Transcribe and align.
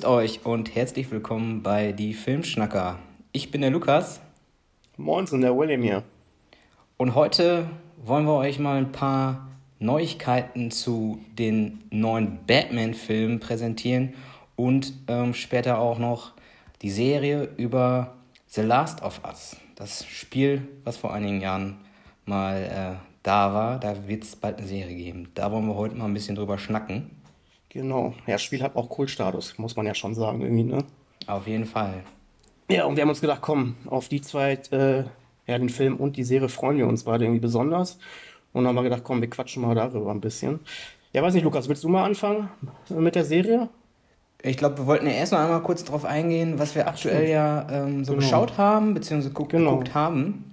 Grüßt 0.00 0.10
euch 0.10 0.46
und 0.46 0.74
herzlich 0.74 1.10
willkommen 1.10 1.62
bei 1.62 1.92
Die 1.92 2.14
Filmschnacker. 2.14 2.98
Ich 3.32 3.50
bin 3.50 3.60
der 3.60 3.68
Lukas. 3.68 4.22
Moin, 4.96 5.28
und 5.28 5.42
der 5.42 5.54
William 5.54 5.82
hier. 5.82 6.04
Und 6.96 7.14
heute 7.14 7.68
wollen 8.02 8.24
wir 8.24 8.36
euch 8.36 8.58
mal 8.58 8.78
ein 8.78 8.92
paar 8.92 9.48
Neuigkeiten 9.78 10.70
zu 10.70 11.20
den 11.38 11.82
neuen 11.90 12.38
Batman-Filmen 12.46 13.40
präsentieren 13.40 14.14
und 14.56 14.94
ähm, 15.06 15.34
später 15.34 15.78
auch 15.78 15.98
noch 15.98 16.32
die 16.80 16.90
Serie 16.90 17.50
über 17.58 18.14
The 18.46 18.62
Last 18.62 19.02
of 19.02 19.20
Us. 19.28 19.58
Das 19.74 20.06
Spiel, 20.06 20.66
was 20.82 20.96
vor 20.96 21.12
einigen 21.12 21.42
Jahren 21.42 21.76
mal 22.24 22.56
äh, 22.56 23.06
da 23.22 23.52
war, 23.52 23.78
da 23.78 24.08
wird 24.08 24.24
es 24.24 24.34
bald 24.34 24.60
eine 24.60 24.66
Serie 24.66 24.96
geben. 24.96 25.28
Da 25.34 25.52
wollen 25.52 25.66
wir 25.66 25.74
heute 25.74 25.96
mal 25.96 26.06
ein 26.06 26.14
bisschen 26.14 26.36
drüber 26.36 26.56
schnacken. 26.56 27.19
Genau. 27.70 28.14
Ja, 28.26 28.34
das 28.34 28.42
Spiel 28.42 28.62
hat 28.62 28.76
auch 28.76 28.88
Kultstatus, 28.88 29.56
muss 29.58 29.76
man 29.76 29.86
ja 29.86 29.94
schon 29.94 30.14
sagen, 30.14 30.42
irgendwie, 30.42 30.64
ne? 30.64 30.84
Auf 31.26 31.46
jeden 31.46 31.64
Fall. 31.64 32.02
Ja, 32.68 32.84
und 32.84 32.96
wir 32.96 33.02
haben 33.02 33.08
uns 33.08 33.20
gedacht, 33.20 33.40
komm, 33.40 33.76
auf 33.86 34.08
die 34.08 34.20
zwei, 34.20 34.58
äh, 34.70 35.04
ja, 35.46 35.58
den 35.58 35.68
Film 35.68 35.96
und 35.96 36.16
die 36.16 36.24
Serie 36.24 36.48
freuen 36.48 36.78
wir 36.78 36.86
uns 36.86 37.04
beide 37.04 37.24
irgendwie 37.24 37.40
besonders. 37.40 37.98
Und 38.52 38.64
dann 38.64 38.68
haben 38.68 38.76
wir 38.76 38.90
gedacht, 38.90 39.04
komm, 39.04 39.20
wir 39.20 39.30
quatschen 39.30 39.62
mal 39.62 39.74
darüber 39.74 40.10
ein 40.10 40.20
bisschen. 40.20 40.60
Ja, 41.12 41.22
weiß 41.22 41.34
nicht, 41.34 41.44
Lukas, 41.44 41.68
willst 41.68 41.84
du 41.84 41.88
mal 41.88 42.04
anfangen 42.04 42.50
mit 42.88 43.14
der 43.14 43.24
Serie? 43.24 43.68
Ich 44.42 44.56
glaube, 44.56 44.78
wir 44.78 44.86
wollten 44.86 45.06
ja 45.06 45.12
erst 45.12 45.32
noch 45.32 45.40
einmal 45.40 45.62
kurz 45.62 45.84
darauf 45.84 46.04
eingehen, 46.04 46.58
was 46.58 46.74
wir 46.74 46.88
aktuell 46.88 47.28
ja 47.28 47.66
ähm, 47.70 48.04
so 48.04 48.12
genau. 48.12 48.24
geschaut 48.24 48.58
haben, 48.58 48.94
beziehungsweise 48.94 49.34
guck, 49.34 49.50
genau. 49.50 49.72
geguckt 49.72 49.94
haben. 49.94 50.49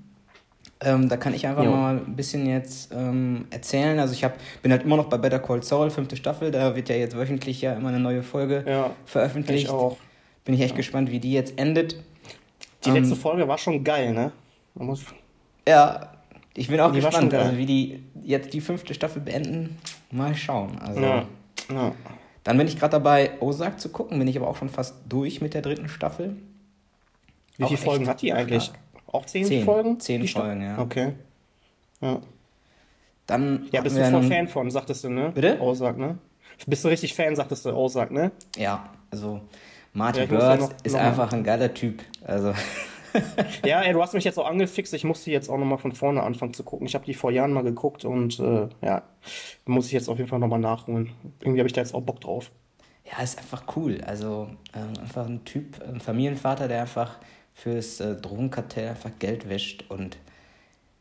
Ähm, 0.79 1.09
da 1.09 1.17
kann 1.17 1.33
ich 1.33 1.47
einfach 1.47 1.63
jo. 1.63 1.71
mal 1.71 1.97
ein 1.97 2.15
bisschen 2.15 2.45
jetzt 2.45 2.91
ähm, 2.93 3.45
erzählen. 3.49 3.99
Also 3.99 4.13
ich 4.13 4.23
hab, 4.23 4.35
bin 4.61 4.71
halt 4.71 4.83
immer 4.83 4.95
noch 4.95 5.05
bei 5.05 5.17
Better 5.17 5.39
Call 5.39 5.63
Saul, 5.63 5.89
fünfte 5.89 6.15
Staffel. 6.15 6.51
Da 6.51 6.75
wird 6.75 6.89
ja 6.89 6.95
jetzt 6.95 7.17
wöchentlich 7.17 7.61
ja 7.61 7.73
immer 7.73 7.89
eine 7.89 7.99
neue 7.99 8.21
Folge 8.21 8.63
ja, 8.67 8.91
veröffentlicht. 9.05 9.65
Ich 9.65 9.69
auch. 9.69 9.97
Bin 10.45 10.53
ich 10.53 10.61
echt 10.61 10.71
ja. 10.71 10.77
gespannt, 10.77 11.11
wie 11.11 11.19
die 11.19 11.33
jetzt 11.33 11.57
endet. 11.57 11.95
Die 12.85 12.91
letzte 12.91 13.15
ähm, 13.15 13.19
Folge 13.19 13.47
war 13.47 13.57
schon 13.57 13.83
geil, 13.83 14.13
ne? 14.13 14.31
ja, 15.67 16.11
ich 16.53 16.67
bin 16.67 16.79
auch 16.79 16.91
die 16.91 17.01
gespannt, 17.01 17.33
also 17.33 17.57
wie 17.57 17.65
die 17.65 18.03
jetzt 18.23 18.53
die 18.53 18.61
fünfte 18.61 18.93
Staffel 18.93 19.21
beenden. 19.21 19.77
Mal 20.11 20.35
schauen. 20.35 20.77
Also, 20.79 21.01
ja. 21.01 21.25
Ja. 21.71 21.91
Dann 22.43 22.57
bin 22.57 22.67
ich 22.67 22.79
gerade 22.79 22.91
dabei, 22.91 23.31
Ozark 23.41 23.79
zu 23.79 23.89
gucken. 23.89 24.19
Bin 24.19 24.27
ich 24.27 24.37
aber 24.37 24.47
auch 24.47 24.55
schon 24.55 24.69
fast 24.69 24.95
durch 25.09 25.41
mit 25.41 25.53
der 25.53 25.61
dritten 25.61 25.89
Staffel. 25.89 26.37
Wie 27.57 27.65
viele 27.65 27.77
Folgen 27.77 28.07
hat 28.07 28.21
die 28.21 28.31
eigentlich? 28.31 28.63
Stark. 28.65 28.79
Auch 29.07 29.25
zehn, 29.25 29.45
zehn 29.45 29.65
Folgen? 29.65 29.99
Zehn 29.99 30.27
Folgen, 30.27 30.61
ja. 30.61 30.79
Okay. 30.79 31.13
Ja. 32.01 32.21
Dann 33.25 33.67
ja, 33.71 33.81
bist 33.81 33.97
du 33.97 34.09
voll 34.09 34.23
Fan 34.23 34.47
von, 34.47 34.71
sagtest 34.71 35.03
du, 35.03 35.09
ne? 35.09 35.31
Bitte? 35.33 35.59
Ozark, 35.59 35.97
ne? 35.97 36.17
Bist 36.65 36.83
du 36.83 36.87
richtig 36.87 37.13
Fan, 37.13 37.35
sagtest 37.35 37.65
du, 37.65 37.73
Ozark, 37.75 38.11
ne? 38.11 38.31
Ja, 38.55 38.89
also 39.11 39.41
Martin 39.93 40.29
ja, 40.31 40.57
Bird 40.57 40.75
ist 40.83 40.93
noch 40.93 41.01
einfach 41.01 41.31
ein 41.33 41.43
geiler 41.43 41.73
Typ. 41.73 42.03
Also. 42.25 42.53
ja, 43.65 43.81
ey, 43.83 43.93
du 43.93 44.01
hast 44.01 44.13
mich 44.13 44.23
jetzt 44.23 44.37
auch 44.37 44.47
angefixt. 44.47 44.93
Ich 44.93 45.03
muss 45.03 45.23
die 45.23 45.31
jetzt 45.31 45.49
auch 45.49 45.57
nochmal 45.57 45.77
von 45.77 45.91
vorne 45.91 46.23
anfangen 46.23 46.53
zu 46.53 46.63
gucken. 46.63 46.87
Ich 46.87 46.95
habe 46.95 47.05
die 47.05 47.13
vor 47.13 47.31
Jahren 47.31 47.51
mal 47.51 47.63
geguckt 47.63 48.05
und 48.05 48.39
äh, 48.39 48.67
ja, 48.81 49.03
muss 49.65 49.87
ich 49.87 49.91
jetzt 49.91 50.07
auf 50.07 50.17
jeden 50.17 50.29
Fall 50.29 50.39
nochmal 50.39 50.59
nachholen. 50.59 51.11
Irgendwie 51.41 51.59
habe 51.59 51.67
ich 51.67 51.73
da 51.73 51.81
jetzt 51.81 51.93
auch 51.93 52.01
Bock 52.01 52.21
drauf. 52.21 52.51
Ja, 53.05 53.23
ist 53.23 53.37
einfach 53.37 53.63
cool. 53.75 54.01
Also 54.05 54.49
ähm, 54.75 55.01
einfach 55.01 55.25
ein 55.25 55.43
Typ, 55.45 55.81
ein 55.81 55.99
Familienvater, 55.99 56.67
der 56.67 56.81
einfach 56.81 57.17
fürs 57.57 57.99
äh, 57.99 58.15
Drogenkartell 58.15 58.89
einfach 58.89 59.11
Geld 59.19 59.49
wäscht 59.49 59.85
und 59.89 60.17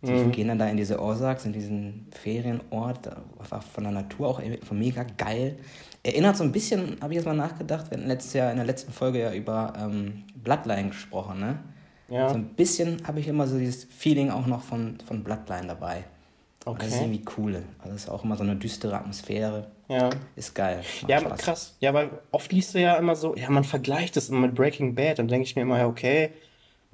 die 0.02 0.12
mhm. 0.12 0.32
gehen 0.32 0.48
dann 0.48 0.58
da 0.58 0.68
in 0.68 0.76
diese 0.76 1.00
Orsaks, 1.00 1.44
in 1.44 1.52
diesen 1.52 2.06
Ferienort, 2.10 3.08
einfach 3.38 3.62
von 3.62 3.84
der 3.84 3.92
Natur 3.92 4.28
auch 4.28 4.42
von 4.64 4.78
mega 4.78 5.04
geil. 5.16 5.56
Erinnert 6.02 6.36
so 6.36 6.44
ein 6.44 6.52
bisschen, 6.52 6.96
habe 7.00 7.12
ich 7.12 7.16
jetzt 7.16 7.24
mal 7.24 7.34
nachgedacht, 7.34 7.90
wir 7.90 7.98
hatten 7.98 8.08
letztes 8.08 8.34
Jahr 8.34 8.50
in 8.50 8.56
der 8.56 8.66
letzten 8.66 8.92
Folge 8.92 9.20
ja 9.20 9.32
über 9.32 9.72
ähm, 9.78 10.24
Bloodline 10.36 10.88
gesprochen, 10.88 11.40
ne? 11.40 11.58
Ja. 12.08 12.28
So 12.28 12.36
ein 12.36 12.44
bisschen 12.50 13.06
habe 13.06 13.20
ich 13.20 13.26
immer 13.26 13.48
so 13.48 13.58
dieses 13.58 13.84
Feeling 13.84 14.30
auch 14.30 14.46
noch 14.46 14.62
von, 14.62 14.98
von 15.06 15.24
Bloodline 15.24 15.66
dabei. 15.66 16.04
Okay. 16.64 16.78
Das 16.84 16.94
ist 16.94 17.00
irgendwie 17.00 17.24
cool. 17.36 17.62
Also 17.82 17.96
ist 17.96 18.08
auch 18.08 18.22
immer 18.22 18.36
so 18.36 18.44
eine 18.44 18.54
düstere 18.54 18.96
Atmosphäre. 18.96 19.66
Ja. 19.88 20.10
Ist 20.36 20.54
geil. 20.54 20.82
Ja, 21.08 21.20
Spaß. 21.20 21.38
krass. 21.38 21.76
Ja, 21.80 21.94
weil 21.94 22.10
oft 22.30 22.52
liest 22.52 22.74
du 22.74 22.80
ja 22.80 22.94
immer 22.94 23.16
so, 23.16 23.34
ja, 23.34 23.50
man 23.50 23.64
vergleicht 23.64 24.16
das 24.16 24.28
immer 24.28 24.40
mit 24.40 24.54
Breaking 24.54 24.94
Bad. 24.94 25.18
Dann 25.18 25.28
denke 25.28 25.46
ich 25.46 25.56
mir 25.56 25.62
immer, 25.62 25.78
ja, 25.78 25.86
okay, 25.86 26.30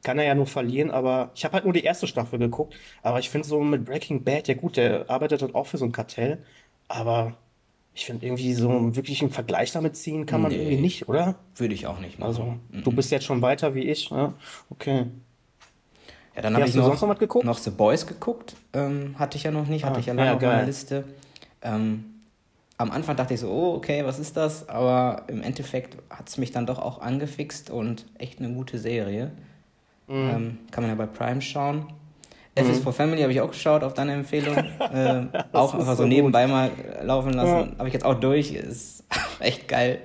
kann 0.03 0.19
er 0.19 0.25
ja 0.25 0.35
nur 0.35 0.47
verlieren, 0.47 0.91
aber 0.91 1.31
ich 1.35 1.45
habe 1.45 1.55
halt 1.55 1.65
nur 1.65 1.73
die 1.73 1.85
erste 1.85 2.07
Staffel 2.07 2.39
geguckt. 2.39 2.75
Aber 3.03 3.19
ich 3.19 3.31
finde 3.31 3.47
so 3.47 3.61
mit 3.61 3.85
Breaking 3.85 4.25
Bad, 4.25 4.49
ja 4.49 4.55
gut, 4.55 4.77
der 4.77 5.09
arbeitet 5.09 5.43
halt 5.43 5.55
auch 5.55 5.67
für 5.67 5.79
so 5.79 5.85
ein 5.85 5.93
Kartell, 5.93 6.39
aber 6.89 7.35
ich 7.95 8.07
finde 8.07 8.27
irgendwie 8.27 8.55
so 8.55 8.71
einen 8.71 8.97
wirklichen 8.97 9.31
Vergleich 9.31 9.73
damit 9.73 9.97
ziehen 9.97 10.25
kann 10.25 10.41
man 10.41 10.51
nee, 10.51 10.59
irgendwie 10.59 10.81
nicht, 10.81 11.09
oder? 11.09 11.37
Würde 11.57 11.75
ich 11.75 11.87
auch 11.87 12.01
nicht 12.01 12.19
machen. 12.19 12.29
Also, 12.29 12.43
mhm. 12.71 12.85
du 12.85 12.93
bist 12.93 13.11
jetzt 13.11 13.25
schon 13.25 13.43
weiter 13.43 13.75
wie 13.75 13.83
ich, 13.83 14.11
ja? 14.11 14.33
Okay. 14.71 15.07
Ja, 16.35 16.41
dann 16.41 16.55
habe 16.55 16.67
ich 16.67 16.75
noch, 16.75 16.87
sonst 16.87 17.03
noch, 17.03 17.09
was 17.11 17.19
geguckt? 17.19 17.45
noch 17.45 17.59
The 17.59 17.71
Boys 17.71 18.07
geguckt. 18.07 18.57
Ähm, 18.73 19.17
hatte 19.19 19.37
ich 19.37 19.45
ja 19.45 19.51
noch 19.51 19.67
nicht, 19.67 19.85
hatte 19.85 19.97
ah, 19.97 20.01
ich 20.01 20.07
ja 20.07 20.15
lange 20.15 20.31
ja, 20.31 20.37
auf 20.37 20.43
meiner 20.43 20.65
Liste. 20.65 21.05
Ähm, 21.61 22.05
am 22.79 22.91
Anfang 22.91 23.17
dachte 23.17 23.35
ich 23.35 23.41
so, 23.41 23.51
oh, 23.51 23.75
okay, 23.75 24.05
was 24.07 24.19
ist 24.19 24.39
das? 24.39 24.69
Aber 24.71 25.25
im 25.29 25.43
Endeffekt 25.43 25.99
hat 26.09 26.29
es 26.29 26.39
mich 26.39 26.51
dann 26.51 26.65
doch 26.65 26.79
auch 26.79 27.03
angefixt 27.03 27.69
und 27.69 28.07
echt 28.19 28.39
eine 28.39 28.55
gute 28.55 28.79
Serie. 28.79 29.33
Mhm. 30.13 30.31
Ähm, 30.31 30.59
kann 30.71 30.85
man 30.85 30.91
ja 30.91 30.95
bei 30.95 31.07
Prime 31.07 31.41
schauen. 31.41 31.87
F 32.55 32.69
is 32.69 32.79
mhm. 32.79 32.83
for 32.83 32.93
Family 32.93 33.23
habe 33.23 33.33
ich 33.33 33.41
auch 33.41 33.51
geschaut 33.51 33.83
auf 33.83 33.95
deine 33.95 34.13
Empfehlung. 34.13 34.55
äh, 34.93 35.23
auch 35.53 35.73
einfach 35.73 35.97
so, 35.97 36.03
so 36.03 36.07
nebenbei 36.07 36.47
mal 36.47 36.71
laufen 37.03 37.33
lassen. 37.33 37.73
Ja. 37.73 37.79
Habe 37.79 37.89
ich 37.89 37.95
jetzt 37.95 38.05
auch 38.05 38.21
durch. 38.21 38.53
Ist 38.53 39.05
echt 39.41 39.69
geil. 39.69 40.03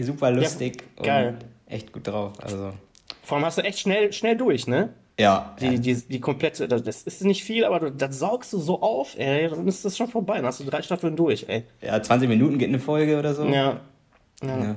Super 0.00 0.32
lustig. 0.32 0.82
Ja, 0.98 1.04
geil. 1.04 1.36
Echt 1.66 1.92
gut 1.92 2.08
drauf. 2.08 2.32
Also. 2.42 2.72
Vor 3.22 3.36
allem 3.36 3.46
hast 3.46 3.58
du 3.58 3.62
echt 3.62 3.78
schnell, 3.78 4.12
schnell 4.12 4.36
durch, 4.36 4.66
ne? 4.66 4.90
Ja. 5.18 5.54
Die, 5.60 5.66
ja. 5.66 5.78
die, 5.78 5.94
die 5.94 6.20
komplette, 6.20 6.66
das 6.66 7.02
ist 7.02 7.24
nicht 7.24 7.44
viel, 7.44 7.64
aber 7.64 7.78
du, 7.80 7.92
das 7.92 8.18
saugst 8.18 8.52
du 8.52 8.58
so 8.58 8.82
auf, 8.82 9.16
ey, 9.16 9.48
dann 9.48 9.66
ist 9.66 9.84
das 9.84 9.96
schon 9.96 10.08
vorbei. 10.08 10.36
Dann 10.36 10.46
hast 10.46 10.60
du 10.60 10.64
drei 10.64 10.82
Staffeln 10.82 11.14
durch, 11.14 11.46
ey. 11.48 11.62
Ja, 11.80 12.02
20 12.02 12.28
Minuten 12.28 12.58
geht 12.58 12.68
eine 12.68 12.80
Folge 12.80 13.16
oder 13.18 13.32
so. 13.32 13.44
Ja. 13.46 13.80
Ja. 14.42 14.58
ja. 14.58 14.76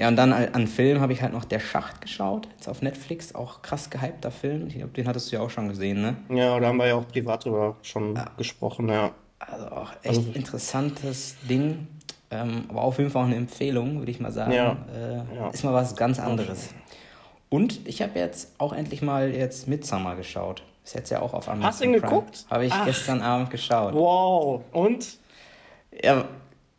Ja, 0.00 0.08
und 0.08 0.16
dann 0.16 0.32
an 0.32 0.66
Film 0.66 1.02
habe 1.02 1.12
ich 1.12 1.20
halt 1.20 1.34
noch 1.34 1.44
Der 1.44 1.60
Schacht 1.60 2.00
geschaut, 2.00 2.48
jetzt 2.56 2.68
auf 2.68 2.80
Netflix, 2.80 3.34
auch 3.34 3.60
krass 3.60 3.90
gehypter 3.90 4.30
Film. 4.30 4.66
Ich 4.68 4.76
glaube, 4.76 4.94
den 4.94 5.06
hattest 5.06 5.30
du 5.30 5.36
ja 5.36 5.42
auch 5.42 5.50
schon 5.50 5.68
gesehen, 5.68 6.00
ne? 6.00 6.16
Ja, 6.30 6.58
da 6.58 6.68
haben 6.68 6.78
wir 6.78 6.86
ja 6.86 6.94
auch 6.94 7.06
privat 7.06 7.44
drüber 7.44 7.76
schon 7.82 8.16
ja. 8.16 8.24
gesprochen, 8.38 8.88
ja. 8.88 9.10
Also 9.38 9.66
auch 9.66 9.92
echt 10.02 10.16
also, 10.16 10.32
interessantes 10.32 11.36
Ding, 11.46 11.86
ähm, 12.30 12.64
aber 12.70 12.80
auf 12.80 12.96
jeden 12.96 13.10
Fall 13.10 13.24
auch 13.24 13.26
eine 13.26 13.36
Empfehlung, 13.36 13.98
würde 13.98 14.10
ich 14.10 14.20
mal 14.20 14.32
sagen. 14.32 14.52
Ja. 14.52 14.78
Äh, 14.90 15.36
ja. 15.36 15.50
Ist 15.50 15.64
mal 15.64 15.74
was 15.74 15.94
ganz 15.94 16.18
anderes. 16.18 16.70
Und 17.50 17.86
ich 17.86 18.00
habe 18.00 18.18
jetzt 18.18 18.54
auch 18.56 18.72
endlich 18.72 19.02
mal 19.02 19.28
jetzt 19.28 19.68
Midsummer 19.68 20.16
geschaut. 20.16 20.62
Ist 20.82 20.94
jetzt 20.94 21.10
ja 21.10 21.20
auch 21.20 21.34
auf 21.34 21.46
Amazon 21.46 21.66
Hast 21.66 21.80
du 21.82 21.84
ihn 21.84 21.92
geguckt? 21.92 22.46
Habe 22.48 22.64
ich 22.64 22.72
Ach. 22.72 22.86
gestern 22.86 23.20
Abend 23.20 23.50
geschaut. 23.50 23.92
Wow. 23.92 24.62
Und? 24.72 25.18
Ja, 26.02 26.24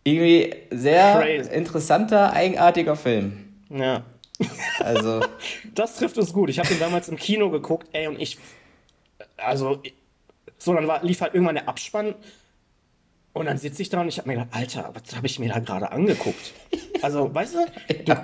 irgendwie 0.04 0.56
sehr 0.72 1.20
Crazy. 1.20 1.54
interessanter, 1.54 2.34
eigenartiger 2.34 2.96
Film. 2.96 3.54
Ja. 3.70 4.04
Also. 4.80 5.22
das 5.76 5.98
trifft 5.98 6.18
es 6.18 6.34
gut. 6.34 6.50
Ich 6.50 6.60
habe 6.60 6.72
ihn 6.74 6.80
damals 6.80 7.10
im 7.10 7.18
Kino 7.18 7.50
geguckt, 7.50 7.88
ey, 7.94 8.08
und 8.08 8.20
ich. 8.20 8.38
Also, 9.38 9.82
so, 10.58 10.74
dann 10.74 10.88
war, 10.88 11.04
lief 11.04 11.22
halt 11.22 11.34
irgendwann 11.34 11.56
der 11.56 11.70
Abspann. 11.70 12.16
Und 13.34 13.46
dann 13.46 13.58
sitze 13.58 13.82
ich 13.82 13.90
da 13.90 14.02
und 14.02 14.10
ich 14.10 14.18
habe 14.18 14.28
mir 14.28 14.36
gedacht, 14.36 14.50
Alter, 14.52 14.92
was 14.94 15.16
habe 15.16 15.26
ich 15.26 15.40
mir 15.40 15.50
da 15.50 15.60
gerade 15.60 15.92
angeguckt? 15.92 16.54
Also, 17.02 17.34
weißt 17.34 17.56
du, 17.56 18.04
du 18.06 18.18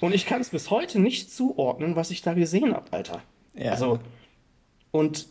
und 0.00 0.14
ich 0.14 0.26
kann 0.26 0.40
es 0.40 0.50
bis 0.50 0.70
heute 0.70 1.00
nicht 1.00 1.32
zuordnen, 1.32 1.96
was 1.96 2.10
ich 2.10 2.22
da 2.22 2.32
gesehen 2.34 2.74
habe, 2.74 2.84
Alter. 2.92 3.22
Ja. 3.54 3.72
Also, 3.72 3.98
und, 4.92 5.26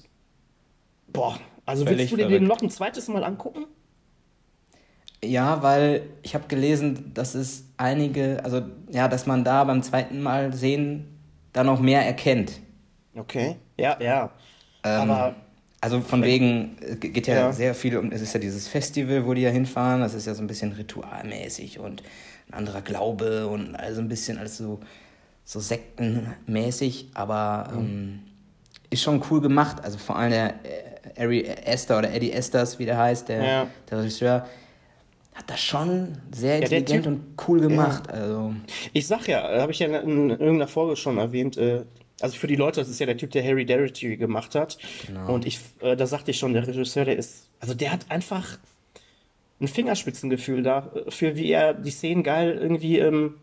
boah, 1.07 1.39
also 1.65 1.85
Völlig 1.85 1.99
willst 1.99 2.11
du 2.13 2.17
dir 2.17 2.27
den 2.27 2.43
noch 2.43 2.61
ein 2.61 2.69
zweites 2.69 3.07
Mal 3.07 3.23
angucken? 3.23 3.65
Ja, 5.23 5.61
weil 5.61 6.03
ich 6.23 6.33
habe 6.33 6.47
gelesen, 6.47 7.11
dass 7.13 7.35
es 7.35 7.65
einige, 7.77 8.43
also 8.43 8.63
ja, 8.89 9.07
dass 9.07 9.27
man 9.27 9.43
da 9.43 9.63
beim 9.63 9.83
zweiten 9.83 10.21
Mal 10.21 10.53
sehen 10.53 11.07
da 11.53 11.63
noch 11.63 11.79
mehr 11.79 12.05
erkennt. 12.05 12.53
Okay, 13.15 13.57
ja, 13.77 13.97
ja. 13.99 14.31
Ähm, 14.83 15.11
Aber 15.11 15.35
also 15.79 15.99
von 16.01 16.23
wegen, 16.23 16.77
es 16.79 16.99
geht 16.99 17.27
ja, 17.27 17.35
ja, 17.35 17.51
sehr 17.51 17.73
viel 17.73 17.97
um, 17.97 18.11
es 18.11 18.21
ist 18.21 18.33
ja 18.33 18.39
dieses 18.39 18.67
Festival, 18.67 19.25
wo 19.25 19.33
die 19.33 19.41
ja 19.41 19.49
hinfahren, 19.49 20.01
das 20.01 20.13
ist 20.13 20.27
ja 20.27 20.35
so 20.35 20.43
ein 20.43 20.47
bisschen 20.47 20.71
ritualmäßig 20.73 21.79
und 21.79 22.03
ein 22.49 22.53
anderer 22.53 22.81
Glaube 22.81 23.47
und 23.47 23.75
also 23.75 23.99
ein 23.99 24.07
bisschen 24.07 24.37
alles 24.37 24.57
so, 24.57 24.79
so 25.43 25.59
sektenmäßig, 25.59 27.09
aber 27.15 27.71
mhm. 27.73 27.79
ähm, 27.79 28.19
ist 28.91 29.01
schon 29.01 29.23
cool 29.31 29.41
gemacht. 29.41 29.83
Also 29.83 29.97
vor 29.97 30.17
allem 30.17 30.31
der 30.31 30.53
äh, 30.65 31.23
Ari 31.23 31.45
Esther 31.45 31.97
oder 31.97 32.13
Eddie 32.13 32.31
Esters, 32.31 32.77
wie 32.77 32.85
der 32.85 32.97
heißt, 32.97 33.29
der, 33.29 33.43
ja. 33.43 33.67
der 33.89 33.99
Regisseur, 33.99 34.47
hat 35.33 35.49
das 35.49 35.61
schon 35.61 36.17
sehr 36.31 36.57
ja, 36.57 36.63
intelligent 36.63 37.03
typ, 37.03 37.13
und 37.13 37.47
cool 37.47 37.61
gemacht. 37.61 38.03
Ja. 38.07 38.13
Also. 38.13 38.53
Ich 38.93 39.07
sag 39.07 39.27
ja, 39.27 39.61
habe 39.61 39.71
ich 39.71 39.79
ja 39.79 39.87
in, 39.87 40.29
irgendeiner 40.29 40.67
Folge 40.67 40.95
schon 40.95 41.17
erwähnt, 41.17 41.57
äh, 41.57 41.83
also 42.21 42.37
für 42.37 42.47
die 42.47 42.55
Leute, 42.55 42.81
das 42.81 42.89
ist 42.89 42.99
ja 42.99 43.05
der 43.05 43.17
Typ, 43.17 43.31
der 43.31 43.43
Harry 43.43 43.65
Derrity 43.65 44.17
gemacht 44.17 44.55
hat. 44.55 44.77
Genau. 45.07 45.33
Und 45.33 45.45
ich, 45.45 45.59
äh, 45.79 45.95
da 45.95 46.05
sagte 46.05 46.31
ich 46.31 46.37
schon, 46.37 46.53
der 46.53 46.67
Regisseur, 46.67 47.05
der 47.05 47.17
ist, 47.17 47.47
also 47.59 47.73
der 47.73 47.91
hat 47.91 48.05
einfach 48.09 48.59
ein 49.59 49.67
Fingerspitzengefühl 49.67 50.63
dafür, 50.63 51.35
wie 51.35 51.51
er 51.51 51.73
die 51.73 51.91
Szenen 51.91 52.23
geil 52.23 52.57
irgendwie 52.59 52.99
ähm, 52.99 53.35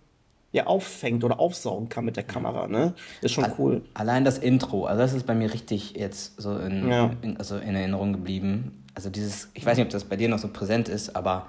ja 0.53 0.67
auffängt 0.67 1.25
oder 1.25 1.39
aufsaugen 1.39 1.89
kann 1.89 2.05
mit 2.05 2.17
der 2.17 2.25
Kamera, 2.25 2.67
ne? 2.67 2.95
Ist 3.21 3.33
schon 3.33 3.47
cool. 3.59 3.83
Allein 3.95 4.25
das 4.25 4.39
Intro, 4.39 4.87
also 4.87 5.01
das 5.01 5.13
ist 5.13 5.27
bei 5.27 5.35
mir 5.35 5.53
richtig 5.53 5.95
jetzt 5.97 6.41
so 6.41 6.57
in, 6.59 6.89
ja. 6.89 7.11
in, 7.23 7.37
also 7.37 7.57
in 7.57 7.75
Erinnerung 7.75 8.13
geblieben. 8.13 8.85
Also 8.95 9.11
dieses, 9.11 9.49
ich 9.55 9.65
weiß 9.65 9.77
nicht, 9.77 9.87
ob 9.87 9.91
das 9.91 10.05
bei 10.05 10.17
dir 10.17 10.29
noch 10.29 10.39
so 10.39 10.49
präsent 10.49 10.89
ist, 10.89 11.15
aber 11.15 11.47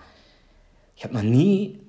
ich 1.00 1.06
habe 1.06 1.14
noch 1.14 1.24
nie 1.24 1.80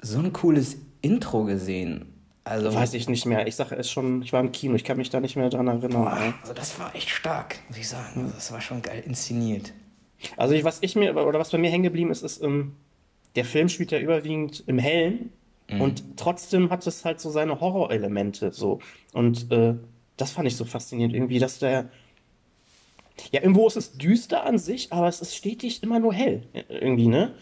so 0.00 0.18
ein 0.18 0.32
cooles 0.32 0.78
Intro 1.02 1.44
gesehen. 1.44 2.06
Also, 2.42 2.72
Weiß 2.72 2.94
ich 2.94 3.06
nicht 3.06 3.26
mehr. 3.26 3.46
Ich 3.46 3.54
sage 3.54 3.76
es 3.76 3.90
schon, 3.90 4.22
ich 4.22 4.32
war 4.32 4.40
im 4.40 4.50
Kino, 4.50 4.74
ich 4.76 4.84
kann 4.84 4.96
mich 4.96 5.10
da 5.10 5.20
nicht 5.20 5.36
mehr 5.36 5.50
dran 5.50 5.66
erinnern. 5.66 6.04
Boah, 6.04 6.34
also 6.40 6.54
das 6.54 6.80
war 6.80 6.94
echt 6.94 7.10
stark, 7.10 7.56
muss 7.68 7.76
ich 7.76 7.86
sagen. 7.86 8.22
Also 8.22 8.34
das 8.34 8.52
war 8.52 8.62
schon 8.62 8.80
geil 8.80 9.02
inszeniert. 9.04 9.74
Also 10.38 10.54
ich, 10.54 10.64
was 10.64 10.78
ich 10.80 10.96
mir, 10.96 11.14
oder 11.14 11.38
was 11.38 11.50
bei 11.50 11.58
mir 11.58 11.68
hängen 11.70 11.82
geblieben 11.82 12.10
ist, 12.10 12.22
ist, 12.22 12.42
ähm, 12.42 12.76
der 13.34 13.44
Film 13.44 13.68
spielt 13.68 13.92
ja 13.92 13.98
überwiegend 13.98 14.64
im 14.66 14.78
Hellen 14.78 15.32
mhm. 15.68 15.82
und 15.82 16.04
trotzdem 16.16 16.70
hat 16.70 16.86
es 16.86 17.04
halt 17.04 17.20
so 17.20 17.28
seine 17.28 17.60
Horrorelemente 17.60 18.52
so. 18.52 18.80
Und 19.12 19.52
äh, 19.52 19.74
das 20.16 20.30
fand 20.30 20.48
ich 20.48 20.56
so 20.56 20.64
faszinierend 20.64 21.14
irgendwie, 21.14 21.40
dass 21.40 21.58
der. 21.58 21.90
Ja, 23.32 23.42
irgendwo 23.42 23.66
ist 23.66 23.76
es 23.76 23.98
düster 23.98 24.46
an 24.46 24.56
sich, 24.56 24.94
aber 24.94 25.08
es 25.08 25.20
ist 25.20 25.36
stetig 25.36 25.82
immer 25.82 25.98
nur 25.98 26.14
hell. 26.14 26.42
Irgendwie, 26.70 27.08
ne? 27.08 27.34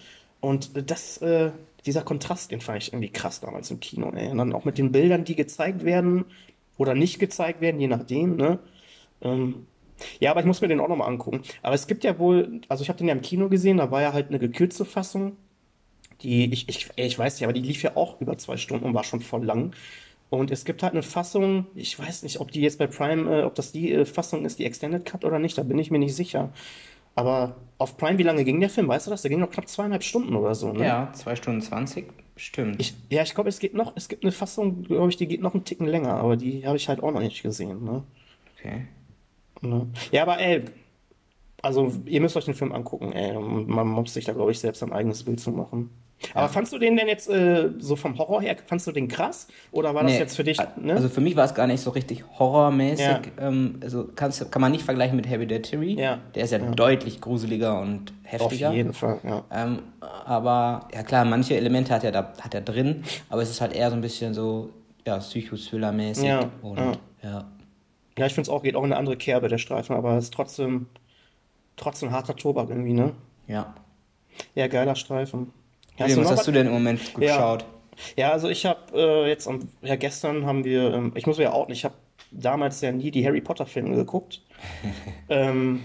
Und 0.45 0.91
das, 0.91 1.17
äh, 1.23 1.53
dieser 1.87 2.03
Kontrast, 2.03 2.51
den 2.51 2.61
fand 2.61 2.83
ich 2.83 2.93
irgendwie 2.93 3.09
krass 3.09 3.41
damals 3.41 3.71
im 3.71 3.81
Kino. 3.81 4.13
Ey. 4.15 4.29
Und 4.29 4.37
dann 4.37 4.53
auch 4.53 4.67
mit 4.67 4.77
den 4.77 4.93
Bildern, 4.93 5.25
die 5.25 5.37
gezeigt 5.37 5.87
werden 5.87 6.27
oder 6.77 6.95
nicht 6.95 7.19
gezeigt 7.19 7.63
werden, 7.63 7.81
je 7.81 7.89
nachdem. 7.89 8.37
Ne? 8.37 8.59
Ähm, 9.23 9.67
ja, 10.21 10.31
aber 10.31 10.41
ich 10.41 10.47
muss 10.47 10.61
mir 10.61 10.69
den 10.69 10.81
auch 10.81 10.89
nochmal 10.89 11.09
angucken. 11.09 11.41
Aber 11.63 11.75
es 11.75 11.87
gibt 11.87 12.05
ja 12.05 12.19
wohl, 12.19 12.61
also 12.69 12.83
ich 12.83 12.91
habe 12.91 12.99
den 12.99 13.09
ja 13.09 13.15
im 13.15 13.23
Kino 13.23 13.49
gesehen, 13.49 13.79
da 13.79 13.91
war 13.91 14.03
ja 14.03 14.13
halt 14.13 14.29
eine 14.29 14.39
gekürzte 14.39 14.85
Fassung. 14.85 15.39
Die, 16.21 16.53
ich, 16.53 16.69
ich, 16.69 16.91
ich 16.95 17.19
weiß 17.19 17.37
nicht, 17.37 17.45
aber 17.45 17.55
die 17.55 17.63
lief 17.63 17.83
ja 17.83 17.97
auch 17.97 18.21
über 18.21 18.37
zwei 18.37 18.59
Stunden 18.59 18.85
und 18.85 18.93
war 18.95 19.05
schon 19.05 19.21
voll 19.21 19.45
lang. 19.45 19.75
Und 20.29 20.51
es 20.51 20.67
gibt 20.67 20.83
halt 20.83 20.93
eine 20.93 21.03
Fassung, 21.03 21.67
ich 21.75 21.99
weiß 21.99 22.23
nicht, 22.23 22.39
ob 22.41 22.51
die 22.51 22.61
jetzt 22.61 22.79
bei 22.79 22.87
Prime, 22.87 23.41
äh, 23.41 23.43
ob 23.45 23.55
das 23.55 23.73
die 23.73 23.93
äh, 23.93 24.05
Fassung 24.05 24.45
ist, 24.45 24.59
die 24.59 24.67
Extended 24.67 25.07
Cut 25.07 25.25
oder 25.25 25.39
nicht, 25.39 25.57
da 25.57 25.63
bin 25.63 25.79
ich 25.79 25.91
mir 25.91 25.99
nicht 25.99 26.15
sicher. 26.15 26.53
Aber 27.15 27.57
auf 27.79 27.97
Prime, 27.97 28.19
wie 28.19 28.23
lange 28.25 28.45
ging 28.45 28.61
der 28.61 28.71
Film? 28.71 28.89
Weißt 28.89 29.07
du 29.07 29.11
das? 29.11 29.23
Der 29.23 29.29
ging 29.31 29.41
noch 29.41 29.51
knapp 29.51 29.69
zweieinhalb 29.69 30.03
Stunden 30.03 30.35
oder 30.35 30.55
so, 30.55 30.73
ne? 30.73 30.85
Ja, 30.85 31.13
zwei 31.13 31.37
Stunden 31.37 31.61
zwanzig, 31.61 32.07
stimmt. 32.37 32.81
Ich, 32.81 32.95
ja, 33.11 33.23
ich 33.23 33.35
glaube, 33.35 33.49
es 33.49 33.59
geht 33.59 33.75
noch, 33.75 33.93
es 33.97 34.09
gibt 34.09 34.25
eine 34.25 34.33
Fassung, 34.33 34.83
glaube 34.83 35.11
ich, 35.11 35.17
die 35.17 35.29
geht 35.29 35.41
noch 35.41 35.55
einen 35.55 35.65
Ticken 35.65 35.87
länger, 35.87 36.15
aber 36.15 36.37
die 36.37 36.67
habe 36.67 36.77
ich 36.77 36.89
halt 36.89 37.03
auch 37.03 37.13
noch 37.13 37.21
nicht 37.21 37.43
gesehen, 37.43 37.85
ne? 37.85 38.03
Okay. 38.59 38.87
Ne? 39.61 39.87
Ja, 40.11 40.23
aber 40.23 40.39
ey, 40.39 40.65
also 41.63 41.93
ihr 42.05 42.21
müsst 42.21 42.37
euch 42.37 42.45
den 42.45 42.55
Film 42.55 42.73
angucken, 42.73 43.13
ey. 43.13 43.33
Man 43.39 43.89
muss 43.89 44.13
sich 44.13 44.25
da, 44.25 44.33
glaube 44.33 44.51
ich, 44.51 44.59
selbst 44.59 44.83
ein 44.83 44.93
eigenes 44.93 45.23
Bild 45.23 45.41
zu 45.41 45.51
machen. 45.53 45.91
Aber 46.33 46.49
fandst 46.49 46.73
du 46.73 46.79
den 46.79 46.97
denn 46.97 47.07
jetzt 47.07 47.29
äh, 47.29 47.71
so 47.79 47.97
vom 47.97 48.17
Horror 48.19 48.41
her, 48.41 48.57
fandst 48.67 48.87
du 48.87 48.93
den 48.93 49.09
krass? 49.09 49.47
Oder 49.73 49.95
war 49.95 50.05
das 50.05 50.19
jetzt 50.19 50.37
für 50.37 50.45
dich? 50.45 50.59
Ne? 50.77 50.95
Also 50.95 51.09
für 51.09 51.21
mich 51.21 51.37
war 51.37 51.45
es 51.45 51.55
gar 51.55 51.67
nicht 51.67 51.81
so 51.81 51.91
richtig 51.91 52.25
horrormäßig. 52.39 53.07
Ja. 53.07 53.21
Ähm, 53.39 53.81
also 53.83 54.09
kannst, 54.15 54.51
kann 54.51 54.63
man 54.63 54.73
nicht 54.73 54.85
vergleichen 54.85 55.17
mit 55.17 55.29
Hereditary. 55.29 56.01
Ja. 56.01 56.21
Der 56.35 56.45
ist 56.45 56.51
ja, 56.51 56.59
ja, 56.59 56.71
deutlich 56.71 57.21
gruseliger 57.21 57.81
und 57.81 58.13
heftiger. 58.23 58.71
Auf 58.71 58.75
jeden 58.75 58.93
Fall, 58.93 59.21
ja. 59.23 59.45
Ähm, 59.53 59.81
aber 60.01 60.89
ja 60.95 61.03
klar, 61.03 61.25
manche 61.25 61.57
Elemente 61.57 61.93
hat 61.93 62.05
er 62.05 62.13
da 62.13 62.33
hat 62.41 62.55
er 62.55 62.63
drin, 62.63 63.05
aber 63.29 63.43
es 63.43 63.51
ist 63.51 63.61
halt 63.61 63.75
eher 63.75 63.91
so 63.91 63.97
ein 63.97 64.03
bisschen 64.03 64.35
so 64.35 64.71
ja, 65.07 65.19
Psychothriller-mäßig. 65.19 66.25
Ja. 66.25 66.51
Und, 66.63 66.79
ja. 66.79 66.93
ja. 67.23 67.45
ja. 68.19 68.27
ich 68.27 68.35
finde 68.35 68.43
es 68.43 68.49
auch, 68.49 68.63
geht 68.63 68.77
auch 68.77 68.85
in 68.85 68.93
eine 68.93 68.97
andere 68.97 69.17
Kerbe, 69.17 69.49
der 69.49 69.59
Streifen, 69.59 69.95
aber 69.95 70.17
es 70.17 70.25
ist 70.25 70.35
trotzdem, 70.35 70.87
trotzdem 71.77 72.11
harter 72.11 72.37
Tobak 72.37 72.71
irgendwie, 72.71 72.95
ne? 72.95 73.13
Ja. 73.47 73.75
Ja, 74.55 74.67
geiler 74.67 74.97
Streifen. 74.97 75.53
Hast 75.99 76.17
was 76.17 76.31
hast 76.31 76.47
du 76.47 76.53
denn 76.53 76.67
im 76.67 76.73
Moment 76.73 77.15
geschaut? 77.15 77.65
Ja, 78.17 78.29
ja 78.29 78.33
also 78.33 78.49
ich 78.49 78.67
habe 78.67 78.81
äh, 78.95 79.29
jetzt, 79.29 79.47
am, 79.47 79.69
ja 79.83 79.97
gestern 79.97 80.47
haben 80.47 80.65
wir, 80.65 80.93
ähm, 80.93 81.13
ich 81.15 81.27
muss 81.27 81.39
ja 81.39 81.53
auch 81.53 81.69
nicht, 81.69 81.79
ich 81.79 81.85
habe 81.85 81.95
damals 82.31 82.81
ja 82.81 82.91
nie 82.93 83.11
die 83.11 83.25
Harry 83.27 83.41
Potter 83.41 83.67
Filme 83.67 83.95
geguckt. 83.95 84.43
ähm, 85.29 85.85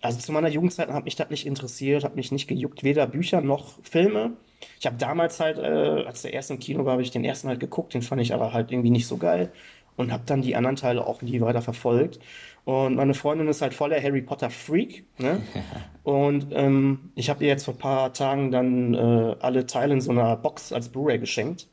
also 0.00 0.18
zu 0.18 0.32
meiner 0.32 0.48
Jugendzeit 0.48 0.88
hat 0.90 1.04
mich 1.04 1.16
das 1.16 1.30
nicht 1.30 1.46
interessiert, 1.46 2.04
hat 2.04 2.16
mich 2.16 2.32
nicht 2.32 2.48
gejuckt, 2.48 2.82
weder 2.82 3.06
Bücher 3.06 3.40
noch 3.40 3.74
Filme. 3.82 4.32
Ich 4.78 4.86
habe 4.86 4.96
damals 4.96 5.40
halt, 5.40 5.58
äh, 5.58 6.04
als 6.06 6.22
der 6.22 6.32
erste 6.32 6.54
im 6.54 6.58
Kino 6.58 6.84
war, 6.84 6.92
habe 6.92 7.02
ich 7.02 7.10
den 7.10 7.24
ersten 7.24 7.48
halt 7.48 7.60
geguckt, 7.60 7.94
den 7.94 8.02
fand 8.02 8.20
ich 8.20 8.34
aber 8.34 8.52
halt 8.52 8.70
irgendwie 8.70 8.90
nicht 8.90 9.06
so 9.06 9.16
geil 9.16 9.50
und 9.96 10.12
habe 10.12 10.24
dann 10.26 10.42
die 10.42 10.56
anderen 10.56 10.76
Teile 10.76 11.06
auch 11.06 11.22
nie 11.22 11.40
weiter 11.40 11.62
verfolgt. 11.62 12.18
Und 12.64 12.96
meine 12.96 13.14
Freundin 13.14 13.48
ist 13.48 13.60
halt 13.60 13.74
voller 13.74 14.02
Harry 14.02 14.22
Potter 14.22 14.50
Freak. 14.50 15.04
Ne? 15.18 15.42
und 16.02 16.48
ähm, 16.52 17.12
ich 17.14 17.28
habe 17.28 17.44
ihr 17.44 17.50
jetzt 17.50 17.64
vor 17.64 17.74
ein 17.74 17.78
paar 17.78 18.12
Tagen 18.12 18.50
dann 18.50 18.94
äh, 18.94 19.36
alle 19.40 19.66
Teile 19.66 19.94
in 19.94 20.00
so 20.00 20.10
einer 20.10 20.36
Box 20.36 20.72
als 20.72 20.88
Blu-ray 20.88 21.18
geschenkt, 21.18 21.68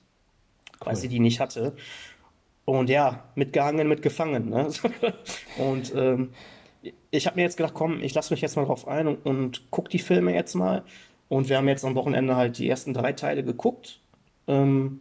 cool. 0.81 0.88
weil 0.88 0.95
sie 0.95 1.07
die 1.07 1.19
nicht 1.19 1.39
hatte. 1.39 1.73
Und 2.65 2.89
ja, 2.89 3.23
mitgehangen, 3.35 3.88
mitgefangen. 3.88 4.50
Ne? 4.50 4.69
und 5.57 5.94
ähm, 5.95 6.29
ich 7.09 7.27
habe 7.27 7.38
mir 7.38 7.44
jetzt 7.44 7.57
gedacht, 7.57 7.74
komm, 7.74 8.01
ich 8.01 8.13
lasse 8.13 8.33
mich 8.33 8.41
jetzt 8.41 8.56
mal 8.56 8.65
drauf 8.65 8.88
ein 8.88 9.07
und, 9.07 9.25
und 9.25 9.63
guck 9.71 9.89
die 9.89 10.00
Filme 10.00 10.33
jetzt 10.33 10.56
mal. 10.56 10.83
Und 11.29 11.47
wir 11.47 11.57
haben 11.57 11.67
jetzt 11.67 11.85
am 11.85 11.95
Wochenende 11.95 12.35
halt 12.35 12.57
die 12.57 12.69
ersten 12.69 12.94
drei 12.94 13.13
Teile 13.13 13.44
geguckt. 13.44 14.01
Ähm, 14.47 15.00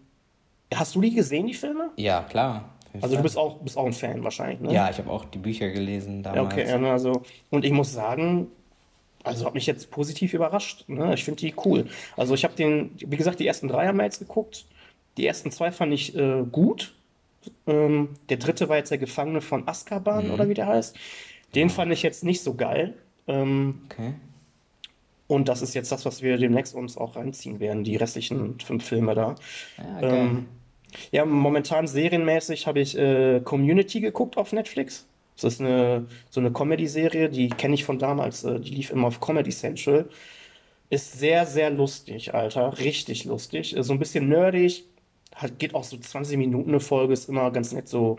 hast 0.72 0.94
du 0.94 1.00
die 1.00 1.14
gesehen, 1.14 1.48
die 1.48 1.54
Filme? 1.54 1.90
Ja, 1.96 2.22
klar. 2.22 2.76
Also 3.00 3.16
du 3.16 3.22
bist 3.22 3.36
auch, 3.36 3.58
bist 3.58 3.76
auch 3.76 3.86
ein 3.86 3.92
Fan 3.92 4.24
wahrscheinlich, 4.24 4.60
ne? 4.60 4.72
Ja, 4.72 4.90
ich 4.90 4.98
habe 4.98 5.10
auch 5.10 5.24
die 5.24 5.38
Bücher 5.38 5.70
gelesen 5.70 6.22
damals. 6.22 6.52
Okay, 6.52 6.68
ja, 6.68 6.92
also 6.92 7.22
und 7.50 7.64
ich 7.64 7.72
muss 7.72 7.92
sagen, 7.92 8.48
also 9.22 9.46
hat 9.46 9.54
mich 9.54 9.66
jetzt 9.66 9.90
positiv 9.90 10.34
überrascht. 10.34 10.88
Ne? 10.88 11.14
Ich 11.14 11.24
finde 11.24 11.40
die 11.40 11.54
cool. 11.64 11.86
Also 12.16 12.34
ich 12.34 12.44
habe 12.44 12.54
den, 12.54 12.90
wie 12.98 13.16
gesagt, 13.16 13.40
die 13.40 13.46
ersten 13.46 13.68
drei 13.68 13.86
haben 13.86 13.98
wir 13.98 14.04
jetzt 14.04 14.18
geguckt. 14.18 14.66
Die 15.16 15.26
ersten 15.26 15.50
zwei 15.50 15.70
fand 15.72 15.92
ich 15.92 16.16
äh, 16.16 16.42
gut. 16.50 16.94
Ähm, 17.66 18.10
der 18.28 18.38
dritte 18.38 18.68
war 18.68 18.76
jetzt 18.76 18.90
der 18.90 18.98
Gefangene 18.98 19.40
von 19.40 19.68
Azkaban 19.68 20.28
mhm. 20.28 20.34
oder 20.34 20.48
wie 20.48 20.54
der 20.54 20.66
heißt. 20.66 20.96
Den 21.54 21.68
ja. 21.68 21.74
fand 21.74 21.92
ich 21.92 22.02
jetzt 22.02 22.24
nicht 22.24 22.42
so 22.42 22.54
geil. 22.54 22.94
Ähm, 23.26 23.82
okay. 23.86 24.14
Und 25.26 25.48
das 25.48 25.62
ist 25.62 25.74
jetzt 25.74 25.92
das, 25.92 26.04
was 26.04 26.22
wir 26.22 26.38
demnächst 26.38 26.74
uns 26.74 26.96
auch 26.96 27.14
reinziehen 27.16 27.60
werden, 27.60 27.84
die 27.84 27.96
restlichen 27.96 28.58
fünf 28.58 28.84
Filme 28.84 29.14
da. 29.14 29.36
Ja, 29.78 29.96
okay. 29.98 30.20
ähm, 30.20 30.48
ja, 31.10 31.24
momentan 31.24 31.86
serienmäßig 31.86 32.66
habe 32.66 32.80
ich 32.80 32.96
äh, 32.96 33.40
Community 33.40 34.00
geguckt 34.00 34.36
auf 34.36 34.52
Netflix. 34.52 35.06
Das 35.40 35.54
ist 35.54 35.60
eine, 35.60 36.06
so 36.28 36.40
eine 36.40 36.52
Comedy-Serie, 36.52 37.30
die 37.30 37.48
kenne 37.48 37.74
ich 37.74 37.84
von 37.84 37.98
damals. 37.98 38.44
Äh, 38.44 38.60
die 38.60 38.70
lief 38.70 38.90
immer 38.90 39.08
auf 39.08 39.20
Comedy 39.20 39.50
Central. 39.50 40.08
Ist 40.90 41.18
sehr, 41.18 41.46
sehr 41.46 41.70
lustig, 41.70 42.34
Alter. 42.34 42.78
Richtig 42.78 43.24
lustig. 43.24 43.76
Äh, 43.76 43.82
so 43.82 43.92
ein 43.92 43.98
bisschen 43.98 44.28
nerdig. 44.28 44.84
Hat, 45.34 45.58
geht 45.58 45.74
auch 45.74 45.84
so 45.84 45.96
20 45.96 46.36
Minuten 46.38 46.70
eine 46.70 46.80
Folge. 46.80 47.12
Ist 47.12 47.28
immer 47.28 47.50
ganz 47.50 47.72
nett 47.72 47.88
so 47.88 48.18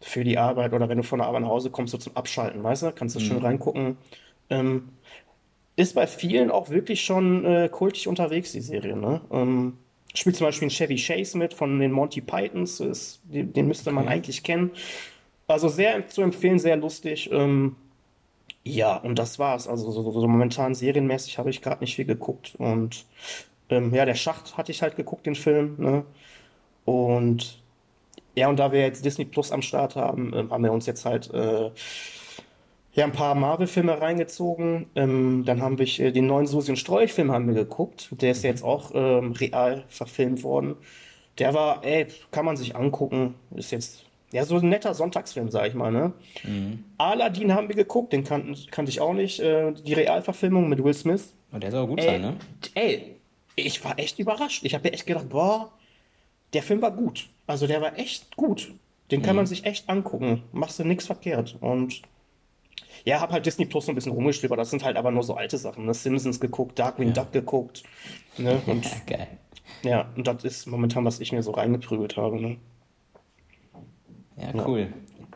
für 0.00 0.24
die 0.24 0.38
Arbeit 0.38 0.72
oder 0.72 0.88
wenn 0.88 0.98
du 0.98 1.04
von 1.04 1.18
der 1.18 1.28
Arbeit 1.28 1.42
nach 1.42 1.48
Hause 1.50 1.70
kommst, 1.70 1.92
so 1.92 1.98
zum 1.98 2.16
Abschalten, 2.16 2.62
weißt 2.62 2.84
du? 2.84 2.92
Kannst 2.92 3.16
du 3.16 3.20
mhm. 3.20 3.24
schön 3.24 3.38
reingucken. 3.38 3.96
Ähm, 4.48 4.90
ist 5.76 5.94
bei 5.94 6.06
vielen 6.06 6.50
auch 6.50 6.70
wirklich 6.70 7.02
schon 7.02 7.44
äh, 7.44 7.68
kultig 7.70 8.08
unterwegs, 8.08 8.52
die 8.52 8.60
Serie, 8.60 8.96
ne? 8.96 9.20
Ähm, 9.30 9.78
Spielt 10.14 10.36
zum 10.36 10.46
Beispiel 10.46 10.66
ein 10.66 10.70
Chevy 10.70 10.96
Chase 10.96 11.38
mit 11.38 11.54
von 11.54 11.78
den 11.78 11.92
Monty 11.92 12.20
Pythons, 12.20 12.80
ist, 12.80 13.20
den, 13.24 13.52
den, 13.52 13.68
müsste 13.68 13.92
man 13.92 14.04
okay. 14.04 14.14
eigentlich 14.14 14.42
kennen. 14.42 14.72
Also 15.46 15.68
sehr 15.68 16.06
zu 16.08 16.22
empfehlen, 16.22 16.58
sehr 16.58 16.76
lustig. 16.76 17.30
Ähm, 17.32 17.76
ja, 18.64 18.96
und 18.96 19.18
das 19.18 19.38
war's. 19.38 19.68
Also 19.68 19.90
so, 19.90 20.10
so 20.10 20.28
momentan 20.28 20.74
serienmäßig 20.74 21.38
habe 21.38 21.50
ich 21.50 21.62
gerade 21.62 21.80
nicht 21.80 21.96
viel 21.96 22.04
geguckt. 22.04 22.54
Und 22.58 23.06
ähm, 23.68 23.94
ja, 23.94 24.04
der 24.04 24.14
Schacht 24.14 24.56
hatte 24.56 24.72
ich 24.72 24.82
halt 24.82 24.96
geguckt, 24.96 25.26
den 25.26 25.34
Film. 25.34 25.76
Ne? 25.78 26.04
Und 26.84 27.62
ja, 28.34 28.48
und 28.48 28.58
da 28.58 28.72
wir 28.72 28.80
jetzt 28.80 29.04
Disney 29.04 29.24
Plus 29.24 29.52
am 29.52 29.62
Start 29.62 29.96
haben, 29.96 30.32
äh, 30.32 30.44
haben 30.50 30.64
wir 30.64 30.72
uns 30.72 30.86
jetzt 30.86 31.04
halt 31.04 31.32
äh, 31.32 31.70
ja, 32.92 33.04
ein 33.04 33.12
paar 33.12 33.34
Marvel-Filme 33.34 34.00
reingezogen. 34.00 34.86
Ähm, 34.94 35.44
dann 35.44 35.62
haben 35.62 35.78
wir 35.78 35.86
äh, 36.00 36.12
den 36.12 36.26
neuen 36.26 36.46
Susi 36.46 36.72
und 36.72 36.76
Strolch-Film 36.76 37.30
haben 37.30 37.46
wir 37.46 37.54
geguckt. 37.54 38.08
Der 38.20 38.32
ist 38.32 38.42
jetzt 38.42 38.64
auch 38.64 38.90
ähm, 38.94 39.32
real 39.32 39.84
verfilmt 39.88 40.42
worden. 40.42 40.76
Der 41.38 41.54
war, 41.54 41.84
ey, 41.84 42.08
kann 42.32 42.44
man 42.44 42.56
sich 42.56 42.74
angucken. 42.74 43.34
Ist 43.54 43.70
jetzt, 43.70 44.04
ja, 44.32 44.44
so 44.44 44.56
ein 44.56 44.68
netter 44.68 44.94
Sonntagsfilm, 44.94 45.50
sag 45.50 45.68
ich 45.68 45.74
mal, 45.74 45.92
ne? 45.92 46.12
Mhm. 46.42 46.84
Aladdin 46.98 47.54
haben 47.54 47.68
wir 47.68 47.76
geguckt, 47.76 48.12
den 48.12 48.24
kan 48.24 48.56
kannte 48.70 48.90
ich 48.90 49.00
auch 49.00 49.14
nicht. 49.14 49.38
Äh, 49.40 49.72
die 49.72 49.94
Realverfilmung 49.94 50.68
mit 50.68 50.82
Will 50.82 50.94
Smith. 50.94 51.32
Und 51.52 51.62
der 51.62 51.70
soll 51.70 51.86
gut 51.86 52.00
ey, 52.00 52.06
sein, 52.06 52.20
ne? 52.20 52.36
Ey, 52.74 53.16
ich 53.54 53.84
war 53.84 53.98
echt 53.98 54.18
überrascht. 54.18 54.64
Ich 54.64 54.74
habe 54.74 54.88
mir 54.88 54.94
echt 54.94 55.06
gedacht, 55.06 55.28
boah, 55.28 55.70
der 56.52 56.62
Film 56.62 56.82
war 56.82 56.90
gut. 56.90 57.28
Also 57.46 57.68
der 57.68 57.80
war 57.80 57.96
echt 57.98 58.36
gut. 58.36 58.72
Den 59.10 59.22
kann 59.22 59.34
mhm. 59.34 59.38
man 59.38 59.46
sich 59.46 59.64
echt 59.64 59.88
angucken. 59.88 60.42
Machst 60.52 60.78
du 60.78 60.84
nichts 60.84 61.06
verkehrt. 61.06 61.56
Und 61.60 62.02
ja, 63.04 63.20
habe 63.20 63.32
halt 63.32 63.46
Disney 63.46 63.64
Plus 63.64 63.86
so 63.86 63.92
ein 63.92 63.94
bisschen 63.94 64.12
rumgestöbert. 64.12 64.58
Das 64.58 64.70
sind 64.70 64.84
halt 64.84 64.96
aber 64.96 65.10
nur 65.10 65.22
so 65.22 65.34
alte 65.34 65.58
Sachen. 65.58 65.86
Ne? 65.86 65.94
Simpsons 65.94 66.40
geguckt, 66.40 66.78
Darkwing 66.78 67.08
ja. 67.08 67.14
Duck 67.14 67.32
geguckt. 67.32 67.82
Ne? 68.38 68.60
Und, 68.66 68.86
Geil. 69.06 69.28
Ja, 69.82 70.10
und 70.16 70.26
das 70.26 70.44
ist 70.44 70.66
momentan, 70.66 71.04
was 71.04 71.20
ich 71.20 71.32
mir 71.32 71.42
so 71.42 71.52
reingeprügelt 71.52 72.16
habe. 72.16 72.40
Ne? 72.40 72.56
Ja, 74.36 74.66
cool. 74.66 74.80
Ja. 74.80 75.26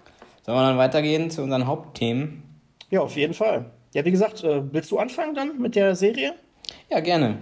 Sollen 0.43 0.59
wir 0.59 0.69
dann 0.69 0.79
weitergehen 0.79 1.31
zu 1.31 1.43
unseren 1.43 1.67
Hauptthemen? 1.67 2.43
Ja, 2.91 3.01
auf 3.01 3.17
jeden 3.17 3.35
Fall. 3.35 3.71
Ja, 3.95 4.05
wie 4.05 4.11
gesagt, 4.11 4.45
äh, 4.45 4.63
willst 4.73 4.91
du 4.91 4.99
anfangen 4.99 5.35
dann 5.35 5.61
mit 5.61 5.77
der 5.77 5.95
Serie? 5.95 6.35
Ja, 6.91 7.01
gerne. 7.01 7.39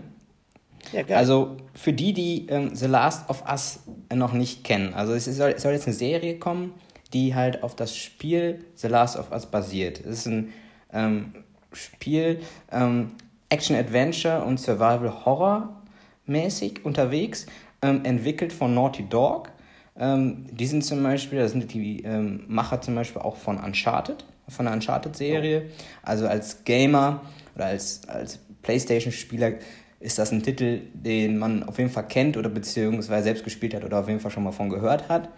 Ja, 0.93 1.03
geil. 1.03 1.17
Also 1.17 1.57
für 1.75 1.93
die, 1.93 2.13
die 2.13 2.47
ähm, 2.49 2.75
The 2.75 2.87
Last 2.87 3.29
of 3.31 3.45
Us 3.51 3.81
noch 4.13 4.33
nicht 4.33 4.65
kennen, 4.65 4.95
also 4.95 5.15
es 5.15 5.25
soll, 5.25 5.55
es 5.57 5.63
soll 5.63 5.73
jetzt 5.73 5.87
eine 5.87 5.95
Serie 5.95 6.39
kommen, 6.39 6.75
die 7.13 7.35
halt 7.35 7.63
auf 7.63 7.77
das 7.77 7.97
Spiel 7.97 8.65
The 8.75 8.89
Last 8.89 9.17
of 9.17 9.31
Us 9.33 9.47
basiert. 9.47 10.01
Es 10.01 10.21
ist 10.21 10.27
ein 10.27 10.53
ähm, 10.93 11.33
Spiel, 11.73 12.41
ähm, 12.71 13.13
Action-Adventure 13.49 14.45
und 14.45 14.59
Survival-Horror 14.59 15.83
mäßig 16.27 16.85
unterwegs, 16.85 17.47
ähm, 17.83 18.05
entwickelt 18.05 18.53
von 18.53 18.75
Naughty 18.75 19.05
Dog. 19.09 19.51
Ähm, 19.99 20.47
die 20.51 20.67
sind 20.67 20.85
zum 20.85 21.03
Beispiel, 21.03 21.39
da 21.39 21.49
sind 21.49 21.73
die 21.73 22.03
ähm, 22.03 22.45
Macher 22.49 22.81
zum 22.81 22.95
Beispiel 22.95 23.21
auch 23.21 23.37
von 23.37 23.59
Uncharted, 23.59 24.25
von 24.49 24.67
der 24.67 24.75
Uncharted-Serie. 24.75 25.71
Also 26.03 26.27
als 26.27 26.65
Gamer 26.65 27.21
oder 27.55 27.67
als, 27.67 28.09
als 28.09 28.39
Playstation-Spieler 28.63 29.55
ist 30.01 30.19
das 30.19 30.33
ein 30.33 30.43
Titel, 30.43 30.81
den 30.95 31.39
man 31.39 31.63
auf 31.63 31.79
jeden 31.79 31.91
Fall 31.91 32.07
kennt 32.09 32.37
oder 32.37 32.49
beziehungsweise 32.49 33.25
selbst 33.25 33.45
gespielt 33.45 33.75
hat 33.75 33.85
oder 33.85 34.01
auf 34.01 34.09
jeden 34.09 34.21
Fall 34.21 34.31
schon 34.31 34.43
mal 34.43 34.53
von 34.53 34.69
gehört 34.69 35.09
hat. 35.09 35.29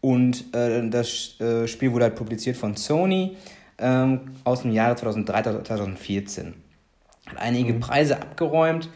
Und 0.00 0.54
äh, 0.54 0.88
das 0.88 1.40
äh, 1.40 1.66
Spiel 1.68 1.92
wurde 1.92 2.04
halt 2.04 2.16
publiziert 2.16 2.56
von 2.56 2.76
Sony 2.76 3.36
ähm, 3.78 4.32
aus 4.44 4.62
dem 4.62 4.72
Jahre 4.72 4.96
2003, 4.96 5.62
2014. 5.62 6.54
Hat 7.26 7.38
einige 7.38 7.74
mhm. 7.74 7.80
Preise 7.80 8.20
abgeräumt 8.20 8.88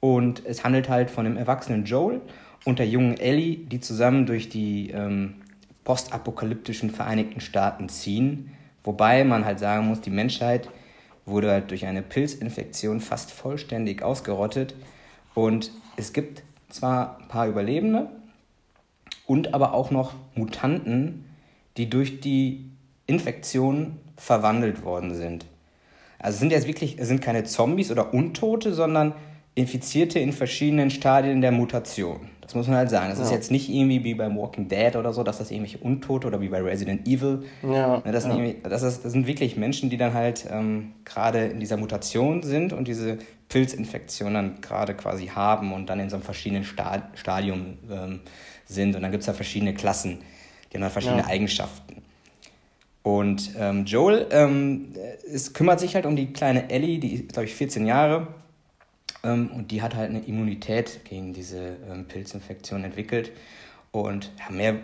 und 0.00 0.44
es 0.44 0.64
handelt 0.64 0.88
halt 0.88 1.10
von 1.10 1.24
dem 1.24 1.36
erwachsenen 1.36 1.84
Joel 1.84 2.20
und 2.64 2.78
der 2.78 2.88
jungen 2.88 3.18
Ellie, 3.18 3.56
die 3.56 3.80
zusammen 3.80 4.26
durch 4.26 4.48
die 4.48 4.90
ähm, 4.90 5.34
postapokalyptischen 5.84 6.90
Vereinigten 6.90 7.40
Staaten 7.40 7.88
ziehen. 7.88 8.52
Wobei 8.84 9.24
man 9.24 9.44
halt 9.44 9.58
sagen 9.58 9.86
muss, 9.86 10.00
die 10.00 10.10
Menschheit 10.10 10.68
wurde 11.24 11.50
halt 11.50 11.70
durch 11.70 11.86
eine 11.86 12.02
Pilzinfektion 12.02 13.00
fast 13.00 13.30
vollständig 13.30 14.02
ausgerottet. 14.02 14.74
Und 15.34 15.70
es 15.96 16.12
gibt 16.12 16.42
zwar 16.68 17.18
ein 17.20 17.28
paar 17.28 17.46
Überlebende 17.48 18.08
und 19.28 19.54
aber 19.54 19.74
auch 19.74 19.92
noch 19.92 20.14
Mutanten, 20.34 21.26
die 21.76 21.88
durch 21.88 22.20
die 22.20 22.70
Infektion 23.06 23.98
verwandelt 24.16 24.82
worden 24.82 25.14
sind. 25.14 25.44
Also 26.18 26.34
es 26.34 26.40
sind 26.40 26.50
jetzt 26.50 26.66
wirklich, 26.66 26.96
es 26.98 27.06
sind 27.06 27.20
keine 27.20 27.44
Zombies 27.44 27.92
oder 27.92 28.12
Untote, 28.12 28.74
sondern 28.74 29.12
Infizierte 29.54 30.18
in 30.18 30.32
verschiedenen 30.32 30.90
Stadien 30.90 31.40
der 31.40 31.52
Mutation. 31.52 32.20
Das 32.40 32.54
muss 32.54 32.66
man 32.66 32.76
halt 32.76 32.88
sagen. 32.88 33.10
Das 33.10 33.18
ja. 33.18 33.26
ist 33.26 33.30
jetzt 33.30 33.50
nicht 33.50 33.68
irgendwie 33.68 34.02
wie 34.02 34.14
beim 34.14 34.36
Walking 34.36 34.68
Dead 34.68 34.96
oder 34.96 35.12
so, 35.12 35.22
dass 35.22 35.38
das 35.38 35.50
irgendwelche 35.50 35.78
Untote 35.78 36.26
oder 36.26 36.40
wie 36.40 36.48
bei 36.48 36.62
Resident 36.62 37.06
Evil. 37.06 37.42
Ja. 37.62 37.98
Ne, 37.98 38.12
das, 38.12 38.22
sind, 38.22 38.38
ja. 38.38 38.54
das, 38.62 38.82
ist, 38.82 39.04
das 39.04 39.12
sind 39.12 39.26
wirklich 39.26 39.58
Menschen, 39.58 39.90
die 39.90 39.98
dann 39.98 40.14
halt 40.14 40.46
ähm, 40.50 40.92
gerade 41.04 41.46
in 41.46 41.60
dieser 41.60 41.76
Mutation 41.76 42.42
sind 42.42 42.72
und 42.72 42.88
diese 42.88 43.18
Pilzinfektion 43.50 44.32
dann 44.32 44.60
gerade 44.62 44.94
quasi 44.94 45.26
haben 45.26 45.74
und 45.74 45.90
dann 45.90 46.00
in 46.00 46.08
so 46.08 46.16
einem 46.16 46.22
verschiedenen 46.22 46.64
Stadium 46.64 47.78
ähm, 47.90 48.20
sind. 48.68 48.94
Und 48.94 49.02
dann 49.02 49.10
gibt 49.10 49.22
es 49.22 49.26
ja 49.26 49.32
verschiedene 49.32 49.74
Klassen, 49.74 50.18
die 50.70 50.76
haben 50.76 50.82
dann 50.82 50.90
verschiedene 50.90 51.26
Eigenschaften. 51.26 52.02
Und 53.02 53.52
ähm, 53.58 53.84
Joel 53.86 54.26
ähm, 54.30 54.92
es 55.32 55.54
kümmert 55.54 55.80
sich 55.80 55.94
halt 55.94 56.04
um 56.04 56.14
die 56.14 56.32
kleine 56.32 56.70
Ellie, 56.70 56.98
die 56.98 57.14
ist, 57.14 57.32
glaube 57.32 57.46
ich, 57.46 57.54
14 57.54 57.86
Jahre. 57.86 58.28
Ähm, 59.24 59.50
und 59.54 59.70
die 59.70 59.82
hat 59.82 59.94
halt 59.94 60.10
eine 60.10 60.20
Immunität 60.20 61.04
gegen 61.04 61.32
diese 61.32 61.76
ähm, 61.90 62.04
Pilzinfektion 62.06 62.84
entwickelt. 62.84 63.32
Und 63.90 64.30
ja, 64.38 64.54
mehr 64.54 64.74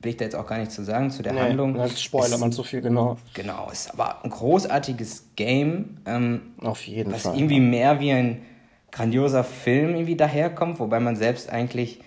will 0.00 0.10
ich 0.10 0.16
da 0.16 0.24
jetzt 0.24 0.36
auch 0.36 0.46
gar 0.46 0.58
nicht 0.58 0.70
zu 0.70 0.84
sagen 0.84 1.10
zu 1.10 1.22
der 1.22 1.32
nee, 1.32 1.40
Handlung. 1.40 1.74
Dann 1.74 1.90
spoilert 1.90 2.38
man 2.38 2.52
so 2.52 2.62
viel, 2.62 2.80
genau. 2.80 3.16
Genau, 3.34 3.68
ist 3.70 3.92
aber 3.92 4.24
ein 4.24 4.30
großartiges 4.30 5.30
Game. 5.36 5.98
Ähm, 6.06 6.42
Auf 6.60 6.86
jeden 6.86 7.12
was 7.12 7.22
Fall. 7.22 7.32
Was 7.32 7.38
irgendwie 7.38 7.60
mehr 7.60 8.00
wie 8.00 8.12
ein 8.12 8.42
grandioser 8.92 9.44
Film 9.44 9.90
irgendwie 9.90 10.16
daherkommt, 10.16 10.78
wobei 10.78 11.00
man 11.00 11.16
selbst 11.16 11.50
eigentlich 11.50 12.00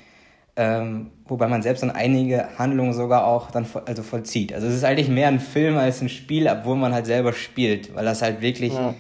ähm, 0.59 1.11
wobei 1.25 1.47
man 1.47 1.61
selbst 1.61 1.83
dann 1.83 1.91
einige 1.91 2.59
Handlungen 2.59 2.91
sogar 2.91 3.25
auch 3.25 3.49
dann 3.49 3.65
also 3.85 4.03
vollzieht. 4.03 4.51
Also 4.51 4.67
es 4.67 4.73
ist 4.73 4.83
eigentlich 4.83 5.07
mehr 5.07 5.29
ein 5.29 5.39
Film 5.39 5.77
als 5.77 6.01
ein 6.01 6.09
Spiel, 6.09 6.49
obwohl 6.49 6.75
man 6.75 6.93
halt 6.93 7.05
selber 7.05 7.31
spielt, 7.31 7.95
weil 7.95 8.03
das 8.03 8.21
halt 8.21 8.41
wirklich, 8.41 8.73
ja. 8.73 8.93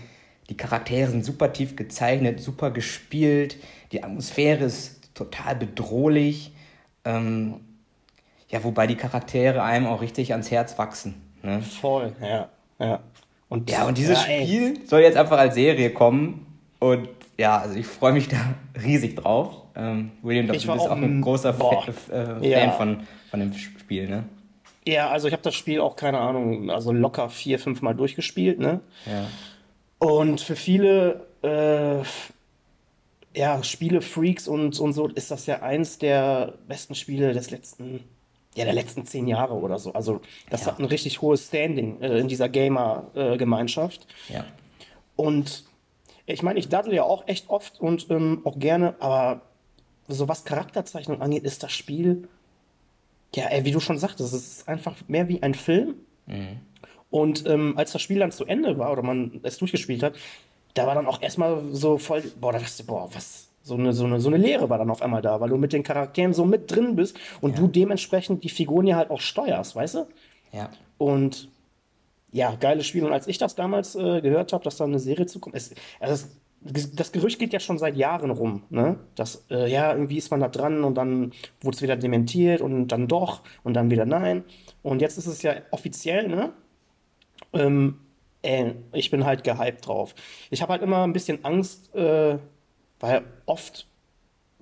die 0.49 0.55
Charaktere 0.55 1.11
sind 1.11 1.25
super 1.25 1.51
tief 1.51 1.75
gezeichnet, 1.75 2.39
super 2.39 2.71
gespielt, 2.71 3.57
die 3.91 4.01
Atmosphäre 4.01 4.63
ist 4.63 5.13
total 5.13 5.57
bedrohlich. 5.57 6.53
Ähm, 7.03 7.55
ja, 8.47 8.63
wobei 8.63 8.87
die 8.87 8.95
Charaktere 8.95 9.61
einem 9.61 9.85
auch 9.85 10.01
richtig 10.01 10.31
ans 10.31 10.49
Herz 10.51 10.77
wachsen. 10.77 11.15
Ne? 11.43 11.61
Voll, 11.61 12.13
ja, 12.21 12.47
ja. 12.79 13.01
Und, 13.49 13.69
ja, 13.69 13.85
und 13.85 13.97
dieses 13.97 14.25
ja, 14.25 14.43
Spiel 14.43 14.79
soll 14.87 15.01
jetzt 15.01 15.17
einfach 15.17 15.37
als 15.37 15.55
Serie 15.55 15.89
kommen 15.89 16.45
und 16.79 17.09
ja, 17.39 17.57
also 17.57 17.79
ich 17.79 17.87
freue 17.87 18.11
mich 18.13 18.27
da 18.29 18.53
riesig 18.83 19.15
drauf. 19.15 19.63
Ähm, 19.75 20.11
William, 20.21 20.47
du 20.47 20.53
bist 20.53 20.69
auch 20.69 20.91
ein 20.91 21.21
großer 21.21 21.53
boah, 21.53 21.83
Fan, 21.83 22.43
äh, 22.43 22.49
ja. 22.49 22.71
von, 22.71 23.07
von 23.31 23.39
dem 23.39 23.53
Spiel, 23.53 24.09
ne? 24.09 24.25
Ja, 24.85 25.09
also 25.09 25.27
ich 25.27 25.33
habe 25.33 25.43
das 25.43 25.55
Spiel 25.55 25.79
auch, 25.81 25.95
keine 25.95 26.19
Ahnung, 26.19 26.69
also 26.69 26.91
locker 26.91 27.29
vier, 27.29 27.59
fünf 27.59 27.81
Mal 27.81 27.95
durchgespielt, 27.95 28.59
ne? 28.59 28.81
Ja. 29.05 29.27
Und 29.99 30.41
für 30.41 30.55
viele 30.55 31.27
äh, 31.41 32.03
ja, 33.37 33.63
Spiele-Freaks 33.63 34.47
und, 34.47 34.79
und 34.79 34.93
so 34.93 35.07
ist 35.07 35.31
das 35.31 35.45
ja 35.45 35.61
eins 35.61 35.97
der 35.97 36.55
besten 36.67 36.95
Spiele 36.95 37.33
des 37.33 37.51
letzten, 37.51 38.03
ja, 38.55 38.65
der 38.65 38.73
letzten 38.73 39.05
zehn 39.05 39.27
Jahre 39.27 39.53
oder 39.53 39.79
so. 39.79 39.93
Also 39.93 40.21
das 40.49 40.61
ja. 40.61 40.67
hat 40.67 40.79
ein 40.79 40.85
richtig 40.85 41.21
hohes 41.21 41.47
Standing 41.47 42.01
äh, 42.01 42.17
in 42.19 42.27
dieser 42.27 42.49
Gamer-Gemeinschaft. 42.49 44.07
Äh, 44.29 44.33
ja. 44.33 44.45
Und 45.15 45.68
ich 46.33 46.43
meine, 46.43 46.59
ich 46.59 46.69
daddle 46.69 46.95
ja 46.95 47.03
auch 47.03 47.27
echt 47.27 47.49
oft 47.49 47.79
und 47.79 48.09
ähm, 48.09 48.41
auch 48.43 48.59
gerne, 48.59 48.95
aber 48.99 49.41
so 50.07 50.27
was 50.27 50.45
Charakterzeichnung 50.45 51.21
angeht, 51.21 51.43
ist 51.43 51.63
das 51.63 51.71
Spiel, 51.71 52.27
ja, 53.35 53.45
ey, 53.45 53.65
wie 53.65 53.71
du 53.71 53.79
schon 53.79 53.97
sagtest, 53.97 54.33
es 54.33 54.47
ist 54.47 54.67
einfach 54.67 54.95
mehr 55.07 55.27
wie 55.27 55.41
ein 55.43 55.53
Film. 55.53 55.95
Mhm. 56.25 56.59
Und 57.11 57.47
ähm, 57.47 57.77
als 57.77 57.91
das 57.91 58.01
Spiel 58.01 58.19
dann 58.19 58.31
zu 58.31 58.45
Ende 58.45 58.77
war 58.77 58.91
oder 58.91 59.01
man 59.01 59.39
es 59.43 59.57
durchgespielt 59.57 60.03
hat, 60.03 60.13
da 60.73 60.85
war 60.85 60.95
dann 60.95 61.07
auch 61.07 61.21
erstmal 61.21 61.61
so 61.71 61.97
voll, 61.97 62.23
boah, 62.39 62.53
da 62.53 62.59
dachte 62.59 62.73
ich, 62.79 62.87
boah, 62.87 63.09
was, 63.13 63.49
so 63.63 63.75
eine, 63.75 63.93
so, 63.93 64.05
eine, 64.05 64.19
so 64.19 64.29
eine 64.29 64.37
Leere 64.37 64.69
war 64.69 64.77
dann 64.77 64.89
auf 64.91 65.01
einmal 65.01 65.21
da, 65.21 65.39
weil 65.39 65.49
du 65.49 65.57
mit 65.57 65.73
den 65.73 65.83
Charakteren 65.83 66.33
so 66.33 66.45
mit 66.45 66.71
drin 66.71 66.95
bist 66.95 67.17
und 67.41 67.55
ja. 67.55 67.59
du 67.59 67.67
dementsprechend 67.67 68.43
die 68.43 68.49
Figuren 68.49 68.87
ja 68.87 68.97
halt 68.97 69.09
auch 69.09 69.21
steuerst, 69.21 69.75
weißt 69.75 69.95
du? 69.95 70.07
Ja. 70.51 70.69
Und 70.97 71.49
ja, 72.31 72.55
geiles 72.55 72.87
Spiel. 72.87 73.05
Und 73.05 73.13
als 73.13 73.27
ich 73.27 73.37
das 73.37 73.55
damals 73.55 73.95
äh, 73.95 74.21
gehört 74.21 74.53
habe, 74.53 74.63
dass 74.63 74.77
da 74.77 74.85
eine 74.85 74.99
Serie 74.99 75.25
zukommt, 75.25 75.55
es, 75.55 75.73
also 75.99 76.27
das, 76.61 76.91
das, 76.91 77.11
Gerücht 77.11 77.39
geht 77.39 77.53
ja 77.53 77.59
schon 77.59 77.77
seit 77.77 77.95
Jahren 77.95 78.31
rum, 78.31 78.63
ne? 78.69 78.97
Dass, 79.15 79.45
äh, 79.49 79.71
ja, 79.71 79.93
irgendwie 79.93 80.17
ist 80.17 80.29
man 80.29 80.41
da 80.41 80.49
dran 80.49 80.83
und 80.83 80.95
dann 80.95 81.31
wurde 81.61 81.75
es 81.75 81.81
wieder 81.81 81.95
dementiert 81.95 82.61
und 82.61 82.89
dann 82.89 83.07
doch 83.07 83.41
und 83.63 83.73
dann 83.73 83.89
wieder 83.91 84.05
nein. 84.05 84.43
Und 84.83 85.01
jetzt 85.01 85.17
ist 85.17 85.27
es 85.27 85.41
ja 85.41 85.55
offiziell, 85.71 86.27
ne? 86.27 86.51
Ähm, 87.53 87.99
ey, 88.41 88.75
ich 88.93 89.09
bin 89.09 89.25
halt 89.25 89.43
gehypt 89.43 89.87
drauf. 89.87 90.13
Ich 90.49 90.61
habe 90.61 90.73
halt 90.73 90.81
immer 90.81 91.03
ein 91.03 91.13
bisschen 91.13 91.45
Angst, 91.45 91.95
äh, 91.95 92.37
weil 92.99 93.23
oft 93.45 93.87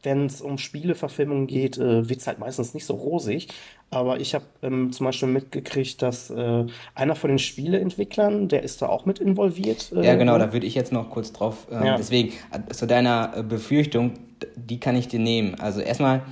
wenn 0.04 0.26
es 0.26 0.42
um 0.42 0.58
Spieleverfilmungen 0.58 1.48
geht, 1.48 1.78
äh, 1.78 2.08
wird 2.08 2.20
es 2.20 2.28
halt 2.28 2.40
meistens 2.40 2.74
nicht 2.74 2.86
so 2.86 2.96
rosig. 2.96 3.48
Aber 3.90 4.20
ich 4.20 4.36
habe 4.36 4.46
ähm, 4.64 4.92
zum 4.92 5.06
Beispiel 5.06 5.30
mitgekriegt, 5.30 6.02
dass 6.02 6.30
äh, 6.30 6.66
einer 6.94 7.16
von 7.16 7.30
den 7.30 7.40
Spieleentwicklern, 7.40 8.50
der 8.50 8.64
ist 8.64 8.82
da 8.82 8.90
auch 8.90 9.06
mit 9.06 9.20
involviert. 9.20 9.94
Äh, 9.96 10.06
ja, 10.06 10.16
genau, 10.16 10.38
da 10.38 10.52
würde 10.52 10.66
ich 10.66 10.76
jetzt 10.76 10.92
noch 10.92 11.10
kurz 11.10 11.32
drauf. 11.32 11.68
Ähm, 11.72 11.86
ja. 11.86 11.98
Deswegen, 11.98 12.34
äh, 12.52 12.74
zu 12.74 12.86
deiner 12.86 13.32
äh, 13.38 13.44
Befürchtung, 13.44 14.14
die 14.56 14.80
kann 14.80 14.98
ich 14.98 15.08
dir 15.08 15.20
nehmen. 15.20 15.56
Also 15.60 15.80
erstmal 15.80 16.24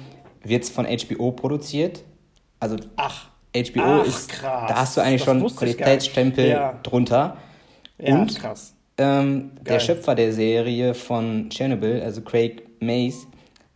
wird 0.44 0.64
es 0.64 0.70
von 0.70 0.86
HBO 0.86 1.32
produziert. 1.32 2.04
Also 2.60 2.76
Ach. 2.98 3.30
HBO 3.56 4.02
Ach, 4.02 4.06
ist, 4.06 4.30
krass. 4.30 4.66
da 4.68 4.76
hast 4.76 4.98
du 4.98 5.02
eigentlich 5.02 5.24
das 5.24 5.40
schon 5.40 5.56
Qualitätsstempel 5.56 6.50
ja. 6.50 6.80
drunter. 6.84 7.38
Ja, 7.98 8.16
Und 8.16 8.38
krass. 8.38 8.74
Ähm, 8.98 9.52
der 9.62 9.80
Schöpfer 9.80 10.16
der 10.16 10.34
Serie 10.34 10.94
von 10.94 11.50
Chernobyl, 11.50 12.02
also 12.02 12.22
Craig 12.22 12.64
Mace, 12.82 13.28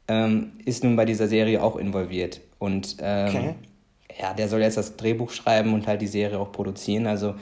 ähm, 0.10 0.52
ist 0.66 0.84
nun 0.84 0.98
bei 0.98 1.06
dieser 1.06 1.28
Serie 1.28 1.64
auch 1.64 1.78
involviert. 1.78 2.42
Und 2.58 2.98
ähm, 3.02 3.28
okay. 3.30 3.56
Ja, 4.20 4.34
der 4.34 4.48
soll 4.48 4.62
jetzt 4.62 4.78
das 4.78 4.98
Drehbuch 4.98 5.32
schreiben 5.32 5.74
und 5.74 5.88
halt 5.88 6.02
die 6.02 6.08
Serie 6.08 6.40
auch 6.40 6.52
produzieren. 6.52 7.08
Also 7.08 7.36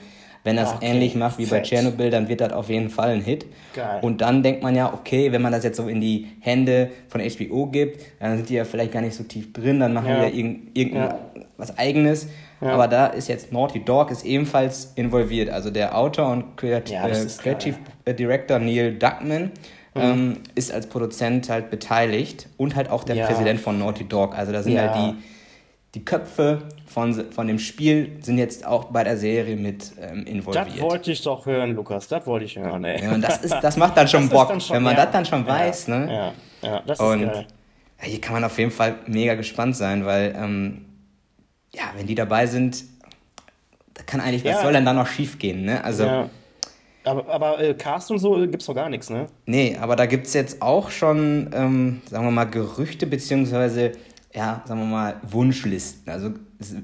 wenn 0.44 0.56
er 0.56 0.64
es 0.64 0.72
okay. 0.74 0.86
ähnlich 0.86 1.14
macht 1.14 1.38
wie 1.38 1.46
Fett. 1.46 1.62
bei 1.62 1.68
Tschernobyl, 1.68 2.10
dann 2.10 2.28
wird 2.28 2.40
das 2.40 2.52
auf 2.52 2.70
jeden 2.70 2.88
Fall 2.90 3.10
ein 3.10 3.20
Hit. 3.20 3.46
Geil. 3.74 3.98
Und 4.02 4.20
dann 4.20 4.42
denkt 4.42 4.62
man 4.62 4.74
ja, 4.74 4.92
okay, 4.92 5.32
wenn 5.32 5.42
man 5.42 5.52
das 5.52 5.64
jetzt 5.64 5.76
so 5.76 5.88
in 5.88 6.00
die 6.00 6.28
Hände 6.40 6.90
von 7.08 7.20
HBO 7.20 7.66
gibt, 7.66 8.02
dann 8.20 8.36
sind 8.36 8.48
die 8.48 8.54
ja 8.54 8.64
vielleicht 8.64 8.92
gar 8.92 9.02
nicht 9.02 9.14
so 9.14 9.24
tief 9.24 9.52
drin, 9.52 9.80
dann 9.80 9.92
machen 9.92 10.08
ja. 10.08 10.22
wir 10.22 10.32
irgend, 10.32 10.76
irgendwas 10.76 11.68
ja. 11.68 11.74
eigenes. 11.76 12.28
Ja. 12.60 12.70
Aber 12.70 12.88
da 12.88 13.06
ist 13.08 13.28
jetzt 13.28 13.52
Naughty 13.52 13.84
Dog 13.84 14.10
ist 14.10 14.24
ebenfalls 14.24 14.92
involviert. 14.94 15.50
Also 15.50 15.70
der 15.70 15.96
Autor 15.96 16.30
und 16.30 16.56
Creative, 16.56 16.94
ja, 16.94 17.08
äh, 17.08 17.26
Creative 17.36 17.76
Director 18.06 18.58
Neil 18.58 18.94
Duckman 18.94 19.50
mhm. 19.94 20.00
ähm, 20.00 20.36
ist 20.54 20.72
als 20.72 20.86
Produzent 20.86 21.50
halt 21.50 21.70
beteiligt 21.70 22.48
und 22.56 22.74
halt 22.74 22.90
auch 22.90 23.04
der 23.04 23.16
ja. 23.16 23.26
Präsident 23.26 23.60
von 23.60 23.78
Naughty 23.78 24.04
Dog. 24.04 24.36
Also 24.36 24.52
da 24.52 24.62
sind 24.62 24.72
ja. 24.72 24.92
halt 24.92 24.96
die, 24.96 25.22
die 25.94 26.04
Köpfe 26.04 26.62
von, 26.86 27.32
von 27.32 27.46
dem 27.46 27.58
Spiel 27.58 28.18
sind 28.20 28.38
jetzt 28.38 28.66
auch 28.66 28.84
bei 28.84 29.04
der 29.04 29.16
Serie 29.16 29.56
mit 29.56 29.92
ähm, 30.00 30.26
involviert. 30.26 30.68
Das 30.68 30.80
wollte 30.80 31.12
ich 31.12 31.22
doch 31.22 31.46
hören, 31.46 31.74
Lukas. 31.74 32.08
Das 32.08 32.26
wollte 32.26 32.44
ich 32.44 32.58
hören, 32.58 32.84
ey. 32.84 33.02
Ja, 33.02 33.12
und 33.12 33.22
das, 33.22 33.38
ist, 33.38 33.54
das 33.62 33.76
macht 33.76 33.96
dann 33.96 34.06
schon 34.06 34.28
Bock, 34.30 34.48
dann 34.48 34.60
schon, 34.60 34.76
wenn 34.76 34.82
man 34.82 34.96
ja. 34.96 35.04
das 35.04 35.12
dann 35.12 35.24
schon 35.24 35.46
weiß. 35.46 35.88
Ne? 35.88 36.34
Ja, 36.62 36.82
das 36.86 36.98
ist 36.98 37.04
Und 37.04 37.22
geil. 37.22 37.46
Hier 38.00 38.20
kann 38.20 38.34
man 38.34 38.44
auf 38.44 38.58
jeden 38.58 38.70
Fall 38.70 38.96
mega 39.06 39.34
gespannt 39.34 39.76
sein, 39.76 40.04
weil, 40.04 40.34
ähm, 40.36 40.84
ja, 41.74 41.82
wenn 41.96 42.06
die 42.06 42.14
dabei 42.14 42.46
sind, 42.46 42.84
da 43.94 44.02
kann 44.04 44.20
eigentlich, 44.20 44.44
was 44.44 44.52
ja. 44.52 44.62
soll 44.62 44.72
denn 44.72 44.84
da 44.84 44.92
noch 44.92 45.06
schief 45.06 45.38
gehen, 45.38 45.64
ne? 45.64 45.82
Also. 45.82 46.04
Ja. 46.04 46.30
Aber, 47.04 47.28
aber 47.28 47.60
äh, 47.60 47.74
Cast 47.74 48.10
und 48.10 48.18
so 48.18 48.36
gibt 48.36 48.60
es 48.60 48.66
doch 48.66 48.74
gar 48.74 48.88
nichts, 48.88 49.08
ne? 49.10 49.26
Nee, 49.46 49.76
aber 49.80 49.96
da 49.96 50.06
gibt 50.06 50.26
es 50.26 50.34
jetzt 50.34 50.62
auch 50.62 50.90
schon, 50.90 51.50
ähm, 51.54 52.02
sagen 52.08 52.24
wir 52.24 52.30
mal, 52.30 52.44
Gerüchte, 52.44 53.06
beziehungsweise, 53.06 53.92
ja, 54.38 54.62
sagen 54.66 54.80
wir 54.80 54.86
mal, 54.86 55.16
Wunschlisten. 55.28 56.12
Also 56.12 56.30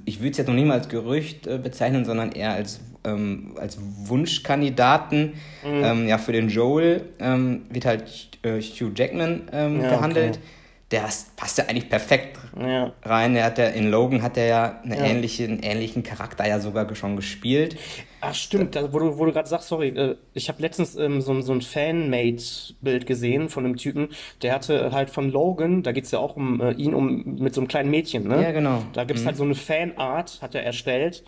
ich 0.04 0.18
würde 0.18 0.30
es 0.32 0.38
jetzt 0.38 0.49
noch 0.49 0.54
nicht 0.54 0.66
mal 0.66 0.75
als 0.75 0.88
Gerücht 0.88 1.46
äh, 1.46 1.56
bezeichnen, 1.56 2.04
sondern 2.04 2.32
eher 2.32 2.52
als, 2.52 2.80
ähm, 3.04 3.54
als 3.61 3.78
Wunschkandidaten. 3.80 5.34
Mhm. 5.62 5.84
Ähm, 5.84 6.08
ja, 6.08 6.18
für 6.18 6.32
den 6.32 6.49
Joel 6.49 7.02
ähm, 7.20 7.62
wird 7.70 7.87
halt 7.87 8.30
äh, 8.42 8.61
Hugh 8.61 8.90
Jackman 8.96 9.42
ähm, 9.52 9.80
ja, 9.80 9.90
gehandelt. 9.90 10.38
Okay 10.38 10.49
der 10.95 11.09
passt 11.35 11.59
ja 11.59 11.65
eigentlich 11.65 11.89
perfekt 11.89 12.39
ja. 12.57 12.93
rein. 13.03 13.35
Er 13.35 13.47
hat 13.47 13.59
ja 13.59 13.67
in 13.67 13.91
Logan 13.91 14.23
hat 14.23 14.37
er 14.37 14.47
ja, 14.47 14.81
eine 14.85 14.97
ja. 14.97 15.05
Ähnliche, 15.07 15.45
einen 15.45 15.59
ähnlichen 15.59 16.05
Charakter 16.05 16.47
ja 16.47 16.61
sogar 16.61 16.93
schon 16.95 17.17
gespielt. 17.17 17.77
Ach 18.21 18.33
stimmt, 18.33 18.77
da, 18.77 18.93
wo 18.93 19.01
du, 19.01 19.19
wo 19.19 19.27
du 19.27 19.33
gerade 19.33 19.49
sagst, 19.49 19.69
sorry, 19.69 19.89
äh, 19.89 20.17
ich 20.35 20.49
habe 20.49 20.63
letztens 20.63 20.95
ähm, 20.95 21.21
so, 21.21 21.41
so 21.41 21.53
ein 21.53 21.63
Fanmade-Bild 21.63 23.07
gesehen 23.07 23.49
von 23.49 23.65
einem 23.65 23.77
Typen, 23.77 24.09
der 24.43 24.55
hatte 24.55 24.93
halt 24.93 25.11
von 25.11 25.31
Logan, 25.31 25.83
da 25.83 25.91
geht 25.91 26.05
es 26.05 26.13
ja 26.13 26.21
auch 26.21 26.37
um 26.37 26.61
äh, 26.61 26.71
ihn 26.75 26.95
um 26.95 27.39
mit 27.41 27.55
so 27.55 27.61
einem 27.61 27.69
kleinen 27.69 27.91
Mädchen, 27.91 28.29
ne? 28.29 28.41
Ja, 28.41 28.53
genau. 28.53 28.85
Da 28.93 29.03
gibt 29.03 29.19
es 29.19 29.25
mhm. 29.25 29.29
halt 29.29 29.37
so 29.37 29.45
eine 29.45 29.57
Fanart, 29.57 30.39
hat 30.43 30.55
er 30.55 30.63
erstellt. 30.63 31.25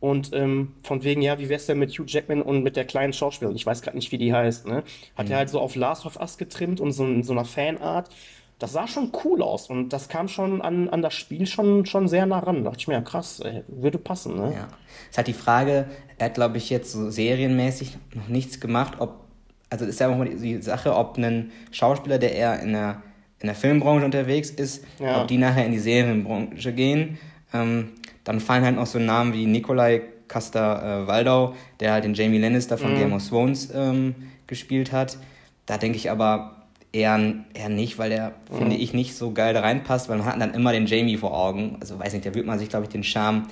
Und 0.00 0.30
ähm, 0.32 0.76
von 0.82 1.04
wegen, 1.04 1.20
ja, 1.20 1.38
wie 1.38 1.50
wär's 1.50 1.66
denn 1.66 1.78
mit 1.78 1.90
Hugh 1.90 2.06
Jackman 2.06 2.40
und 2.40 2.62
mit 2.62 2.74
der 2.74 2.86
kleinen 2.86 3.12
Schauspielerin? 3.12 3.54
Ich 3.54 3.66
weiß 3.66 3.82
gerade 3.82 3.98
nicht, 3.98 4.10
wie 4.12 4.18
die 4.18 4.32
heißt, 4.32 4.66
ne? 4.66 4.82
Hat 5.14 5.26
mhm. 5.26 5.32
er 5.32 5.38
halt 5.38 5.50
so 5.50 5.60
auf 5.60 5.76
Last 5.76 6.06
of 6.06 6.18
Us 6.18 6.38
getrimmt 6.38 6.80
und 6.80 6.92
so 6.92 7.04
in 7.04 7.22
so 7.22 7.32
einer 7.32 7.44
Fanart 7.44 8.08
das 8.60 8.72
sah 8.72 8.86
schon 8.86 9.10
cool 9.24 9.42
aus 9.42 9.70
und 9.70 9.88
das 9.88 10.08
kam 10.08 10.28
schon 10.28 10.60
an, 10.60 10.90
an 10.90 11.00
das 11.00 11.14
Spiel 11.14 11.46
schon, 11.46 11.86
schon 11.86 12.08
sehr 12.08 12.26
nah 12.26 12.40
ran. 12.40 12.62
Da 12.62 12.70
dachte 12.70 12.80
ich 12.80 12.88
mir, 12.88 12.94
ja 12.94 13.00
krass, 13.00 13.40
ey, 13.40 13.64
würde 13.68 13.96
passen. 13.96 14.36
Ne? 14.36 14.52
Ja. 14.54 14.68
Es 15.10 15.16
hat 15.16 15.26
die 15.26 15.32
Frage, 15.32 15.86
er 16.18 16.26
hat, 16.26 16.34
glaube 16.34 16.58
ich, 16.58 16.68
jetzt 16.68 16.92
so 16.92 17.10
serienmäßig 17.10 17.96
noch 18.14 18.28
nichts 18.28 18.60
gemacht, 18.60 18.94
ob, 18.98 19.24
also 19.70 19.86
ist 19.86 19.98
ja 19.98 20.10
auch 20.10 20.16
mal 20.16 20.28
die 20.28 20.60
Sache, 20.60 20.94
ob 20.94 21.16
ein 21.16 21.50
Schauspieler, 21.70 22.18
der 22.18 22.34
eher 22.34 22.60
in 22.60 22.74
der, 22.74 23.02
in 23.40 23.46
der 23.46 23.54
Filmbranche 23.54 24.04
unterwegs 24.04 24.50
ist, 24.50 24.84
ja. 24.98 25.22
ob 25.22 25.28
die 25.28 25.38
nachher 25.38 25.64
in 25.64 25.72
die 25.72 25.78
Serienbranche 25.78 26.74
gehen. 26.74 27.18
Ähm, 27.54 27.92
dann 28.24 28.40
fallen 28.40 28.62
halt 28.62 28.76
noch 28.76 28.86
so 28.86 28.98
Namen 28.98 29.32
wie 29.32 29.46
Nikolai 29.46 30.02
Coster-Waldau, 30.28 31.52
äh, 31.52 31.54
der 31.80 31.92
halt 31.92 32.04
den 32.04 32.12
Jamie 32.12 32.38
Lannister 32.38 32.76
von 32.76 32.92
mhm. 32.92 32.98
Game 32.98 33.12
of 33.14 33.26
Thrones 33.26 33.70
ähm, 33.74 34.14
gespielt 34.46 34.92
hat. 34.92 35.16
Da 35.64 35.78
denke 35.78 35.96
ich 35.96 36.10
aber, 36.10 36.59
eher, 36.92 37.18
eher 37.54 37.68
nicht, 37.68 37.98
weil 37.98 38.10
der, 38.10 38.32
mhm. 38.50 38.56
finde 38.56 38.76
ich, 38.76 38.92
nicht 38.92 39.16
so 39.16 39.32
geil 39.32 39.54
da 39.54 39.60
reinpasst, 39.60 40.08
weil 40.08 40.18
man 40.18 40.26
hat 40.26 40.40
dann 40.40 40.54
immer 40.54 40.72
den 40.72 40.86
Jamie 40.86 41.16
vor 41.16 41.36
Augen. 41.36 41.76
Also 41.80 41.98
weiß 41.98 42.12
nicht, 42.12 42.26
da 42.26 42.34
würde 42.34 42.46
man 42.46 42.58
sich, 42.58 42.68
glaube 42.68 42.84
ich, 42.84 42.90
den 42.90 43.04
Charme 43.04 43.46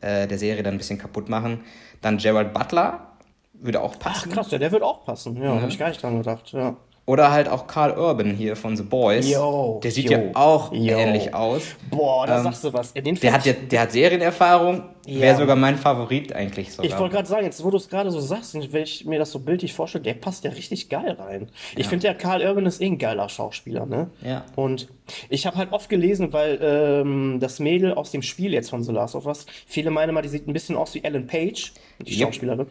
äh, 0.00 0.26
der 0.26 0.38
Serie 0.38 0.62
dann 0.62 0.74
ein 0.74 0.78
bisschen 0.78 0.98
kaputt 0.98 1.28
machen. 1.28 1.60
Dann 2.00 2.18
Gerald 2.18 2.52
Butler 2.52 3.12
würde 3.54 3.80
auch 3.80 3.98
passen. 3.98 4.28
Ach 4.30 4.34
krass, 4.34 4.50
ja, 4.50 4.58
der 4.58 4.72
würde 4.72 4.84
auch 4.84 5.04
passen. 5.04 5.36
Ja, 5.42 5.54
mhm. 5.54 5.60
habe 5.60 5.70
ich 5.70 5.78
gar 5.78 5.88
nicht 5.88 6.02
dran 6.02 6.18
gedacht, 6.18 6.52
ja. 6.52 6.76
Oder 7.06 7.30
halt 7.32 7.48
auch 7.48 7.66
Carl 7.66 7.98
Urban 7.98 8.30
hier 8.30 8.56
von 8.56 8.76
The 8.76 8.82
Boys. 8.82 9.30
Yo, 9.30 9.78
der 9.82 9.90
sieht 9.90 10.06
yo, 10.06 10.12
ja 10.12 10.20
auch 10.32 10.72
yo. 10.72 10.96
ähnlich 10.96 11.34
aus. 11.34 11.62
Boah, 11.90 12.26
da 12.26 12.38
ähm, 12.38 12.44
sagst 12.44 12.64
du 12.64 12.72
was. 12.72 12.94
Den 12.94 13.14
der, 13.16 13.32
hat 13.32 13.44
ja, 13.44 13.52
der 13.52 13.80
hat 13.82 13.92
Serienerfahrung. 13.92 14.84
Ja. 15.06 15.20
Wäre 15.20 15.36
sogar 15.36 15.54
mein 15.54 15.76
Favorit 15.76 16.32
eigentlich 16.32 16.72
sogar. 16.72 16.90
Ich 16.90 16.98
wollte 16.98 17.16
gerade 17.16 17.28
sagen, 17.28 17.44
jetzt 17.44 17.62
wo 17.62 17.70
du 17.70 17.76
es 17.76 17.90
gerade 17.90 18.10
so 18.10 18.20
sagst, 18.20 18.54
wenn 18.54 18.82
ich 18.82 19.04
mir 19.04 19.18
das 19.18 19.32
so 19.32 19.38
bildlich 19.38 19.74
vorstelle, 19.74 20.02
der 20.02 20.14
passt 20.14 20.44
ja 20.44 20.50
richtig 20.50 20.88
geil 20.88 21.16
rein. 21.18 21.50
Ja. 21.72 21.80
Ich 21.80 21.88
finde 21.88 22.06
ja, 22.06 22.14
Carl 22.14 22.40
Urban 22.40 22.64
ist 22.64 22.80
eh 22.80 22.86
ein 22.86 22.96
geiler 22.96 23.28
Schauspieler, 23.28 23.84
ne? 23.84 24.08
Ja. 24.22 24.46
Und 24.56 24.88
ich 25.28 25.46
habe 25.46 25.58
halt 25.58 25.72
oft 25.72 25.90
gelesen, 25.90 26.32
weil 26.32 26.58
ähm, 26.62 27.38
das 27.38 27.60
Mädel 27.60 27.92
aus 27.92 28.12
dem 28.12 28.22
Spiel 28.22 28.54
jetzt 28.54 28.70
von 28.70 28.82
The 28.82 28.92
Last 28.92 29.14
of 29.14 29.26
Us, 29.26 29.44
viele 29.66 29.90
meinen 29.90 30.14
mal, 30.14 30.22
die 30.22 30.30
sieht 30.30 30.48
ein 30.48 30.54
bisschen 30.54 30.76
aus 30.76 30.94
wie 30.94 31.04
Ellen 31.04 31.26
Page, 31.26 31.74
die 32.00 32.14
Schauspielerin. 32.14 32.66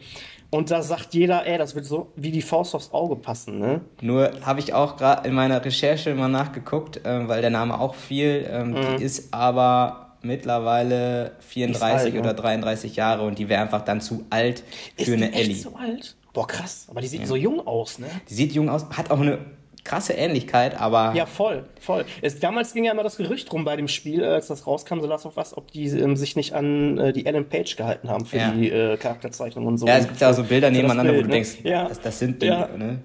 Und 0.50 0.70
da 0.70 0.82
sagt 0.82 1.14
jeder, 1.14 1.46
ey, 1.46 1.58
das 1.58 1.74
wird 1.74 1.84
so 1.84 2.12
wie 2.16 2.30
die 2.30 2.42
Faust 2.42 2.74
aufs 2.74 2.92
Auge 2.92 3.16
passen, 3.16 3.58
ne? 3.58 3.80
Nur 4.00 4.30
habe 4.42 4.60
ich 4.60 4.72
auch 4.72 4.96
gerade 4.96 5.28
in 5.28 5.34
meiner 5.34 5.64
Recherche 5.64 6.14
mal 6.14 6.28
nachgeguckt, 6.28 7.04
äh, 7.04 7.28
weil 7.28 7.40
der 7.40 7.50
Name 7.50 7.80
auch 7.80 7.94
viel, 7.94 8.46
ähm, 8.48 8.70
mhm. 8.70 8.96
die 8.98 9.04
ist 9.04 9.34
aber 9.34 10.16
mittlerweile 10.22 11.32
34 11.40 12.14
alt, 12.14 12.20
oder 12.20 12.34
33 12.34 12.96
Jahre 12.96 13.24
und 13.24 13.38
die 13.38 13.48
wäre 13.48 13.62
einfach 13.62 13.82
dann 13.82 14.00
zu 14.00 14.24
alt 14.30 14.62
für 14.96 15.02
ist 15.02 15.12
eine 15.12 15.30
die 15.30 15.36
Ellie. 15.36 15.52
Echt 15.52 15.62
so 15.62 15.74
alt? 15.74 16.16
Boah, 16.32 16.46
krass, 16.46 16.86
aber 16.90 17.00
die 17.00 17.08
sieht 17.08 17.20
ja. 17.20 17.26
so 17.26 17.36
jung 17.36 17.64
aus, 17.66 17.98
ne? 17.98 18.06
Die 18.28 18.34
sieht 18.34 18.52
jung 18.52 18.68
aus, 18.68 18.86
hat 18.90 19.10
auch 19.10 19.20
eine 19.20 19.38
krasse 19.84 20.14
Ähnlichkeit, 20.14 20.80
aber. 20.80 21.12
Ja, 21.14 21.26
voll, 21.26 21.64
voll. 21.78 22.04
Es, 22.22 22.40
damals 22.40 22.72
ging 22.72 22.84
ja 22.84 22.92
immer 22.92 23.02
das 23.02 23.16
Gerücht 23.16 23.52
rum 23.52 23.64
bei 23.64 23.76
dem 23.76 23.88
Spiel, 23.88 24.24
als 24.24 24.48
das 24.48 24.66
rauskam, 24.66 25.00
so 25.00 25.06
Last 25.06 25.26
of 25.26 25.36
Us, 25.36 25.56
ob 25.56 25.70
die 25.70 25.86
ähm, 25.86 26.16
sich 26.16 26.36
nicht 26.36 26.54
an 26.54 26.98
äh, 26.98 27.12
die 27.12 27.26
Ellen 27.26 27.48
Page 27.48 27.76
gehalten 27.76 28.08
haben 28.08 28.24
für 28.24 28.38
ja. 28.38 28.50
die 28.50 28.70
äh, 28.70 28.96
Charakterzeichnung 28.96 29.66
und 29.66 29.78
so. 29.78 29.86
Ja, 29.86 29.98
es 29.98 30.08
gibt 30.08 30.20
ja 30.20 30.30
auch 30.30 30.34
so 30.34 30.44
Bilder 30.44 30.70
nebeneinander, 30.70 31.12
Bild, 31.12 31.24
wo 31.24 31.28
du 31.28 31.28
ne? 31.28 31.34
denkst, 31.34 31.58
ja. 31.62 31.88
das, 31.88 32.00
das 32.00 32.18
sind 32.18 32.42
die, 32.42 32.46
ja. 32.46 32.68
ne? 32.68 33.00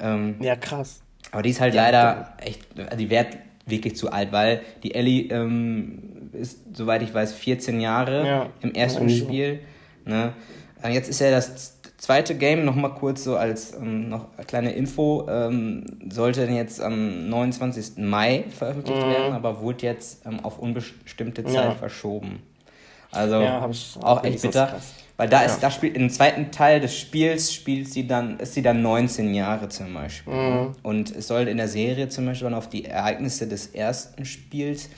Ähm, 0.00 0.36
ja, 0.40 0.54
krass. 0.56 1.00
Aber 1.32 1.42
die 1.42 1.50
ist 1.50 1.60
halt 1.60 1.74
ja, 1.74 1.82
leider 1.82 2.34
echt, 2.38 2.60
also 2.78 2.96
die 2.96 3.10
wird 3.10 3.38
wirklich 3.66 3.96
zu 3.96 4.10
alt, 4.10 4.32
weil 4.32 4.62
die 4.82 4.94
Ellie 4.94 5.30
ähm, 5.30 6.30
ist, 6.32 6.76
soweit 6.76 7.02
ich 7.02 7.12
weiß, 7.12 7.34
14 7.34 7.80
Jahre 7.80 8.26
ja. 8.26 8.50
im 8.60 8.72
ersten 8.72 9.08
Spiel. 9.10 9.60
Ne? 10.04 10.32
Äh, 10.82 10.92
jetzt 10.92 11.08
ist 11.08 11.20
ja 11.20 11.30
das 11.30 11.77
zweite 11.98 12.36
Game, 12.36 12.64
nochmal 12.64 12.94
kurz 12.94 13.24
so 13.24 13.36
als 13.36 13.74
ähm, 13.74 14.08
noch 14.08 14.26
kleine 14.46 14.72
Info, 14.72 15.26
ähm, 15.28 15.84
sollte 16.08 16.44
jetzt 16.44 16.80
am 16.80 17.28
29. 17.28 17.98
Mai 17.98 18.44
veröffentlicht 18.56 19.04
mhm. 19.04 19.10
werden, 19.10 19.34
aber 19.34 19.60
wurde 19.60 19.84
jetzt 19.84 20.24
ähm, 20.24 20.40
auf 20.42 20.58
unbestimmte 20.58 21.44
Zeit 21.44 21.54
ja. 21.54 21.74
verschoben. 21.74 22.42
Also 23.10 23.40
ja, 23.40 23.68
auch 24.02 24.24
echt 24.24 24.42
bitter. 24.42 24.80
Weil 25.16 25.28
da 25.28 25.42
ist, 25.42 25.60
da 25.60 25.70
spielt 25.72 25.96
im 25.96 26.10
zweiten 26.10 26.52
Teil 26.52 26.78
des 26.80 26.96
Spiels 26.96 27.52
spielt 27.52 27.88
sie 27.88 28.06
dann, 28.06 28.38
ist 28.38 28.54
sie 28.54 28.62
dann 28.62 28.82
19 28.82 29.34
Jahre 29.34 29.68
zum 29.68 29.92
Beispiel. 29.92 30.32
Mhm. 30.32 30.76
Und 30.84 31.10
es 31.10 31.26
soll 31.26 31.48
in 31.48 31.56
der 31.56 31.66
Serie 31.66 32.08
zum 32.08 32.26
Beispiel 32.26 32.44
dann 32.44 32.54
auf 32.54 32.68
die 32.68 32.84
Ereignisse 32.84 33.48
des 33.48 33.66
ersten 33.66 34.24
Spiels 34.24 34.88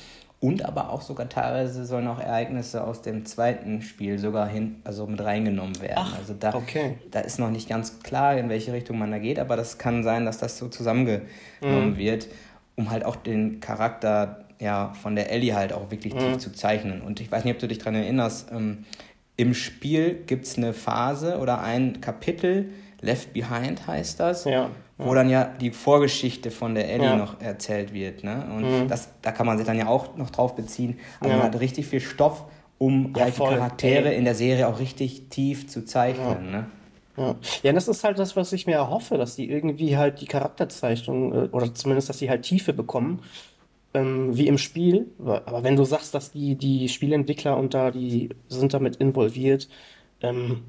und 0.41 0.65
aber 0.65 0.91
auch 0.91 1.03
sogar 1.03 1.29
teilweise 1.29 1.85
sollen 1.85 2.09
auch 2.09 2.19
Ereignisse 2.19 2.83
aus 2.83 3.03
dem 3.03 3.27
zweiten 3.27 3.83
Spiel 3.83 4.19
sogar 4.19 4.49
hin, 4.49 4.81
also 4.85 5.07
mit 5.07 5.23
reingenommen 5.23 5.79
werden. 5.83 5.97
Ach, 5.99 6.17
also 6.19 6.33
da, 6.33 6.55
okay. 6.55 6.97
da 7.11 7.21
ist 7.21 7.39
noch 7.39 7.51
nicht 7.51 7.69
ganz 7.69 8.01
klar, 8.01 8.39
in 8.39 8.49
welche 8.49 8.73
Richtung 8.73 8.99
man 8.99 9.11
da 9.11 9.19
geht, 9.19 9.39
aber 9.39 9.57
das 9.57 9.77
kann 9.77 10.03
sein, 10.03 10.25
dass 10.25 10.39
das 10.39 10.57
so 10.57 10.69
zusammengenommen 10.69 11.91
mhm. 11.91 11.97
wird, 11.99 12.29
um 12.75 12.91
halt 12.91 13.05
auch 13.05 13.17
den 13.17 13.61
Charakter 13.61 14.47
ja, 14.59 14.95
von 15.03 15.15
der 15.15 15.31
Ellie 15.31 15.55
halt 15.55 15.75
auch 15.75 15.91
wirklich 15.91 16.15
mhm. 16.15 16.21
tief 16.21 16.39
zu 16.39 16.53
zeichnen. 16.53 17.03
Und 17.03 17.21
ich 17.21 17.31
weiß 17.31 17.45
nicht, 17.45 17.55
ob 17.55 17.61
du 17.61 17.69
dich 17.69 17.79
daran 17.79 17.97
erinnerst, 17.97 18.51
ähm, 18.51 18.87
im 19.37 19.53
Spiel 19.53 20.23
gibt 20.27 20.47
es 20.47 20.57
eine 20.57 20.73
Phase 20.73 21.39
oder 21.39 21.61
ein 21.61 22.01
Kapitel, 22.01 22.71
Left 23.03 23.33
Behind 23.35 23.87
heißt 23.87 24.21
das, 24.21 24.45
ja 24.45 24.71
wo 25.05 25.15
dann 25.15 25.31
ja 25.31 25.45
die 25.45 25.71
Vorgeschichte 25.71 26.51
von 26.51 26.75
der 26.75 26.91
Ellie 26.91 27.07
ja. 27.07 27.17
noch 27.17 27.41
erzählt 27.41 27.93
wird. 27.93 28.25
Ne? 28.25 28.47
Und 28.55 28.63
mhm. 28.63 28.89
das, 28.89 29.11
da 29.23 29.33
kann 29.33 29.47
man 29.47 29.57
sich 29.59 29.67
dann 29.67 29.79
ja 29.79 29.87
auch 29.89 30.17
noch 30.17 30.31
drauf 30.31 30.55
beziehen. 30.55 30.99
Aber 31.21 31.31
ja. 31.31 31.37
man 31.37 31.47
hat 31.47 31.61
richtig 31.61 31.87
viel 31.87 32.01
Stoff, 32.01 32.45
um 32.79 33.13
ja, 33.17 33.25
halt 33.25 33.37
die 33.37 33.43
Charaktere 33.43 34.11
Ey. 34.11 34.19
in 34.19 34.25
der 34.25 34.35
Serie 34.35 34.69
auch 34.69 34.79
richtig 34.81 35.29
tief 35.29 35.69
zu 35.69 35.85
zeichnen. 35.85 36.51
Ne? 36.51 36.67
Ja. 37.17 37.37
ja, 37.63 37.73
das 37.73 37.89
ist 37.89 38.05
halt 38.05 38.19
das, 38.19 38.37
was 38.37 38.53
ich 38.53 38.67
mir 38.67 38.77
erhoffe, 38.77 39.19
dass 39.19 39.37
die 39.37 39.51
irgendwie 39.51 39.97
halt 39.97 40.21
die 40.21 40.27
Charakterzeichnung 40.27 41.33
äh, 41.33 41.49
oder 41.53 41.75
zumindest, 41.75 42.09
dass 42.09 42.19
die 42.19 42.31
halt 42.31 42.43
Tiefe 42.43 42.73
bekommen, 42.73 43.21
ähm, 43.93 44.37
wie 44.37 44.47
im 44.47 44.59
Spiel. 44.59 45.09
Aber 45.19 45.63
wenn 45.63 45.77
du 45.77 45.85
sagst, 45.85 46.15
dass 46.15 46.33
die, 46.33 46.55
die 46.55 46.89
Spielentwickler 46.89 47.57
und 47.57 47.75
da, 47.75 47.91
die 47.91 48.31
sind 48.49 48.73
damit 48.73 48.97
involviert, 48.97 49.69
ähm, 50.23 50.63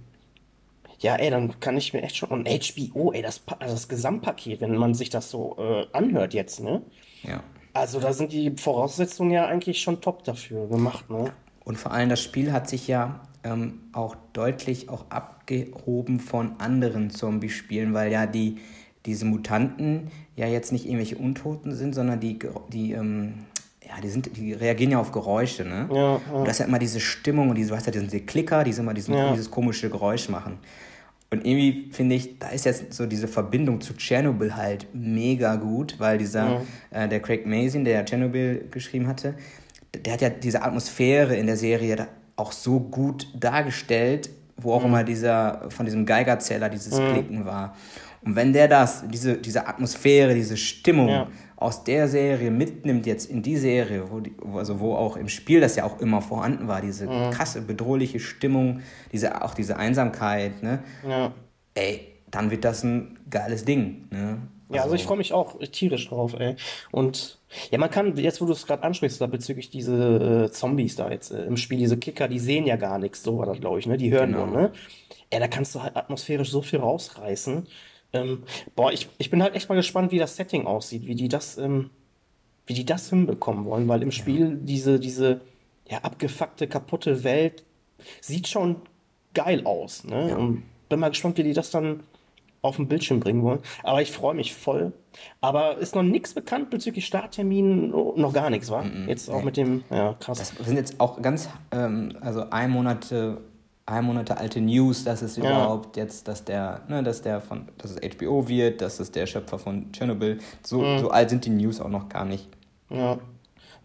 ja, 1.02 1.16
ey, 1.16 1.30
dann 1.32 1.60
kann 1.60 1.78
ich 1.78 1.94
mir 1.94 2.02
echt 2.04 2.16
schon. 2.16 2.30
Und 2.30 2.48
HBO, 2.48 3.12
ey, 3.12 3.22
das, 3.22 3.42
also 3.60 3.74
das 3.74 3.88
Gesamtpaket, 3.88 4.62
wenn 4.62 4.76
man 4.76 4.94
sich 4.94 5.10
das 5.10 5.30
so 5.30 5.56
äh, 5.58 5.86
anhört 5.94 6.34
jetzt, 6.34 6.62
ne? 6.62 6.82
Ja. 7.24 7.44
Also 7.74 8.00
da 8.00 8.14
sind 8.14 8.32
die 8.32 8.52
Voraussetzungen 8.58 9.32
ja 9.32 9.46
eigentlich 9.48 9.82
schon 9.82 10.02
top 10.02 10.24
dafür 10.24 10.68
gemacht, 10.68 11.10
ne? 11.10 11.34
Und 11.64 11.78
vor 11.78 11.92
allem 11.92 12.10
das 12.10 12.22
Spiel 12.22 12.52
hat 12.52 12.70
sich 12.70 12.88
ja 12.88 13.22
ähm, 13.44 13.80
auch 13.94 14.16
deutlich 14.34 14.90
auch 14.90 15.06
abgehoben 15.10 16.20
von 16.20 16.60
anderen 16.60 17.10
Zombie-Spielen, 17.10 17.94
weil 17.94 18.12
ja 18.12 18.26
die, 18.26 18.58
diese 19.06 19.26
Mutanten 19.26 20.12
ja 20.36 20.48
jetzt 20.48 20.72
nicht 20.72 20.86
irgendwelche 20.86 21.18
Untoten 21.18 21.74
sind, 21.74 21.96
sondern 21.96 22.20
die, 22.20 22.38
die 22.72 22.92
ähm, 22.92 23.46
ja, 23.84 24.00
die, 24.02 24.10
sind, 24.10 24.38
die 24.38 24.54
reagieren 24.54 24.92
ja 24.92 25.00
auf 25.00 25.12
Geräusche, 25.12 25.66
ne? 25.66 25.90
Ja, 25.92 25.96
ja. 25.96 26.22
Und 26.32 26.46
das 26.46 26.56
ist 26.56 26.60
ja 26.60 26.66
immer 26.66 26.80
diese 26.80 27.00
Stimmung 27.00 27.50
und 27.50 27.56
diese, 27.56 27.70
du 27.70 27.76
hast 27.76 27.86
ja 27.88 27.92
diese 27.92 28.22
Klicker, 28.22 28.64
die 28.64 28.72
immer 28.72 28.94
diesen, 28.94 29.16
ja. 29.16 29.32
dieses 29.32 29.50
komische 29.50 29.90
Geräusch 29.90 30.30
machen. 30.30 30.60
Und 31.34 31.46
irgendwie 31.46 31.90
finde 31.94 32.16
ich, 32.16 32.40
da 32.40 32.50
ist 32.50 32.66
jetzt 32.66 32.94
so 32.94 33.06
diese 33.06 33.30
Verbindung 33.30 33.80
zu 33.80 33.94
Tschernobyl 33.94 34.54
halt 34.58 34.88
mega 34.94 35.56
gut, 35.56 35.96
weil 35.98 36.18
dieser, 36.18 36.60
mhm. 36.60 36.68
äh, 36.90 37.08
der 37.08 37.22
Craig 37.22 37.46
Mazin, 37.46 37.86
der 37.86 37.94
ja 37.94 38.04
Tschernobyl 38.04 38.68
geschrieben 38.70 39.08
hatte, 39.08 39.36
der 39.96 40.14
hat 40.14 40.22
ja 40.22 40.30
diese 40.30 40.62
Atmosphäre 40.62 41.38
in 41.38 41.48
der 41.48 41.56
Serie 41.56 42.08
auch 42.36 42.52
so 42.52 42.82
gut 42.82 43.28
dargestellt, 43.34 44.30
wo 44.58 44.74
auch 44.74 44.82
mhm. 44.82 44.88
immer 44.88 45.04
dieser, 45.06 45.70
von 45.70 45.86
diesem 45.86 46.06
Geigerzähler 46.06 46.68
dieses 46.68 47.00
mhm. 47.00 47.14
Klicken 47.14 47.46
war. 47.46 47.78
Und 48.24 48.36
wenn 48.36 48.52
der 48.52 48.68
das, 48.68 49.06
diese, 49.08 49.38
diese 49.38 49.68
Atmosphäre, 49.68 50.36
diese 50.36 50.58
Stimmung 50.58 51.08
ja. 51.08 51.28
Aus 51.62 51.84
der 51.84 52.08
Serie 52.08 52.50
mitnimmt 52.50 53.06
jetzt 53.06 53.30
in 53.30 53.44
die 53.44 53.56
Serie, 53.56 54.10
wo 54.10 54.20
die, 54.20 54.34
also 54.54 54.80
wo 54.80 54.96
auch 54.96 55.16
im 55.16 55.30
Spiel 55.30 55.62
das 55.62 55.76
ja 55.76 55.84
auch 55.84 56.00
immer 56.00 56.22
vorhanden 56.22 56.68
war, 56.68 56.82
diese 56.82 57.08
mhm. 57.08 57.32
krasse, 57.32 57.62
bedrohliche 57.62 58.20
Stimmung, 58.20 58.82
diese, 59.12 59.44
auch 59.44 59.54
diese 59.54 59.78
Einsamkeit, 59.78 60.64
ne? 60.64 60.80
Ja. 61.08 61.32
Ey, 61.76 62.08
dann 62.32 62.50
wird 62.50 62.66
das 62.66 62.84
ein 62.84 63.20
geiles 63.30 63.64
Ding, 63.64 64.08
ne? 64.10 64.40
Ja, 64.70 64.84
also 64.84 64.96
ich 64.96 65.02
also 65.02 65.08
freue 65.10 65.18
mich 65.18 65.34
auch 65.34 65.60
tierisch 65.72 66.08
drauf, 66.08 66.34
ey. 66.40 66.56
Und 66.92 67.40
ja, 67.70 67.78
man 67.78 67.92
kann, 67.92 68.16
jetzt 68.16 68.42
wo 68.42 68.46
du 68.46 68.54
es 68.54 68.66
gerade 68.66 68.84
ansprichst, 68.84 69.20
da 69.20 69.28
bezüglich 69.28 69.70
diese 69.70 70.46
äh, 70.46 70.52
Zombies 70.52 70.96
da 70.96 71.12
jetzt 71.12 71.32
äh, 71.32 71.44
im 71.44 71.58
Spiel, 71.58 71.78
diese 71.78 71.98
Kicker, 71.98 72.28
die 72.28 72.40
sehen 72.40 72.66
ja 72.66 72.78
gar 72.78 72.98
nichts, 72.98 73.22
so 73.22 73.38
war 73.38 73.46
das, 73.46 73.60
glaube 73.60 73.80
ich, 73.80 73.86
ne? 73.86 73.98
Die 73.98 74.12
hören 74.12 74.32
genau. 74.32 74.46
nur, 74.48 74.62
ne? 74.62 74.72
Ja, 75.32 75.40
da 75.40 75.48
kannst 75.48 75.76
du 75.76 75.84
halt 75.84 75.96
atmosphärisch 75.96 76.50
so 76.50 76.62
viel 76.62 76.80
rausreißen. 76.80 77.68
Ähm, 78.14 78.44
boah, 78.76 78.92
ich, 78.92 79.10
ich 79.18 79.30
bin 79.30 79.42
halt 79.42 79.56
echt 79.56 79.70
mal 79.70 79.76
gespannt, 79.76 80.12
wie 80.12 80.20
das 80.20 80.36
Setting 80.36 80.66
aussieht, 80.66 81.06
wie 81.06 81.16
die 81.16 81.30
das, 81.30 81.58
ähm, 81.58 81.90
wie 82.66 82.74
die 82.74 82.86
das 82.86 83.10
hinbekommen 83.10 83.66
wollen, 83.66 83.88
weil 83.88 84.04
im 84.04 84.12
Spiel 84.12 84.58
diese, 84.62 85.00
diese 85.00 85.42
ja, 85.88 86.00
abgefuckte, 86.00 86.68
kaputte 86.68 87.24
Welt 87.24 87.64
sieht 88.20 88.48
schon 88.48 88.78
geil 89.34 89.66
aus, 89.66 90.04
ne? 90.04 90.30
Ja. 90.30 90.36
Und 90.36 90.64
bin 90.90 91.00
mal 91.00 91.10
gespannt, 91.10 91.38
wie 91.38 91.44
die 91.44 91.54
das 91.54 91.72
dann 91.72 92.04
auf 92.62 92.76
den 92.76 92.88
Bildschirm 92.88 93.20
bringen 93.20 93.44
wollen. 93.44 93.60
Aber 93.84 94.02
ich 94.02 94.12
freue 94.12 94.36
mich 94.36 94.54
voll. 94.54 94.94
Aber 95.42 95.78
ist 95.78 95.96
noch 95.96 96.04
nichts 96.04 96.34
bekannt 96.34 96.70
bezüglich 96.70 97.06
Starttermin, 97.06 97.90
noch 97.90 98.34
gar 98.34 98.50
nichts, 98.50 98.70
war? 98.70 98.84
Mm 98.84 98.88
-mm, 98.88 99.08
jetzt 99.08 99.30
auch 99.30 99.40
nee. 99.40 99.46
mit 99.46 99.58
dem, 99.58 99.84
ja, 99.90 100.14
krass. 100.20 100.38
Das 100.38 100.68
sind 100.68 100.78
jetzt 100.78 101.00
auch 101.00 101.22
ganz, 101.22 101.50
ähm, 101.72 102.18
also 102.22 102.50
ein 102.52 102.70
Monate, 102.70 103.42
ein 103.86 104.06
Monate 104.06 104.38
alte 104.38 104.62
News, 104.62 105.04
dass 105.04 105.22
es 105.22 105.38
ja. 105.38 105.44
überhaupt 105.44 105.98
jetzt, 105.98 106.28
dass 106.28 106.44
der, 106.44 106.82
ne, 106.88 107.04
dass 107.04 107.22
der 107.22 107.42
von, 107.42 107.68
dass 107.78 107.92
es 107.92 108.16
HBO 108.16 108.48
wird, 108.48 108.82
dass 108.82 109.00
es 109.00 109.12
der 109.12 109.26
Schöpfer 109.26 109.60
von 109.60 109.92
Chernobyl, 109.92 110.40
so, 110.64 110.82
mm. 110.82 111.00
so 111.00 111.10
alt 111.10 111.30
sind 111.30 111.46
die 111.46 111.50
News 111.50 111.82
auch 111.82 111.90
noch 111.90 112.10
gar 112.10 112.26
nicht. 112.26 112.48
Ja. 112.90 113.18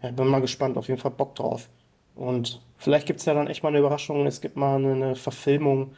ja, 0.01 0.11
bin 0.11 0.27
mal 0.27 0.41
gespannt, 0.41 0.77
auf 0.77 0.87
jeden 0.87 0.99
Fall 0.99 1.11
Bock 1.11 1.35
drauf. 1.35 1.69
Und 2.15 2.61
vielleicht 2.77 3.07
gibt 3.07 3.19
es 3.19 3.25
ja 3.25 3.33
dann 3.33 3.47
echt 3.47 3.63
mal 3.63 3.69
eine 3.69 3.79
Überraschung, 3.79 4.25
es 4.25 4.41
gibt 4.41 4.55
mal 4.55 4.75
eine, 4.75 4.93
eine 4.93 5.15
Verfilmung 5.15 5.93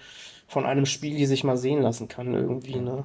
von 0.47 0.65
einem 0.65 0.85
Spiel, 0.85 1.15
die 1.15 1.25
sich 1.25 1.43
mal 1.43 1.57
sehen 1.57 1.81
lassen 1.81 2.07
kann 2.07 2.33
irgendwie, 2.33 2.79
ne? 2.79 3.03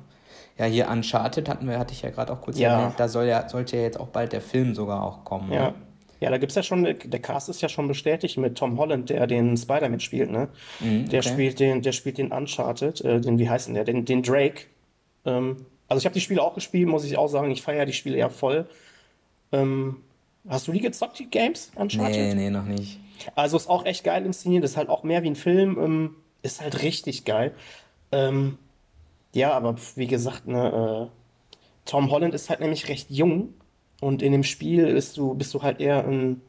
Ja, 0.57 0.67
hier 0.67 0.89
Uncharted 0.89 1.49
hatten 1.49 1.69
wir, 1.69 1.79
hatte 1.79 1.93
ich 1.93 2.03
ja 2.03 2.11
gerade 2.11 2.33
auch 2.33 2.41
kurz 2.41 2.59
ja. 2.59 2.79
erwähnt, 2.79 2.95
da 2.97 3.09
soll 3.09 3.27
ja, 3.27 3.49
sollte 3.49 3.77
ja 3.77 3.83
jetzt 3.83 3.99
auch 3.99 4.09
bald 4.09 4.33
der 4.33 4.41
Film 4.41 4.75
sogar 4.75 5.03
auch 5.03 5.25
kommen. 5.25 5.53
Ja. 5.53 5.71
Ne? 5.71 5.75
Ja, 6.25 6.31
da 6.31 6.39
gibt 6.39 6.53
es 6.53 6.57
ja 6.57 6.63
schon, 6.63 6.85
der 6.85 7.21
Cast 7.21 7.51
ist 7.51 7.61
ja 7.61 7.69
schon 7.69 7.87
bestätigt 7.87 8.39
mit 8.39 8.57
Tom 8.57 8.79
Holland, 8.79 9.11
der 9.11 9.27
den 9.27 9.59
Spider-Man 9.59 10.01
spielt, 10.01 10.31
ne? 10.31 10.49
Mhm, 10.81 11.07
der 11.11 11.21
spielt 11.21 11.61
den, 11.61 11.83
der 11.83 11.93
spielt 11.93 12.17
den 12.17 12.33
Uncharted, 12.33 13.03
äh, 13.03 13.21
den, 13.21 13.39
wie 13.39 13.51
heißt 13.51 13.67
denn 13.67 13.75
der? 13.75 13.85
Den, 13.85 14.07
den 14.07 14.23
Drake. 14.23 14.63
Ähm, 15.27 15.67
also 15.87 15.99
ich 15.99 16.07
habe 16.07 16.15
die 16.15 16.23
Spiele 16.23 16.41
auch 16.43 16.55
gespielt, 16.55 16.89
muss 16.89 17.05
ich 17.05 17.19
auch 17.19 17.29
sagen, 17.29 17.51
ich 17.51 17.61
feiere 17.61 17.85
die 17.85 17.93
Spiele 17.93 18.17
eher 18.17 18.31
voll. 18.31 18.67
Ähm, 19.53 19.99
hast 20.49 20.67
du 20.67 20.73
die 20.73 20.81
gezockt, 20.81 21.19
die 21.19 21.29
Games? 21.29 21.71
Uncharted? 21.75 22.17
Nee, 22.17 22.35
nee, 22.35 22.49
noch 22.49 22.65
nicht. 22.65 22.99
Also 23.35 23.59
ist 23.59 23.69
auch 23.69 23.85
echt 23.85 24.03
geil 24.03 24.25
inszeniert, 24.25 24.65
ist 24.65 24.79
halt 24.79 24.89
auch 24.89 25.03
mehr 25.03 25.23
wie 25.25 25.29
ein 25.29 25.37
Film. 25.37 25.77
Ähm, 25.79 26.17
ist 26.41 26.63
halt 26.63 26.81
richtig 26.81 27.27
geil. 27.27 27.53
Ähm, 28.13 28.57
ja, 29.35 29.53
aber 29.53 29.77
wie 29.97 30.07
gesagt, 30.07 30.47
ne, 30.47 31.11
äh, 31.11 31.51
Tom 31.85 32.11
Holland 32.11 32.33
ist 32.33 32.49
halt 32.49 32.61
nämlich 32.61 32.89
recht 32.89 33.11
jung 33.11 33.53
und 34.05 34.23
in 34.23 34.33
dem 34.33 34.45
Spiel 34.45 34.93
bist 34.93 35.17
du, 35.17 35.35
bist 35.35 35.55
du 35.55 35.63
halt 35.63 35.81
eher 35.81 36.07
ein 36.07 36.43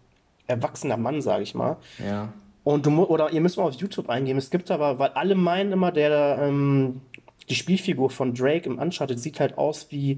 erwachsener 0.46 0.98
Mann, 0.98 1.22
sag 1.22 1.41
ich 1.41 1.56
mal. 1.56 1.78
Ja. 2.06 2.34
Und 2.63 2.86
du 2.86 3.04
oder 3.04 3.32
ihr 3.32 3.41
müsst 3.41 3.58
mal 3.58 3.63
auf 3.63 3.76
YouTube 3.76 4.10
eingeben. 4.10 4.38
Es 4.38 4.50
gibt 4.50 4.70
aber, 4.72 5.00
weil 5.00 5.12
alle 5.12 5.36
meinen 5.36 5.72
immer, 5.72 5.91
der 5.91 6.39
ähm, 6.41 7.02
die 7.50 7.56
Spielfigur 7.56 8.10
von 8.10 8.34
Drake 8.34 8.68
im 8.68 8.78
Uncharted 8.78 9.20
sieht 9.20 9.39
halt 9.39 9.58
aus 9.58 9.88
wie. 9.91 10.18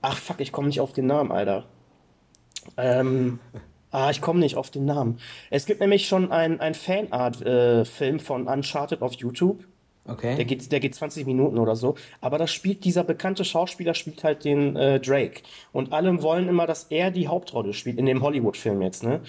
Ach 0.00 0.16
fuck, 0.16 0.40
ich 0.40 0.50
komme 0.50 0.68
nicht 0.68 0.80
auf 0.80 0.92
den 0.92 1.06
Namen, 1.06 1.30
Alter. 1.30 1.66
Ähm, 2.76 3.38
Ah, 3.92 4.08
ich 4.10 4.22
komme 4.22 4.40
nicht 4.40 4.56
auf 4.56 4.70
den 4.70 4.86
Namen. 4.86 5.18
Es 5.50 5.66
gibt 5.66 5.80
nämlich 5.80 6.08
schon 6.08 6.32
einen 6.32 6.60
ein 6.60 6.72
Fanart-Film 6.72 8.16
äh, 8.16 8.18
von 8.18 8.48
Uncharted 8.48 9.02
auf 9.02 9.12
YouTube. 9.12 9.64
Okay. 10.06 10.34
Der 10.34 10.44
geht, 10.44 10.72
der 10.72 10.80
geht 10.80 10.94
20 10.94 11.26
Minuten 11.26 11.58
oder 11.58 11.76
so. 11.76 11.94
Aber 12.20 12.38
das 12.38 12.50
spielt, 12.50 12.84
dieser 12.84 13.04
bekannte 13.04 13.44
Schauspieler 13.44 13.94
spielt 13.94 14.24
halt 14.24 14.44
den 14.44 14.74
äh, 14.74 14.98
Drake. 14.98 15.42
Und 15.72 15.92
alle 15.92 16.22
wollen 16.22 16.48
immer, 16.48 16.66
dass 16.66 16.84
er 16.84 17.10
die 17.10 17.28
Hauptrolle 17.28 17.72
spielt, 17.72 17.98
in 17.98 18.06
dem 18.06 18.22
Hollywood-Film 18.22 18.82
jetzt, 18.82 19.04
ne? 19.04 19.20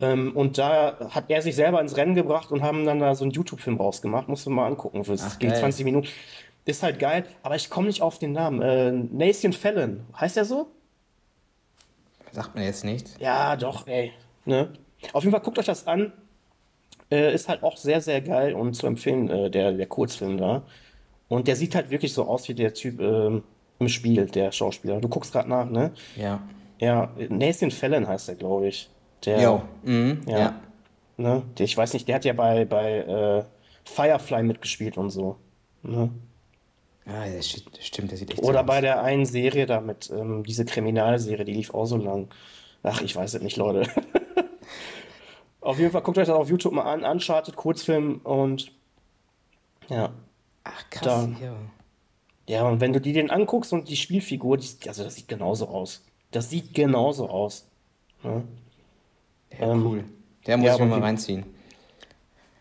Ähm, 0.00 0.32
und 0.34 0.58
da 0.58 1.10
hat 1.10 1.26
er 1.28 1.40
sich 1.42 1.54
selber 1.54 1.80
ins 1.80 1.96
Rennen 1.96 2.14
gebracht 2.14 2.50
und 2.50 2.62
haben 2.62 2.84
dann 2.84 2.98
da 2.98 3.14
so 3.14 3.24
einen 3.24 3.32
YouTube-Film 3.32 3.76
rausgemacht. 3.76 4.28
Musst 4.28 4.46
du 4.46 4.50
mal 4.50 4.66
angucken. 4.66 5.02
Das 5.06 5.38
geht 5.38 5.56
20 5.56 5.84
Minuten. 5.84 6.08
Ist 6.64 6.82
halt 6.82 6.98
geil, 6.98 7.26
aber 7.42 7.56
ich 7.56 7.68
komme 7.68 7.88
nicht 7.88 8.00
auf 8.00 8.18
den 8.18 8.32
Namen. 8.32 8.62
Äh, 8.62 8.90
Nathan 8.90 9.52
Fallon, 9.52 10.00
heißt 10.18 10.38
er 10.38 10.46
so? 10.46 10.68
Sagt 12.32 12.54
man 12.54 12.64
jetzt 12.64 12.84
nicht. 12.84 13.20
Ja, 13.20 13.54
doch, 13.56 13.86
ey. 13.86 14.12
Ne? 14.46 14.72
Auf 15.12 15.22
jeden 15.22 15.32
Fall 15.32 15.42
guckt 15.42 15.58
euch 15.58 15.66
das 15.66 15.86
an. 15.86 16.12
Äh, 17.14 17.32
ist 17.32 17.48
halt 17.48 17.62
auch 17.62 17.76
sehr, 17.76 18.00
sehr 18.00 18.20
geil 18.20 18.54
und 18.54 18.74
zu 18.74 18.88
empfehlen, 18.88 19.30
äh, 19.30 19.48
der, 19.48 19.70
der 19.72 19.86
Kurzfilm 19.86 20.36
da. 20.36 20.64
Und 21.28 21.46
der 21.46 21.54
sieht 21.54 21.76
halt 21.76 21.90
wirklich 21.90 22.12
so 22.12 22.24
aus 22.24 22.48
wie 22.48 22.54
der 22.54 22.74
Typ 22.74 23.00
äh, 23.00 23.40
im 23.78 23.88
Spiel, 23.88 24.26
der 24.26 24.50
Schauspieler. 24.50 25.00
Du 25.00 25.08
guckst 25.08 25.32
gerade 25.32 25.48
nach, 25.48 25.70
ne? 25.70 25.92
Ja. 26.16 26.42
Ja, 26.80 27.12
Nathan 27.28 27.70
Fallon 27.70 28.08
heißt 28.08 28.30
er, 28.30 28.34
glaube 28.34 28.66
ich. 28.66 28.90
Der, 29.24 29.40
jo. 29.40 29.62
Mhm. 29.84 30.22
Ja. 30.26 30.38
ja. 30.38 30.60
Ne? 31.16 31.42
Der, 31.56 31.64
ich 31.64 31.76
weiß 31.76 31.92
nicht, 31.92 32.08
der 32.08 32.16
hat 32.16 32.24
ja 32.24 32.32
bei, 32.32 32.64
bei 32.64 32.98
äh, 32.98 33.44
Firefly 33.84 34.42
mitgespielt 34.42 34.98
und 34.98 35.10
so. 35.10 35.36
Ne? 35.84 36.10
Ah, 37.06 37.26
das 37.32 37.62
stimmt, 37.80 38.10
das 38.10 38.18
sieht 38.18 38.32
echt 38.32 38.42
Oder 38.42 38.60
so 38.60 38.66
bei 38.66 38.80
der 38.80 39.02
einen 39.02 39.26
Serie 39.26 39.66
damit, 39.66 40.10
ähm, 40.10 40.42
diese 40.42 40.64
Kriminalserie, 40.64 41.44
die 41.44 41.52
lief 41.52 41.72
auch 41.72 41.86
so 41.86 41.96
lang. 41.96 42.28
Ach, 42.82 43.02
ich 43.02 43.14
weiß 43.14 43.34
es 43.34 43.42
nicht, 43.42 43.56
Leute. 43.56 43.88
auf 45.64 45.78
jeden 45.78 45.90
Fall 45.90 46.02
guckt 46.02 46.18
euch 46.18 46.26
das 46.26 46.36
auf 46.36 46.48
YouTube 46.48 46.74
mal 46.74 46.82
an, 46.82 47.04
Uncharted, 47.04 47.56
Kurzfilm 47.56 48.20
und 48.22 48.72
ja. 49.88 50.10
Ach, 50.64 50.90
krass, 50.90 51.04
da, 51.04 51.44
ja. 51.44 51.54
Ja, 52.46 52.68
und 52.68 52.80
wenn 52.80 52.92
du 52.92 53.00
die 53.00 53.12
den 53.12 53.30
anguckst 53.30 53.72
und 53.72 53.88
die 53.88 53.96
Spielfigur, 53.96 54.58
die, 54.58 54.68
also 54.86 55.02
das 55.02 55.14
sieht 55.14 55.28
genauso 55.28 55.68
aus. 55.68 56.04
Das 56.30 56.50
sieht 56.50 56.74
genauso 56.74 57.28
aus. 57.28 57.66
Ja, 58.22 58.42
ja 59.58 59.72
ähm, 59.72 59.86
cool. 59.86 60.04
Der 60.46 60.58
muss 60.58 60.66
ja, 60.66 60.74
ich 60.74 60.80
mir 60.80 60.86
mal 60.86 61.00
reinziehen. 61.00 61.44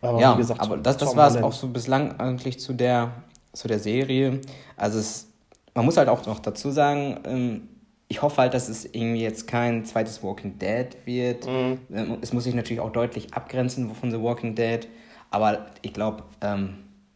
Aber 0.01 0.19
ja, 0.19 0.35
gesagt, 0.35 0.61
aber 0.61 0.77
das, 0.77 0.97
das 0.97 1.15
war 1.15 1.27
es 1.27 1.37
auch 1.37 1.53
so 1.53 1.67
bislang 1.67 2.19
eigentlich 2.19 2.59
zu 2.59 2.73
der 2.73 3.23
zu 3.53 3.67
der 3.67 3.79
Serie. 3.79 4.41
Also 4.75 4.99
es, 4.99 5.27
man 5.73 5.85
muss 5.85 5.97
halt 5.97 6.09
auch 6.09 6.25
noch 6.25 6.39
dazu 6.39 6.71
sagen, 6.71 7.19
ähm, 7.25 7.69
ich 8.13 8.21
hoffe 8.21 8.43
halt, 8.43 8.53
dass 8.53 8.69
es 8.69 8.85
irgendwie 8.85 9.23
jetzt 9.23 9.47
kein 9.47 9.85
zweites 9.85 10.21
Walking 10.21 10.59
Dead 10.59 10.85
wird. 11.05 11.47
Mhm. 11.47 11.79
Ähm, 11.91 12.17
es 12.21 12.31
muss 12.31 12.43
sich 12.43 12.53
natürlich 12.53 12.79
auch 12.79 12.91
deutlich 12.91 13.33
abgrenzen 13.33 13.89
von 13.95 14.11
The 14.11 14.21
Walking 14.21 14.53
Dead, 14.53 14.87
aber 15.31 15.65
ich 15.81 15.93
glaube, 15.93 16.21
ähm, 16.41 16.75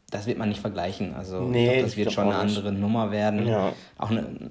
das 0.09 0.25
wird 0.25 0.39
man 0.39 0.49
nicht 0.49 0.59
vergleichen. 0.59 1.13
Also 1.13 1.41
nee, 1.41 1.65
ich 1.65 1.73
glaub, 1.73 1.85
das 1.85 1.97
wird 1.97 2.11
schon 2.13 2.23
eine 2.23 2.37
andere 2.37 2.71
Nummer 2.71 3.11
werden. 3.11 3.45
Ja. 3.45 3.73
Auch 3.99 4.09
eine, 4.09 4.49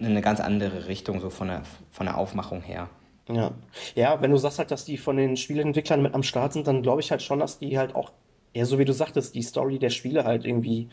eine 0.00 0.22
ganz 0.22 0.40
andere 0.40 0.88
Richtung, 0.88 1.20
so 1.20 1.28
von 1.28 1.48
der, 1.48 1.62
von 1.90 2.06
der 2.06 2.16
Aufmachung 2.16 2.62
her. 2.62 2.88
Ja. 3.30 3.50
ja, 3.94 4.22
wenn 4.22 4.30
du 4.30 4.38
sagst 4.38 4.58
halt, 4.58 4.70
dass 4.70 4.86
die 4.86 4.96
von 4.96 5.18
den 5.18 5.36
Spieleentwicklern 5.36 6.00
mit 6.00 6.14
am 6.14 6.22
Start 6.22 6.54
sind, 6.54 6.66
dann 6.66 6.80
glaube 6.80 7.02
ich 7.02 7.10
halt 7.10 7.20
schon, 7.20 7.40
dass 7.40 7.58
die 7.58 7.76
halt 7.76 7.94
auch 7.94 8.10
ja, 8.54 8.64
so 8.64 8.78
wie 8.78 8.86
du 8.86 8.94
sagtest, 8.94 9.34
die 9.34 9.42
Story 9.42 9.78
der 9.78 9.90
Spiele 9.90 10.24
halt 10.24 10.46
irgendwie 10.46 10.88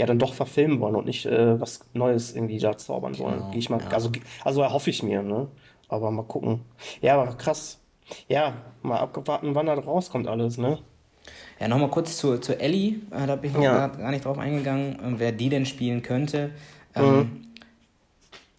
ja 0.00 0.06
dann 0.06 0.18
doch 0.18 0.32
verfilmen 0.32 0.80
wollen 0.80 0.96
und 0.96 1.04
nicht 1.04 1.26
äh, 1.26 1.60
was 1.60 1.80
Neues 1.92 2.34
irgendwie 2.34 2.58
da 2.58 2.76
zaubern 2.76 3.18
wollen. 3.18 3.38
Genau, 3.38 3.52
ich 3.54 3.68
mal, 3.68 3.80
ja. 3.80 3.88
also, 3.88 4.10
also 4.44 4.62
erhoffe 4.62 4.88
ich 4.88 5.02
mir, 5.02 5.22
ne? 5.22 5.46
Aber 5.88 6.10
mal 6.10 6.24
gucken. 6.24 6.62
Ja, 7.02 7.20
aber 7.20 7.34
krass. 7.34 7.80
Ja, 8.26 8.54
mal 8.82 8.98
abgewarten, 8.98 9.54
wann 9.54 9.66
da 9.66 9.74
rauskommt 9.74 10.26
alles, 10.26 10.56
ne? 10.56 10.78
Ja, 11.60 11.68
nochmal 11.68 11.90
kurz 11.90 12.16
zu, 12.16 12.38
zu 12.38 12.58
Ellie, 12.58 13.00
äh, 13.10 13.26
da 13.26 13.36
bin 13.36 13.50
ich 13.50 13.56
noch 13.56 13.62
ja. 13.62 13.88
gar 13.88 14.10
nicht 14.10 14.24
drauf 14.24 14.38
eingegangen, 14.38 14.94
äh, 14.94 15.18
wer 15.18 15.32
die 15.32 15.50
denn 15.50 15.66
spielen 15.66 16.00
könnte. 16.00 16.52
Ähm, 16.94 17.16
mhm. 17.16 17.46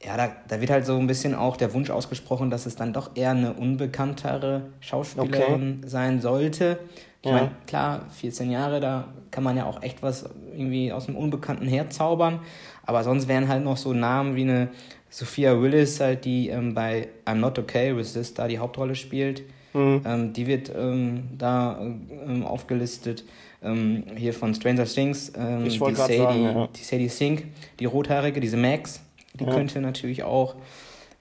Ja, 0.05 0.17
da, 0.17 0.31
da 0.47 0.61
wird 0.61 0.69
halt 0.69 0.85
so 0.85 0.97
ein 0.97 1.07
bisschen 1.07 1.33
auch 1.33 1.57
der 1.57 1.73
Wunsch 1.73 1.89
ausgesprochen, 1.89 2.51
dass 2.51 2.67
es 2.67 2.75
dann 2.75 2.93
doch 2.93 3.11
eher 3.15 3.31
eine 3.31 3.53
unbekanntere 3.53 4.69
Schauspielerin 4.79 5.79
okay. 5.79 5.89
sein 5.89 6.21
sollte. 6.21 6.79
Ich 7.21 7.29
ja. 7.29 7.35
meine, 7.35 7.51
klar, 7.67 8.05
14 8.09 8.49
Jahre, 8.49 8.79
da 8.79 9.07
kann 9.29 9.43
man 9.43 9.55
ja 9.55 9.65
auch 9.65 9.83
echt 9.83 10.01
was 10.01 10.25
irgendwie 10.55 10.91
aus 10.91 11.05
dem 11.05 11.15
Unbekannten 11.15 11.67
herzaubern. 11.67 12.39
Aber 12.85 13.03
sonst 13.03 13.27
wären 13.27 13.47
halt 13.47 13.63
noch 13.63 13.77
so 13.77 13.93
Namen 13.93 14.35
wie 14.35 14.41
eine 14.41 14.69
Sophia 15.09 15.61
Willis, 15.61 15.99
halt, 15.99 16.25
die 16.25 16.49
ähm, 16.49 16.73
bei 16.73 17.09
I'm 17.25 17.35
Not 17.35 17.59
Okay 17.59 17.95
with 17.95 18.13
This 18.13 18.33
da 18.33 18.47
die 18.47 18.59
Hauptrolle 18.59 18.95
spielt. 18.95 19.43
Mhm. 19.73 20.01
Ähm, 20.05 20.33
die 20.33 20.47
wird 20.47 20.71
ähm, 20.75 21.29
da 21.37 21.79
ähm, 21.81 22.45
aufgelistet. 22.45 23.23
Ähm, 23.63 24.03
hier 24.15 24.33
von 24.33 24.55
Stranger 24.55 24.85
Things, 24.85 25.31
ähm, 25.37 25.65
die, 25.65 25.77
Sadie, 25.77 26.17
sagen, 26.17 26.43
ja. 26.43 26.67
die 26.75 26.83
Sadie 26.83 27.09
Sink, 27.09 27.45
die 27.79 27.85
rothaarige, 27.85 28.39
diese 28.39 28.57
Max, 28.57 29.01
die 29.33 29.43
ja. 29.43 29.53
könnte 29.53 29.79
natürlich 29.79 30.23
auch, 30.23 30.55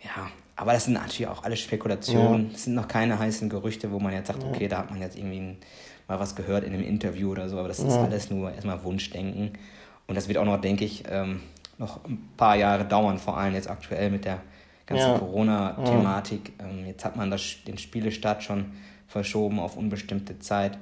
ja, 0.02 0.30
aber 0.56 0.72
das 0.72 0.86
sind 0.86 0.94
natürlich 0.94 1.26
auch 1.26 1.42
alles 1.42 1.60
Spekulationen. 1.60 2.50
Es 2.54 2.64
sind 2.64 2.74
noch 2.74 2.88
keine 2.88 3.18
heißen 3.18 3.50
Gerüchte, 3.50 3.90
wo 3.92 3.98
man 3.98 4.14
jetzt 4.14 4.28
sagt, 4.28 4.42
okay, 4.42 4.68
da 4.68 4.78
hat 4.78 4.90
man 4.90 5.00
jetzt 5.00 5.18
irgendwie 5.18 5.40
ein 5.40 5.56
mal 6.10 6.20
was 6.20 6.34
gehört 6.34 6.64
in 6.64 6.74
einem 6.74 6.82
Interview 6.82 7.30
oder 7.30 7.48
so, 7.48 7.58
aber 7.58 7.68
das 7.68 7.78
ist 7.78 7.94
alles 7.94 8.30
nur 8.30 8.52
erstmal 8.52 8.82
Wunschdenken. 8.82 9.52
Und 10.08 10.16
das 10.16 10.26
wird 10.26 10.38
auch 10.38 10.44
noch, 10.44 10.60
denke 10.60 10.84
ich, 10.84 11.04
ähm, 11.08 11.40
noch 11.78 12.04
ein 12.04 12.28
paar 12.36 12.56
Jahre 12.56 12.84
dauern, 12.84 13.18
vor 13.18 13.38
allem 13.38 13.54
jetzt 13.54 13.70
aktuell 13.70 14.10
mit 14.10 14.24
der 14.24 14.40
ganzen 14.86 15.12
ja. 15.12 15.18
Corona-Thematik. 15.18 16.52
Ja. 16.58 16.66
Ähm, 16.66 16.84
jetzt 16.86 17.04
hat 17.04 17.16
man 17.16 17.30
das, 17.30 17.58
den 17.66 17.78
Spielestart 17.78 18.42
schon 18.42 18.72
verschoben 19.06 19.60
auf 19.60 19.76
unbestimmte 19.76 20.40
Zeit. 20.40 20.76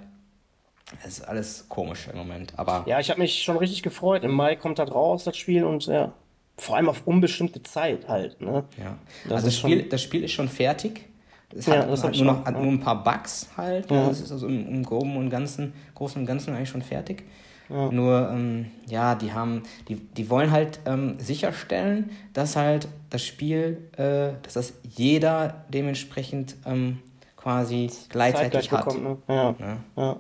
Das 1.02 1.18
ist 1.18 1.28
alles 1.28 1.66
komisch 1.68 2.08
im 2.10 2.16
Moment. 2.16 2.54
Aber 2.56 2.84
ja, 2.86 2.98
ich 2.98 3.10
habe 3.10 3.20
mich 3.20 3.42
schon 3.42 3.58
richtig 3.58 3.82
gefreut. 3.82 4.24
Im 4.24 4.32
Mai 4.32 4.56
kommt 4.56 4.78
das 4.78 4.90
raus, 4.90 5.24
das 5.24 5.36
Spiel, 5.36 5.62
und 5.64 5.84
ja, 5.84 6.12
vor 6.56 6.76
allem 6.76 6.88
auf 6.88 7.06
unbestimmte 7.06 7.62
Zeit 7.62 8.08
halt. 8.08 8.40
Ne? 8.40 8.64
Ja. 8.78 8.96
Das 9.24 9.32
also 9.32 9.46
das 9.48 9.58
Spiel, 9.58 9.82
das 9.82 10.02
Spiel 10.02 10.24
ist 10.24 10.32
schon 10.32 10.48
fertig. 10.48 11.07
Es 11.56 11.66
ja, 11.66 11.76
hat, 11.76 12.02
hat 12.02 12.14
nur 12.14 12.24
noch 12.24 12.44
hat 12.44 12.54
nur 12.54 12.72
ein 12.72 12.80
paar 12.80 13.02
Bugs 13.02 13.48
halt. 13.56 13.90
Ja. 13.90 14.08
Das 14.08 14.20
ist 14.20 14.32
also 14.32 14.46
im, 14.46 14.68
im 14.68 14.82
Groben 14.84 15.16
und 15.16 15.30
Ganzen, 15.30 15.72
Großen 15.94 16.20
und 16.20 16.26
Ganzen 16.26 16.54
eigentlich 16.54 16.68
schon 16.68 16.82
fertig. 16.82 17.24
Ja. 17.68 17.90
Nur, 17.90 18.30
ähm, 18.32 18.70
ja, 18.86 19.14
die 19.14 19.32
haben, 19.32 19.62
die, 19.88 19.96
die 19.96 20.30
wollen 20.30 20.50
halt 20.50 20.80
ähm, 20.86 21.18
sicherstellen, 21.18 22.10
dass 22.32 22.56
halt 22.56 22.88
das 23.10 23.24
Spiel, 23.24 23.88
äh, 23.96 24.40
dass 24.42 24.54
das 24.54 24.74
jeder 24.82 25.64
dementsprechend 25.68 26.56
ähm, 26.64 27.00
quasi 27.36 27.90
gleichzeitig 28.08 28.72
hat. 28.72 28.86
Bekommt, 28.86 29.02
ne? 29.02 29.16
ja. 29.28 29.54
Ja. 29.96 30.16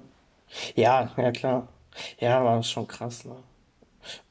ja. 0.74 1.10
ja, 1.16 1.32
klar. 1.32 1.68
Ja, 2.18 2.44
war 2.44 2.62
schon 2.62 2.86
krass, 2.86 3.24
ne? 3.24 3.36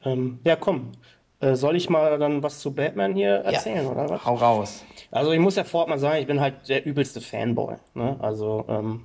Ähm, 0.04 0.40
ja, 0.44 0.56
komm. 0.56 0.92
Äh, 1.40 1.56
soll 1.56 1.76
ich 1.76 1.90
mal 1.90 2.18
dann 2.18 2.42
was 2.42 2.60
zu 2.60 2.74
Batman 2.74 3.14
hier 3.14 3.30
erzählen, 3.30 3.86
oder 3.86 4.10
was? 4.10 4.26
Hau 4.26 4.36
raus. 4.36 4.86
Also 5.12 5.32
ich 5.32 5.40
muss 5.40 5.56
ja 5.56 5.64
vorab 5.64 5.88
mal 5.90 6.00
sagen, 6.00 6.22
ich 6.22 6.28
bin 6.28 6.40
halt 6.40 6.68
der 6.70 6.86
übelste 6.86 7.22
Fanboy. 7.22 7.76
Ne? 7.94 8.18
Also 8.20 8.66
ähm, 8.68 9.04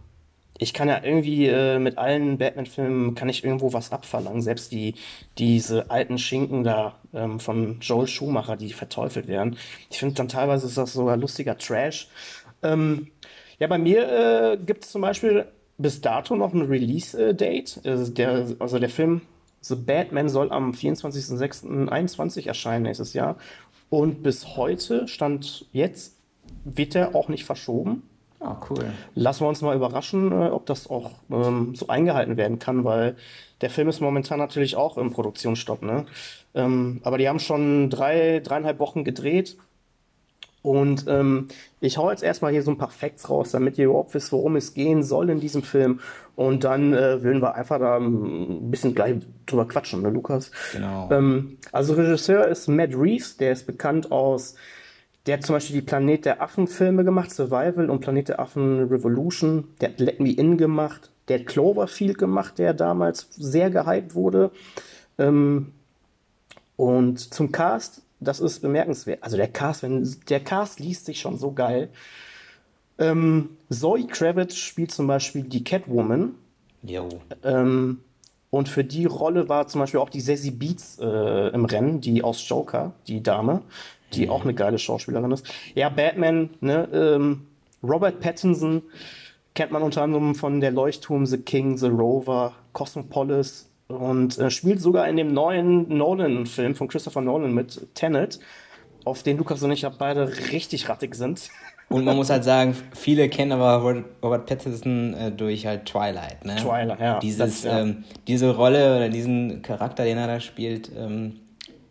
ich 0.58 0.72
kann 0.72 0.88
ja 0.88 1.02
irgendwie 1.02 1.46
äh, 1.46 1.78
mit 1.78 1.98
allen 1.98 2.38
Batman-Filmen 2.38 3.14
kann 3.14 3.28
ich 3.28 3.44
irgendwo 3.44 3.72
was 3.72 3.92
abverlangen. 3.92 4.42
Selbst 4.42 4.72
die 4.72 4.94
diese 5.38 5.90
alten 5.90 6.18
Schinken 6.18 6.64
da 6.64 6.96
ähm, 7.14 7.40
von 7.40 7.78
Joel 7.80 8.06
Schumacher, 8.06 8.56
die 8.56 8.72
verteufelt 8.72 9.28
werden. 9.28 9.56
Ich 9.90 9.98
finde 9.98 10.14
dann 10.14 10.28
teilweise 10.28 10.66
ist 10.66 10.78
das 10.78 10.92
sogar 10.92 11.16
lustiger 11.16 11.58
Trash. 11.58 12.08
Ähm, 12.62 13.08
ja, 13.58 13.66
bei 13.66 13.78
mir 13.78 14.52
äh, 14.52 14.56
gibt 14.56 14.84
es 14.84 14.90
zum 14.90 15.02
Beispiel 15.02 15.46
bis 15.78 16.00
dato 16.00 16.36
noch 16.36 16.52
ein 16.52 16.62
Release-Date. 16.62 17.80
Der, 17.84 18.46
also 18.58 18.78
der 18.78 18.90
Film 18.90 19.22
The 19.62 19.76
Batman 19.76 20.28
soll 20.28 20.50
am 20.50 20.72
24.06.21 20.72 22.46
erscheinen 22.46 22.82
nächstes 22.82 23.14
Jahr. 23.14 23.36
Und 23.92 24.22
bis 24.22 24.56
heute, 24.56 25.06
stand 25.06 25.66
jetzt, 25.70 26.16
wird 26.64 26.94
er 26.94 27.14
auch 27.14 27.28
nicht 27.28 27.44
verschoben. 27.44 28.04
Ah, 28.40 28.56
cool. 28.70 28.86
Lassen 29.14 29.44
wir 29.44 29.48
uns 29.50 29.60
mal 29.60 29.76
überraschen, 29.76 30.32
äh, 30.32 30.48
ob 30.48 30.64
das 30.64 30.88
auch 30.88 31.10
ähm, 31.30 31.74
so 31.74 31.88
eingehalten 31.88 32.38
werden 32.38 32.58
kann, 32.58 32.84
weil 32.84 33.16
der 33.60 33.68
Film 33.68 33.90
ist 33.90 34.00
momentan 34.00 34.38
natürlich 34.38 34.76
auch 34.76 34.96
im 34.96 35.10
Produktionsstopp. 35.10 35.82
Ne? 35.82 36.06
Ähm, 36.54 37.02
aber 37.04 37.18
die 37.18 37.28
haben 37.28 37.38
schon 37.38 37.90
drei, 37.90 38.40
dreieinhalb 38.40 38.78
Wochen 38.78 39.04
gedreht. 39.04 39.58
Und 40.62 41.06
ähm, 41.08 41.48
ich 41.80 41.98
hau 41.98 42.10
jetzt 42.10 42.22
erstmal 42.22 42.52
hier 42.52 42.62
so 42.62 42.70
ein 42.70 42.78
paar 42.78 42.90
Facts 42.90 43.28
raus, 43.28 43.50
damit 43.50 43.78
ihr 43.78 43.86
überhaupt 43.86 44.14
wisst, 44.14 44.30
worum 44.30 44.56
es 44.56 44.74
gehen 44.74 45.02
soll 45.02 45.28
in 45.30 45.40
diesem 45.40 45.62
Film. 45.62 46.00
Und 46.36 46.64
dann 46.64 46.94
äh, 46.94 47.22
würden 47.22 47.42
wir 47.42 47.56
einfach 47.56 47.80
da 47.80 47.98
ein 47.98 48.70
bisschen 48.70 48.94
gleich 48.94 49.16
drüber 49.46 49.66
quatschen, 49.66 50.02
ne, 50.02 50.10
Lukas? 50.10 50.52
Genau. 50.72 51.08
Ähm, 51.10 51.58
also 51.72 51.94
Regisseur 51.94 52.46
ist 52.46 52.68
Matt 52.68 52.94
Reeves, 52.94 53.36
der 53.36 53.52
ist 53.52 53.66
bekannt 53.66 54.12
aus 54.12 54.54
der 55.26 55.36
hat 55.36 55.44
zum 55.44 55.54
Beispiel 55.54 55.80
die 55.80 55.86
Planet 55.86 56.24
der 56.24 56.42
Affen 56.42 56.66
Filme 56.66 57.04
gemacht, 57.04 57.30
Survival 57.30 57.90
und 57.90 58.00
Planet 58.00 58.30
der 58.30 58.40
Affen 58.40 58.88
Revolution. 58.88 59.68
Der 59.80 59.90
hat 59.90 60.00
Let 60.00 60.20
Me 60.20 60.32
In 60.32 60.56
gemacht. 60.56 61.10
Der 61.28 61.38
hat 61.38 61.46
Cloverfield 61.46 62.18
gemacht, 62.18 62.58
der 62.58 62.74
damals 62.74 63.28
sehr 63.30 63.70
gehypt 63.70 64.16
wurde. 64.16 64.50
Ähm, 65.18 65.72
und 66.76 67.20
zum 67.20 67.52
Cast, 67.52 68.02
das 68.22 68.40
ist 68.40 68.60
bemerkenswert. 68.60 69.22
Also 69.22 69.36
der 69.36 69.48
Cast, 69.48 69.82
wenn, 69.82 70.16
der 70.28 70.40
Cast 70.40 70.80
liest 70.80 71.06
sich 71.06 71.20
schon 71.20 71.38
so 71.38 71.52
geil. 71.52 71.88
Ähm, 72.98 73.50
Zoe 73.70 74.06
Kravitz 74.06 74.56
spielt 74.56 74.92
zum 74.92 75.06
Beispiel 75.06 75.42
die 75.42 75.64
Catwoman. 75.64 76.34
Jo. 76.82 77.08
Ähm, 77.42 78.00
und 78.50 78.68
für 78.68 78.84
die 78.84 79.06
Rolle 79.06 79.48
war 79.48 79.66
zum 79.66 79.80
Beispiel 79.80 80.00
auch 80.00 80.10
die 80.10 80.20
Sassy 80.20 80.50
Beats 80.50 80.98
äh, 81.00 81.48
im 81.48 81.64
Rennen, 81.64 82.00
die 82.00 82.22
aus 82.22 82.46
Joker, 82.46 82.92
die 83.06 83.22
Dame 83.22 83.62
die 84.14 84.28
auch 84.28 84.42
eine 84.42 84.54
geile 84.54 84.78
Schauspielerin 84.78 85.30
ist. 85.32 85.46
Ja, 85.74 85.88
Batman, 85.88 86.50
ne, 86.60 86.88
ähm, 86.92 87.46
Robert 87.82 88.20
Pattinson 88.20 88.82
kennt 89.54 89.72
man 89.72 89.82
unter 89.82 90.02
anderem 90.02 90.34
von 90.34 90.60
der 90.60 90.70
Leuchtturm, 90.70 91.26
The 91.26 91.38
King, 91.38 91.76
The 91.76 91.88
Rover, 91.88 92.54
Cosmopolis 92.72 93.68
und 93.88 94.38
äh, 94.38 94.50
spielt 94.50 94.80
sogar 94.80 95.08
in 95.08 95.16
dem 95.16 95.32
neuen 95.32 95.96
Nolan-Film 95.96 96.74
von 96.74 96.88
Christopher 96.88 97.20
Nolan 97.20 97.52
mit 97.52 97.94
Tenet, 97.94 98.40
auf 99.04 99.22
den 99.22 99.36
Lukas 99.38 99.62
und 99.62 99.72
ich 99.72 99.82
ja 99.82 99.90
beide 99.90 100.30
richtig 100.52 100.88
rattig 100.88 101.14
sind. 101.14 101.50
Und 101.88 102.04
man 102.04 102.16
muss 102.16 102.30
halt 102.30 102.44
sagen, 102.44 102.74
viele 102.94 103.28
kennen 103.28 103.52
aber 103.52 104.02
Robert 104.22 104.46
Pattinson 104.46 105.14
äh, 105.14 105.30
durch 105.30 105.66
halt 105.66 105.84
Twilight. 105.84 106.44
Ne? 106.44 106.56
Twilight, 106.56 107.00
ja. 107.00 107.18
Dieses, 107.18 107.38
das, 107.38 107.64
ja. 107.64 107.80
Ähm, 107.80 108.04
diese 108.26 108.54
Rolle 108.54 108.96
oder 108.96 109.08
diesen 109.10 109.60
Charakter, 109.60 110.04
den 110.04 110.16
er 110.16 110.26
da 110.26 110.40
spielt, 110.40 110.90
ähm, 110.96 111.40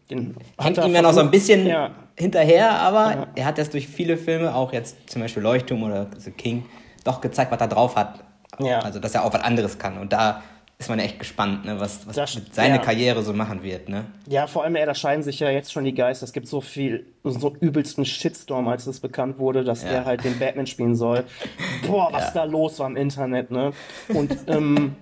den 0.09 0.35
hängt 0.57 0.77
ihm 0.77 0.93
ja 0.93 1.01
noch 1.01 1.13
so 1.13 1.21
ein 1.21 1.31
bisschen 1.31 1.67
ja. 1.67 1.91
hinterher, 2.17 2.71
aber 2.79 3.11
ja. 3.11 3.27
er 3.35 3.45
hat 3.45 3.57
das 3.57 3.69
durch 3.69 3.87
viele 3.87 4.17
Filme, 4.17 4.53
auch 4.55 4.73
jetzt 4.73 5.09
zum 5.09 5.21
Beispiel 5.21 5.43
Leuchtturm 5.43 5.83
oder 5.83 6.07
The 6.17 6.31
King, 6.31 6.65
doch 7.03 7.21
gezeigt, 7.21 7.51
was 7.51 7.61
er 7.61 7.67
drauf 7.67 7.95
hat. 7.95 8.23
Ja. 8.59 8.79
Also, 8.79 8.99
dass 8.99 9.15
er 9.15 9.23
auch 9.23 9.33
was 9.33 9.41
anderes 9.41 9.77
kann. 9.77 9.97
Und 9.97 10.11
da 10.11 10.43
ist 10.81 10.89
man 10.89 10.99
echt 10.99 11.19
gespannt, 11.19 11.65
ne, 11.65 11.79
was, 11.79 12.07
was 12.07 12.15
das, 12.15 12.41
seine 12.51 12.75
ja. 12.75 12.81
Karriere 12.81 13.21
so 13.21 13.33
machen 13.33 13.63
wird. 13.63 13.87
Ne? 13.87 14.05
Ja, 14.27 14.47
vor 14.47 14.63
allem, 14.63 14.75
ey, 14.75 14.85
da 14.85 14.95
scheinen 14.95 15.23
sich 15.23 15.39
ja 15.39 15.49
jetzt 15.49 15.71
schon 15.71 15.83
die 15.83 15.93
Geister. 15.93 16.25
Es 16.25 16.33
gibt 16.33 16.47
so 16.47 16.59
viel, 16.59 17.05
so 17.23 17.55
übelsten 17.59 18.03
Shitstorm, 18.03 18.67
als 18.67 18.87
es 18.87 18.99
bekannt 18.99 19.37
wurde, 19.37 19.63
dass 19.63 19.83
ja. 19.83 19.89
er 19.89 20.05
halt 20.05 20.23
den 20.23 20.39
Batman 20.39 20.67
spielen 20.67 20.95
soll. 20.95 21.23
Boah, 21.87 22.09
was 22.11 22.33
da 22.33 22.43
los 22.45 22.79
war 22.79 22.87
im 22.87 22.97
Internet, 22.97 23.51
ne? 23.51 23.73
Und 24.09 24.35
ähm, 24.47 24.95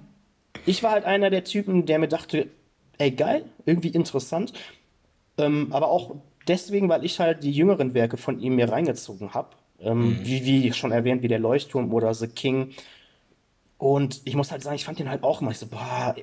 ich 0.66 0.84
war 0.84 0.92
halt 0.92 1.06
einer 1.06 1.30
der 1.30 1.46
Typen, 1.46 1.86
der 1.86 2.00
mir 2.00 2.10
dachte, 2.10 2.48
ey, 2.98 3.12
geil, 3.12 3.46
irgendwie 3.66 3.90
interessant. 3.90 4.54
Ähm, 5.38 5.70
aber 5.72 5.90
auch 5.90 6.16
deswegen, 6.48 6.90
weil 6.90 7.06
ich 7.06 7.20
halt 7.20 7.44
die 7.44 7.52
jüngeren 7.52 7.94
Werke 7.94 8.18
von 8.18 8.40
ihm 8.40 8.58
mir 8.58 8.70
reingezogen 8.70 9.34
habe. 9.34 9.50
Ähm, 9.82 10.10
mhm. 10.10 10.20
wie, 10.24 10.44
wie 10.44 10.74
schon 10.74 10.92
erwähnt, 10.92 11.22
wie 11.24 11.30
der 11.30 11.40
Leuchtturm 11.40 11.94
oder 11.94 12.14
The 12.14 12.28
King. 12.28 12.74
Und 13.80 14.22
ich 14.26 14.36
muss 14.36 14.52
halt 14.52 14.62
sagen, 14.62 14.76
ich 14.76 14.84
fand 14.84 15.00
den 15.00 15.10
halt 15.10 15.24
auch 15.24 15.42
immer 15.42 15.52
ich 15.52 15.58
so, 15.58 15.66
boah, 15.66 16.14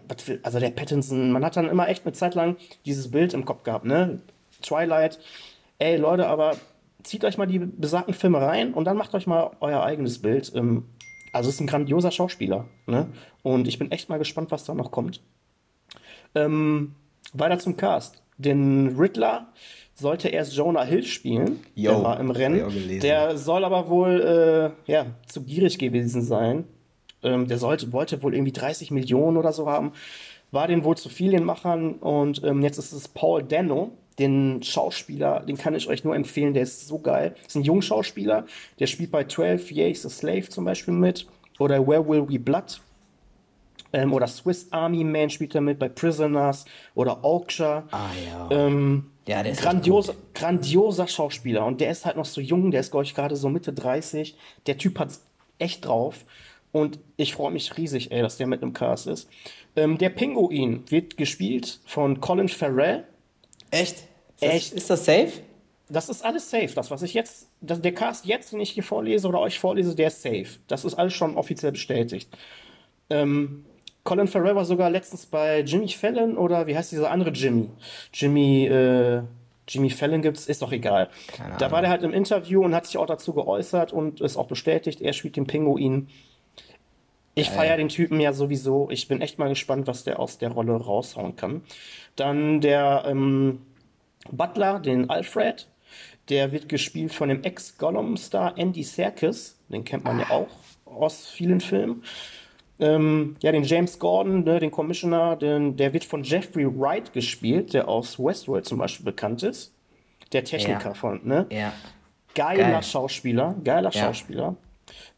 also 0.42 0.60
der 0.60 0.70
Pattinson, 0.70 1.32
man 1.32 1.42
hat 1.42 1.56
dann 1.56 1.70
immer 1.70 1.88
echt 1.88 2.04
eine 2.04 2.12
Zeit 2.12 2.34
lang 2.34 2.56
dieses 2.84 3.10
Bild 3.10 3.32
im 3.32 3.46
Kopf 3.46 3.62
gehabt, 3.62 3.86
ne? 3.86 4.20
Twilight. 4.60 5.18
Ey, 5.78 5.96
Leute, 5.96 6.28
aber 6.28 6.56
zieht 7.02 7.24
euch 7.24 7.38
mal 7.38 7.46
die 7.46 7.58
besagten 7.58 8.12
Filme 8.12 8.42
rein 8.42 8.74
und 8.74 8.84
dann 8.84 8.98
macht 8.98 9.14
euch 9.14 9.26
mal 9.26 9.52
euer 9.60 9.82
eigenes 9.82 10.20
Bild. 10.20 10.52
Ähm, 10.54 10.84
also 11.32 11.48
ist 11.48 11.60
ein 11.60 11.66
grandioser 11.66 12.10
Schauspieler, 12.10 12.66
ne? 12.86 13.08
Und 13.42 13.66
ich 13.68 13.78
bin 13.78 13.90
echt 13.90 14.10
mal 14.10 14.18
gespannt, 14.18 14.50
was 14.50 14.64
da 14.64 14.74
noch 14.74 14.90
kommt. 14.90 15.22
Ähm, 16.34 16.94
weiter 17.32 17.58
zum 17.58 17.78
Cast. 17.78 18.22
Den 18.36 18.96
Riddler 18.98 19.48
sollte 19.94 20.28
erst 20.28 20.54
Jonah 20.54 20.84
Hill 20.84 21.04
spielen. 21.04 21.60
Yo, 21.74 21.92
der 21.92 22.02
war 22.02 22.20
im 22.20 22.30
Rennen. 22.30 23.00
Der 23.00 23.38
soll 23.38 23.64
aber 23.64 23.88
wohl 23.88 24.74
äh, 24.86 24.92
ja, 24.92 25.06
zu 25.26 25.42
gierig 25.42 25.78
gewesen 25.78 26.20
sein. 26.20 26.64
Ähm, 27.22 27.48
der 27.48 27.58
sollte, 27.58 27.92
wollte 27.92 28.22
wohl 28.22 28.34
irgendwie 28.34 28.52
30 28.52 28.90
Millionen 28.90 29.36
oder 29.36 29.52
so 29.52 29.68
haben. 29.68 29.92
War 30.50 30.68
den 30.68 30.84
wohl 30.84 30.96
zu 30.96 31.08
viel, 31.08 31.32
den 31.32 31.44
Machern. 31.44 31.94
Und 31.94 32.42
ähm, 32.44 32.62
jetzt 32.62 32.78
ist 32.78 32.92
es 32.92 33.08
Paul 33.08 33.42
Dano, 33.42 33.92
den 34.18 34.62
Schauspieler, 34.62 35.40
den 35.40 35.58
kann 35.58 35.74
ich 35.74 35.88
euch 35.88 36.04
nur 36.04 36.16
empfehlen, 36.16 36.54
der 36.54 36.62
ist 36.62 36.88
so 36.88 36.98
geil. 36.98 37.34
Ist 37.46 37.56
ein 37.56 37.62
Jungschauspieler, 37.62 38.46
der 38.78 38.86
spielt 38.86 39.10
bei 39.10 39.24
12 39.24 39.70
Years 39.72 40.06
a 40.06 40.08
Slave 40.08 40.48
zum 40.48 40.64
Beispiel 40.64 40.94
mit. 40.94 41.26
Oder 41.58 41.86
Where 41.86 42.06
Will 42.06 42.28
We 42.28 42.38
Blood 42.38 42.80
ähm, 43.92 44.12
oder 44.12 44.26
Swiss 44.26 44.68
Army 44.70 45.04
Man 45.04 45.30
spielt 45.30 45.54
er 45.54 45.60
mit 45.60 45.78
bei 45.78 45.88
Prisoners 45.88 46.64
oder 46.94 47.24
Orksha. 47.24 47.84
Ah 47.90 48.10
ja. 48.26 48.48
Ähm, 48.50 49.10
ja, 49.26 49.42
der 49.42 49.52
ist 49.52 49.62
grandioser, 49.62 50.14
grandioser 50.34 51.08
Schauspieler 51.08 51.64
und 51.64 51.80
der 51.80 51.90
ist 51.90 52.04
halt 52.04 52.16
noch 52.16 52.24
so 52.24 52.40
jung, 52.40 52.70
der 52.70 52.80
ist 52.80 52.90
glaube 52.90 53.04
ich 53.04 53.14
gerade 53.14 53.36
so 53.36 53.48
Mitte 53.48 53.72
30. 53.72 54.36
Der 54.66 54.78
Typ 54.78 54.98
hat 54.98 55.10
echt 55.58 55.86
drauf 55.86 56.24
und 56.72 56.98
ich 57.16 57.34
freue 57.34 57.52
mich 57.52 57.76
riesig, 57.76 58.12
ey, 58.12 58.22
dass 58.22 58.36
der 58.36 58.46
mit 58.46 58.62
im 58.62 58.72
Cast 58.72 59.06
ist. 59.06 59.28
Ähm, 59.76 59.98
der 59.98 60.10
Pinguin 60.10 60.84
wird 60.88 61.16
gespielt 61.16 61.80
von 61.86 62.20
Colin 62.20 62.48
Farrell. 62.48 63.04
Echt? 63.70 63.96
Ist 63.96 64.06
das, 64.40 64.50
echt? 64.50 64.72
Ist 64.74 64.90
das 64.90 65.04
safe? 65.04 65.32
Das 65.88 66.08
ist 66.08 66.24
alles 66.24 66.50
safe. 66.50 66.70
Das, 66.74 66.90
was 66.90 67.02
ich 67.02 67.14
jetzt, 67.14 67.48
das, 67.60 67.80
der 67.80 67.92
Cast 67.94 68.26
jetzt, 68.26 68.52
den 68.52 68.60
ich 68.60 68.70
hier 68.70 68.82
vorlese 68.82 69.28
oder 69.28 69.40
euch 69.40 69.58
vorlese, 69.58 69.94
der 69.94 70.08
ist 70.08 70.22
safe. 70.22 70.58
Das 70.66 70.84
ist 70.84 70.94
alles 70.94 71.14
schon 71.14 71.36
offiziell 71.36 71.72
bestätigt. 71.72 72.28
Ähm, 73.08 73.64
Colin 74.06 74.28
Farrell 74.28 74.54
war 74.54 74.64
sogar 74.64 74.88
letztens 74.88 75.26
bei 75.26 75.60
Jimmy 75.60 75.88
Fallon 75.88 76.38
oder 76.38 76.66
wie 76.66 76.76
heißt 76.76 76.92
dieser 76.92 77.10
andere 77.10 77.30
Jimmy? 77.30 77.68
Jimmy, 78.14 78.66
äh, 78.66 79.22
Jimmy 79.68 79.90
Fallon 79.90 80.22
gibt's, 80.22 80.46
ist 80.46 80.62
doch 80.62 80.72
egal. 80.72 81.10
Da 81.58 81.70
war 81.72 81.80
der 81.80 81.90
halt 81.90 82.02
im 82.02 82.12
Interview 82.12 82.64
und 82.64 82.74
hat 82.74 82.86
sich 82.86 82.98
auch 82.98 83.06
dazu 83.06 83.34
geäußert 83.34 83.92
und 83.92 84.20
ist 84.20 84.36
auch 84.36 84.46
bestätigt, 84.46 85.00
er 85.00 85.12
spielt 85.12 85.36
den 85.36 85.46
Pinguin. 85.46 86.08
Ich 87.38 87.50
feiere 87.50 87.76
den 87.76 87.90
Typen 87.90 88.18
ja 88.18 88.32
sowieso. 88.32 88.88
Ich 88.90 89.08
bin 89.08 89.20
echt 89.20 89.38
mal 89.38 89.50
gespannt, 89.50 89.86
was 89.86 90.04
der 90.04 90.18
aus 90.18 90.38
der 90.38 90.50
Rolle 90.50 90.72
raushauen 90.72 91.36
kann. 91.36 91.62
Dann 92.16 92.62
der 92.62 93.04
ähm, 93.06 93.60
Butler, 94.32 94.80
den 94.80 95.10
Alfred, 95.10 95.68
der 96.30 96.50
wird 96.50 96.70
gespielt 96.70 97.12
von 97.12 97.28
dem 97.28 97.44
Ex-Gollum-Star 97.44 98.56
Andy 98.56 98.82
Serkis. 98.82 99.58
Den 99.68 99.84
kennt 99.84 100.04
man 100.04 100.18
ah. 100.18 100.22
ja 100.22 100.30
auch 100.30 100.48
aus 100.86 101.28
vielen 101.28 101.60
Filmen. 101.60 102.02
Ähm, 102.78 103.36
ja, 103.42 103.52
den 103.52 103.64
James 103.64 103.98
Gordon, 103.98 104.44
ne, 104.44 104.58
den 104.58 104.70
Commissioner, 104.70 105.36
den, 105.36 105.76
der 105.76 105.92
wird 105.92 106.04
von 106.04 106.24
Jeffrey 106.24 106.66
Wright 106.66 107.12
gespielt, 107.12 107.74
der 107.74 107.86
aus 107.86 108.18
Westworld 108.18 108.64
zum 108.64 108.78
Beispiel 108.78 109.04
bekannt 109.04 109.42
ist. 109.42 109.74
Der 110.32 110.42
Techniker 110.42 110.88
ja. 110.88 110.94
von, 110.94 111.20
ne? 111.22 111.46
Ja. 111.50 111.72
Geiler 112.34 112.70
Geil. 112.70 112.82
Schauspieler, 112.82 113.54
geiler 113.62 113.90
ja. 113.92 114.00
Schauspieler. 114.04 114.56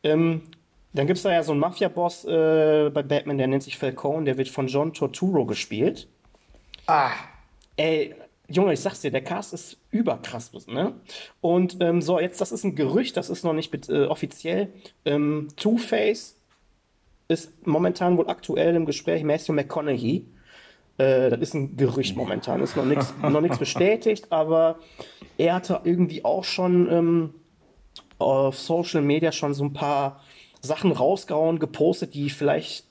Ähm, 0.03 0.43
dann 0.93 1.07
gibt 1.07 1.19
es 1.19 1.23
da 1.23 1.33
ja 1.33 1.43
so 1.43 1.53
einen 1.53 1.61
Mafia-Boss 1.61 2.25
äh, 2.25 2.91
bei 2.93 3.03
Batman, 3.03 3.39
der 3.39 3.47
nennt 3.47 3.63
sich 3.63 3.77
Falcone, 3.77 4.25
der 4.25 4.39
wird 4.39 4.49
von 4.49 4.69
John 4.69 4.95
Torturo 4.95 5.45
gespielt. 5.45 6.09
Ah. 6.87 7.11
Ey, 7.77 8.15
Junge, 8.49 8.73
ich 8.73 8.81
sag's 8.81 9.03
dir, 9.03 9.11
der 9.11 9.23
Cast 9.23 9.53
ist 9.53 9.77
überkrass, 9.91 10.51
ne? 10.67 10.95
Und 11.43 11.77
ähm, 11.81 12.01
so, 12.01 12.19
jetzt, 12.19 12.41
das 12.41 12.51
ist 12.51 12.65
ein 12.65 12.75
Gerücht, 12.75 13.17
das 13.19 13.29
ist 13.29 13.45
noch 13.45 13.53
nicht 13.53 13.89
äh, 13.91 14.07
offiziell. 14.07 14.73
Ähm, 15.05 15.49
Two-Face 15.57 16.37
ist 17.29 17.67
momentan 17.67 18.17
wohl 18.17 18.29
aktuell 18.29 18.75
im 18.75 18.87
Gespräch 18.87 19.23
Matthew 19.23 19.53
McConaughey. 19.53 20.25
Äh, 20.97 21.29
das 21.29 21.41
ist 21.41 21.55
ein 21.55 21.77
Gerücht 21.77 22.17
momentan, 22.17 22.63
ist 22.63 22.75
noch 22.75 22.87
nichts 22.87 23.13
noch 23.23 23.59
bestätigt, 23.59 24.29
aber 24.31 24.79
er 25.37 25.55
hatte 25.55 25.83
irgendwie 25.85 26.25
auch 26.25 26.45
schon 26.45 26.91
ähm, 26.91 27.35
auf 28.19 28.59
Social 28.59 29.03
Media 29.03 29.31
schon 29.31 29.53
so 29.53 29.65
ein 29.65 29.75
paar 29.75 30.23
Sachen 30.61 30.93
rausgehauen, 30.93 31.59
gepostet, 31.59 32.15
die 32.15 32.31
vielleicht 32.31 32.85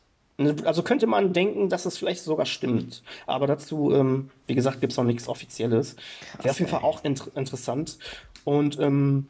also 0.66 0.84
könnte 0.84 1.08
man 1.08 1.34
denken, 1.34 1.68
dass 1.68 1.86
es 1.86 1.98
vielleicht 1.98 2.22
sogar 2.22 2.46
stimmt. 2.46 3.02
Aber 3.26 3.48
dazu, 3.48 3.92
ähm, 3.92 4.30
wie 4.46 4.54
gesagt, 4.54 4.82
gibt 4.82 4.94
es 4.94 4.98
noch 4.98 5.04
nichts 5.04 5.28
Offizielles. 5.28 5.96
Wäre 6.38 6.52
auf 6.52 6.60
jeden 6.60 6.70
Fall 6.70 6.84
auch 6.84 7.04
inter 7.04 7.36
interessant. 7.36 7.98
Und 8.44 8.80
ähm, 8.80 9.30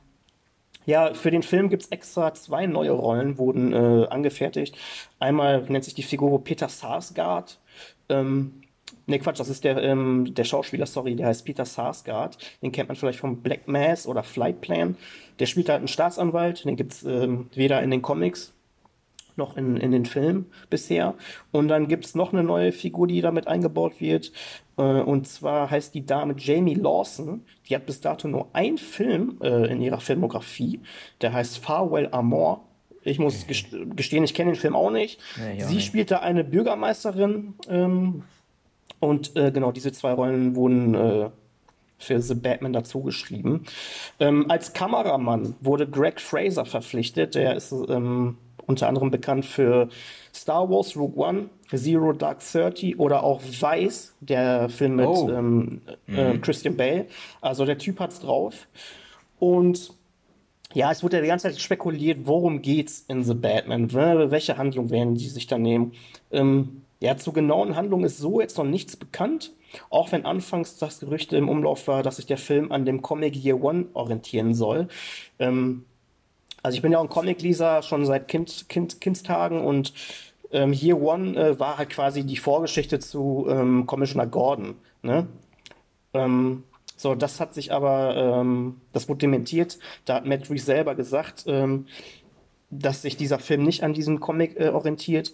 ja, 0.85 1.13
für 1.13 1.31
den 1.31 1.43
Film 1.43 1.69
gibt 1.69 1.83
es 1.83 1.89
extra 1.89 2.33
zwei 2.33 2.65
neue 2.65 2.91
Rollen, 2.91 3.37
wurden 3.37 3.73
äh, 3.73 4.07
angefertigt. 4.07 4.77
Einmal 5.19 5.61
nennt 5.63 5.85
sich 5.85 5.93
die 5.93 6.03
Figur 6.03 6.43
Peter 6.43 6.67
Sarsgaard. 6.67 7.57
Ähm, 8.09 8.63
Ne, 9.07 9.19
Quatsch, 9.19 9.39
das 9.39 9.47
ist 9.47 9.63
der, 9.63 9.81
ähm, 9.81 10.33
der 10.35 10.43
Schauspieler, 10.43 10.85
sorry, 10.85 11.15
der 11.15 11.27
heißt 11.27 11.45
Peter 11.45 11.65
Sarsgaard. 11.65 12.37
Den 12.61 12.73
kennt 12.73 12.89
man 12.89 12.97
vielleicht 12.97 13.19
von 13.19 13.41
Black 13.41 13.67
Mass 13.67 14.05
oder 14.05 14.21
Flight 14.21 14.59
Plan. 14.59 14.97
Der 15.39 15.45
spielt 15.45 15.69
halt 15.69 15.79
einen 15.79 15.87
Staatsanwalt, 15.87 16.65
den 16.65 16.75
gibt's 16.75 17.03
ähm, 17.03 17.49
weder 17.55 17.81
in 17.81 17.89
den 17.89 18.01
Comics 18.01 18.53
noch 19.37 19.55
in, 19.55 19.77
in 19.77 19.91
den 19.91 20.05
Film 20.05 20.47
bisher. 20.69 21.13
Und 21.51 21.67
dann 21.67 21.87
gibt 21.87 22.05
es 22.05 22.15
noch 22.15 22.33
eine 22.33 22.43
neue 22.43 22.71
Figur, 22.71 23.07
die 23.07 23.21
damit 23.21 23.47
eingebaut 23.47 24.01
wird. 24.01 24.31
Äh, 24.77 24.81
und 24.81 25.27
zwar 25.27 25.69
heißt 25.71 25.93
die 25.93 26.05
Dame 26.05 26.35
Jamie 26.37 26.73
Lawson. 26.73 27.45
Die 27.69 27.75
hat 27.75 27.85
bis 27.85 28.01
dato 28.01 28.27
nur 28.27 28.47
einen 28.53 28.77
Film 28.77 29.37
äh, 29.41 29.71
in 29.71 29.81
ihrer 29.81 29.99
Filmografie. 29.99 30.81
Der 31.21 31.33
heißt 31.33 31.59
Farwell 31.59 32.09
Amor. 32.11 32.65
Ich 33.03 33.19
muss 33.19 33.47
gestehen, 33.47 34.23
ich 34.25 34.33
kenne 34.33 34.51
den 34.51 34.59
Film 34.59 34.75
auch 34.75 34.91
nicht. 34.91 35.21
Ja, 35.57 35.65
Sie 35.65 35.79
spielt 35.79 36.11
da 36.11 36.19
eine 36.19 36.43
Bürgermeisterin. 36.43 37.53
Ähm, 37.69 38.23
und 38.99 39.35
äh, 39.35 39.51
genau, 39.51 39.71
diese 39.71 39.91
zwei 39.91 40.13
Rollen 40.13 40.55
wurden 40.55 40.95
äh, 40.95 41.29
für 41.97 42.21
The 42.21 42.35
Batman 42.35 42.73
dazugeschrieben. 42.73 43.65
Ähm, 44.19 44.45
als 44.49 44.73
Kameramann 44.73 45.55
wurde 45.61 45.87
Greg 45.87 46.19
Fraser 46.19 46.65
verpflichtet. 46.65 47.35
Der 47.35 47.55
ist 47.55 47.71
ähm, 47.71 48.37
unter 48.65 48.87
anderem 48.87 49.11
bekannt 49.11 49.45
für 49.45 49.89
Star 50.33 50.69
Wars 50.69 50.95
Rogue 50.95 51.17
One, 51.17 51.49
Zero 51.73 52.13
Dark 52.13 52.39
Thirty 52.39 52.95
oder 52.95 53.23
auch 53.23 53.41
Vice, 53.41 54.13
der 54.19 54.69
Film 54.69 54.97
mit 54.97 55.07
oh. 55.07 55.29
ähm, 55.29 55.81
äh, 56.07 56.33
mhm. 56.33 56.41
Christian 56.41 56.77
Bale. 56.77 57.07
Also 57.41 57.65
der 57.65 57.77
Typ 57.77 57.99
hat's 57.99 58.19
drauf. 58.19 58.67
Und 59.39 59.93
ja, 60.73 60.91
es 60.91 61.01
wurde 61.01 61.17
ja 61.17 61.21
die 61.21 61.29
ganze 61.29 61.49
Zeit 61.49 61.59
spekuliert, 61.59 62.19
worum 62.23 62.61
geht's 62.61 63.05
in 63.07 63.23
The 63.23 63.33
Batman? 63.33 63.93
Welche 63.93 64.57
Handlung 64.57 64.89
werden 64.89 65.15
die 65.15 65.27
sich 65.27 65.47
da 65.47 65.57
nehmen? 65.57 65.93
Ähm, 66.31 66.83
ja, 66.99 67.17
zu 67.17 67.31
genauen 67.31 67.75
Handlungen 67.75 68.05
ist 68.05 68.17
so 68.17 68.41
jetzt 68.41 68.57
noch 68.57 68.65
nichts 68.65 68.95
bekannt. 68.95 69.53
Auch 69.89 70.11
wenn 70.11 70.25
anfangs 70.25 70.77
das 70.77 70.99
Gerücht 70.99 71.33
im 71.33 71.49
Umlauf 71.49 71.87
war, 71.87 72.01
dass 72.01 72.15
sich 72.15 72.25
der 72.25 72.37
Film 72.37 72.71
an 72.71 72.85
dem 72.85 73.01
Comic 73.01 73.35
Year 73.35 73.61
One 73.61 73.87
orientieren 73.93 74.53
soll. 74.53 74.87
Ähm, 75.39 75.85
also 76.63 76.75
ich 76.75 76.81
bin 76.81 76.91
ja 76.91 76.97
auch 76.97 77.03
ein 77.03 77.09
Comic-Leser 77.09 77.81
schon 77.83 78.05
seit 78.05 78.27
kind, 78.27 78.67
kind, 78.69 78.99
Kindstagen 78.99 79.61
und 79.61 79.93
ähm, 80.51 80.73
Year 80.73 80.99
One 80.99 81.35
äh, 81.35 81.59
war 81.59 81.77
halt 81.77 81.89
quasi 81.89 82.23
die 82.23 82.37
Vorgeschichte 82.37 82.99
zu 82.99 83.45
ähm, 83.49 83.85
Commissioner 83.85 84.27
Gordon. 84.27 84.75
Ne? 85.01 85.27
Ähm, 86.13 86.63
so, 86.95 87.13
das 87.13 87.39
hat 87.39 87.53
sich 87.53 87.71
aber, 87.71 88.15
ähm, 88.15 88.81
das 88.91 89.07
wurde 89.07 89.19
dementiert. 89.19 89.77
Da 90.05 90.15
hat 90.15 90.25
Matt 90.25 90.49
Reeves 90.49 90.65
selber 90.65 90.95
gesagt, 90.95 91.43
ähm, 91.47 91.85
dass 92.69 93.03
sich 93.03 93.17
dieser 93.17 93.39
Film 93.39 93.63
nicht 93.63 93.83
an 93.83 93.93
diesem 93.93 94.19
Comic 94.19 94.59
äh, 94.59 94.69
orientiert. 94.69 95.33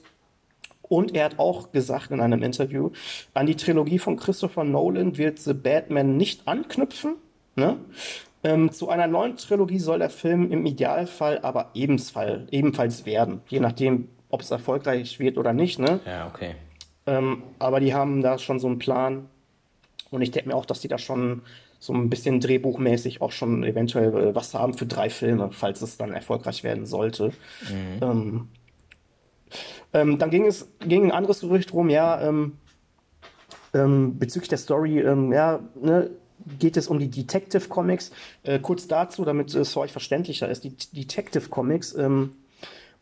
Und 0.83 1.15
er 1.15 1.25
hat 1.25 1.39
auch 1.39 1.71
gesagt 1.71 2.11
in 2.11 2.19
einem 2.19 2.43
Interview, 2.43 2.91
an 3.33 3.45
die 3.45 3.55
Trilogie 3.55 3.99
von 3.99 4.17
Christopher 4.17 4.63
Nolan 4.63 5.17
wird 5.17 5.39
The 5.39 5.53
Batman 5.53 6.17
nicht 6.17 6.47
anknüpfen. 6.47 7.15
Ne? 7.55 7.77
Ähm, 8.43 8.71
zu 8.71 8.89
einer 8.89 9.07
neuen 9.07 9.37
Trilogie 9.37 9.79
soll 9.79 9.99
der 9.99 10.09
Film 10.09 10.51
im 10.51 10.65
Idealfall 10.65 11.39
aber 11.39 11.69
ebenfalls, 11.73 12.51
ebenfalls 12.51 13.05
werden, 13.05 13.41
je 13.47 13.61
nachdem, 13.61 14.09
ob 14.29 14.41
es 14.41 14.51
erfolgreich 14.51 15.19
wird 15.19 15.37
oder 15.37 15.53
nicht. 15.53 15.79
Ne? 15.79 16.01
Ja, 16.05 16.27
okay. 16.27 16.55
Ähm, 17.05 17.43
aber 17.59 17.79
die 17.79 17.93
haben 17.93 18.21
da 18.21 18.37
schon 18.37 18.59
so 18.59 18.67
einen 18.67 18.79
Plan. 18.79 19.29
Und 20.09 20.21
ich 20.21 20.31
denke 20.31 20.49
mir 20.49 20.55
auch, 20.55 20.65
dass 20.65 20.81
die 20.81 20.87
da 20.87 20.97
schon 20.97 21.41
so 21.79 21.93
ein 21.93 22.09
bisschen 22.09 22.39
drehbuchmäßig 22.39 23.21
auch 23.21 23.31
schon 23.31 23.63
eventuell 23.63 24.15
äh, 24.15 24.35
was 24.35 24.53
haben 24.53 24.73
für 24.73 24.85
drei 24.85 25.09
Filme, 25.09 25.49
falls 25.51 25.81
es 25.81 25.97
dann 25.97 26.13
erfolgreich 26.13 26.63
werden 26.63 26.85
sollte. 26.85 27.31
Mhm. 27.69 27.99
Ähm, 28.01 28.47
ähm, 29.93 30.17
dann 30.17 30.29
ging 30.29 30.45
es 30.45 30.67
ging 30.79 31.05
ein 31.05 31.11
anderes 31.11 31.41
Gerücht 31.41 31.73
rum, 31.73 31.89
ja, 31.89 32.21
ähm, 32.21 32.57
ähm, 33.73 34.19
bezüglich 34.19 34.49
der 34.49 34.57
Story, 34.57 34.99
ähm, 34.99 35.31
ja, 35.31 35.59
ne, 35.75 36.11
geht 36.59 36.77
es 36.77 36.87
um 36.87 36.99
die 36.99 37.09
Detective 37.09 37.67
Comics. 37.67 38.11
Äh, 38.43 38.59
kurz 38.59 38.87
dazu, 38.87 39.25
damit 39.25 39.53
es 39.53 39.73
für 39.73 39.81
euch 39.81 39.91
verständlicher 39.91 40.49
ist, 40.49 40.63
die 40.63 40.75
Detective 40.93 41.49
Comics 41.49 41.95
ähm, 41.95 42.33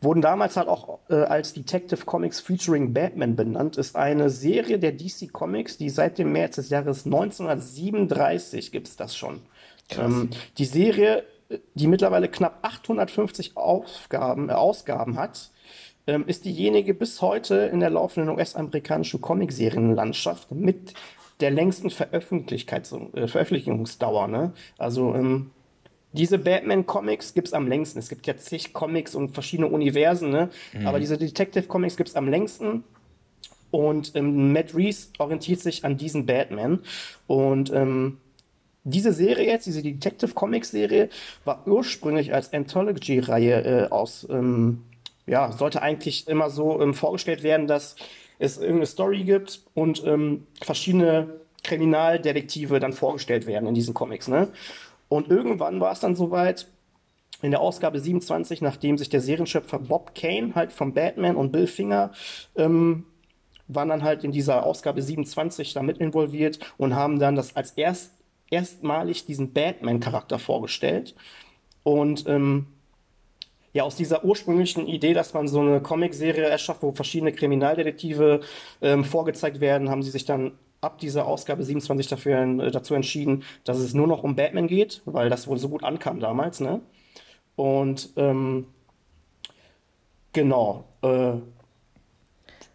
wurden 0.00 0.20
damals 0.20 0.56
halt 0.56 0.68
auch 0.68 0.98
äh, 1.08 1.14
als 1.14 1.52
Detective 1.52 2.04
Comics 2.04 2.40
featuring 2.40 2.92
Batman 2.92 3.36
benannt, 3.36 3.76
ist 3.76 3.96
eine 3.96 4.30
Serie 4.30 4.78
der 4.78 4.92
DC 4.92 5.32
Comics, 5.32 5.78
die 5.78 5.90
seit 5.90 6.18
dem 6.18 6.32
März 6.32 6.56
des 6.56 6.70
Jahres 6.70 7.06
1937 7.06 8.72
gibt 8.72 8.88
es 8.88 8.96
das 8.96 9.16
schon. 9.16 9.40
Ähm, 9.90 10.30
die 10.58 10.64
Serie, 10.64 11.24
die 11.74 11.86
mittlerweile 11.86 12.28
knapp 12.28 12.58
850 12.62 13.56
Aufgaben, 13.56 14.48
äh, 14.48 14.52
Ausgaben 14.52 15.18
hat, 15.18 15.50
ähm, 16.06 16.24
ist 16.26 16.44
diejenige 16.44 16.94
bis 16.94 17.22
heute 17.22 17.56
in 17.56 17.80
der 17.80 17.90
laufenden 17.90 18.34
US-amerikanischen 18.34 19.20
Comic-Serienlandschaft 19.20 20.50
mit 20.50 20.94
der 21.40 21.50
längsten 21.50 21.88
äh, 21.88 21.90
Veröffentlichungsdauer. 21.90 24.28
Ne? 24.28 24.52
Also 24.78 25.14
ähm, 25.14 25.50
diese 26.12 26.38
Batman-Comics 26.38 27.34
gibt 27.34 27.48
es 27.48 27.54
am 27.54 27.66
längsten. 27.66 27.98
Es 27.98 28.08
gibt 28.08 28.26
ja 28.26 28.36
zig 28.36 28.72
Comics 28.72 29.14
und 29.14 29.30
verschiedene 29.30 29.68
Universen, 29.68 30.30
ne? 30.30 30.50
Mhm. 30.72 30.86
aber 30.86 31.00
diese 31.00 31.16
Detective-Comics 31.16 31.96
gibt 31.96 32.10
es 32.10 32.16
am 32.16 32.28
längsten. 32.28 32.84
Und 33.70 34.14
ähm, 34.14 34.52
Matt 34.52 34.74
Reeves 34.74 35.12
orientiert 35.18 35.60
sich 35.60 35.84
an 35.84 35.96
diesen 35.96 36.26
Batman. 36.26 36.80
Und 37.26 37.72
ähm, 37.72 38.18
diese 38.84 39.12
Serie 39.12 39.46
jetzt, 39.46 39.66
diese 39.66 39.82
Detective 39.82 40.34
Comics 40.34 40.70
Serie, 40.70 41.08
war 41.44 41.66
ursprünglich 41.66 42.34
als 42.34 42.52
Anthology-Reihe 42.52 43.64
äh, 43.64 43.88
aus, 43.88 44.26
ähm, 44.30 44.82
ja, 45.26 45.52
sollte 45.52 45.82
eigentlich 45.82 46.28
immer 46.28 46.50
so 46.50 46.80
ähm, 46.80 46.94
vorgestellt 46.94 47.42
werden, 47.42 47.66
dass 47.66 47.96
es 48.38 48.58
irgendeine 48.58 48.86
Story 48.86 49.24
gibt 49.24 49.62
und 49.74 50.04
ähm, 50.04 50.46
verschiedene 50.60 51.40
Kriminaldetektive 51.62 52.80
dann 52.80 52.92
vorgestellt 52.92 53.46
werden 53.46 53.68
in 53.68 53.74
diesen 53.74 53.94
Comics. 53.94 54.26
Ne? 54.28 54.48
Und 55.08 55.28
irgendwann 55.28 55.80
war 55.80 55.92
es 55.92 56.00
dann 56.00 56.16
soweit, 56.16 56.66
in 57.42 57.50
der 57.50 57.60
Ausgabe 57.60 57.98
27, 57.98 58.62
nachdem 58.62 58.96
sich 58.96 59.08
der 59.08 59.20
Serienschöpfer 59.20 59.80
Bob 59.80 60.14
Kane 60.14 60.54
halt 60.54 60.72
von 60.72 60.94
Batman 60.94 61.36
und 61.36 61.50
Bill 61.50 61.66
Finger 61.66 62.12
ähm, 62.56 63.04
waren 63.68 63.88
dann 63.88 64.02
halt 64.02 64.24
in 64.24 64.32
dieser 64.32 64.64
Ausgabe 64.64 65.02
27 65.02 65.72
damit 65.72 65.98
involviert 65.98 66.58
und 66.78 66.94
haben 66.94 67.18
dann 67.18 67.34
das 67.34 67.56
als 67.56 67.72
erst, 67.72 68.12
erstmalig 68.50 69.24
diesen 69.26 69.52
Batman-Charakter 69.52 70.38
vorgestellt. 70.38 71.14
Und 71.82 72.26
ähm, 72.28 72.66
ja 73.72 73.84
aus 73.84 73.96
dieser 73.96 74.24
ursprünglichen 74.24 74.86
Idee, 74.86 75.14
dass 75.14 75.34
man 75.34 75.48
so 75.48 75.60
eine 75.60 75.80
Comicserie 75.80 76.44
erschafft, 76.44 76.82
wo 76.82 76.92
verschiedene 76.92 77.32
Kriminaldetektive 77.32 78.40
ähm, 78.80 79.04
vorgezeigt 79.04 79.60
werden, 79.60 79.90
haben 79.90 80.02
sie 80.02 80.10
sich 80.10 80.24
dann 80.24 80.52
ab 80.80 80.98
dieser 80.98 81.26
Ausgabe 81.26 81.62
27 81.62 82.08
dafür, 82.08 82.42
äh, 82.42 82.70
dazu 82.70 82.94
entschieden, 82.94 83.44
dass 83.64 83.78
es 83.78 83.94
nur 83.94 84.06
noch 84.06 84.22
um 84.24 84.36
Batman 84.36 84.66
geht, 84.66 85.00
weil 85.04 85.30
das 85.30 85.46
wohl 85.46 85.58
so 85.58 85.68
gut 85.68 85.84
ankam 85.84 86.20
damals, 86.20 86.60
ne? 86.60 86.80
Und 87.56 88.10
ähm, 88.16 88.66
genau. 90.32 90.84
Äh, 91.02 91.34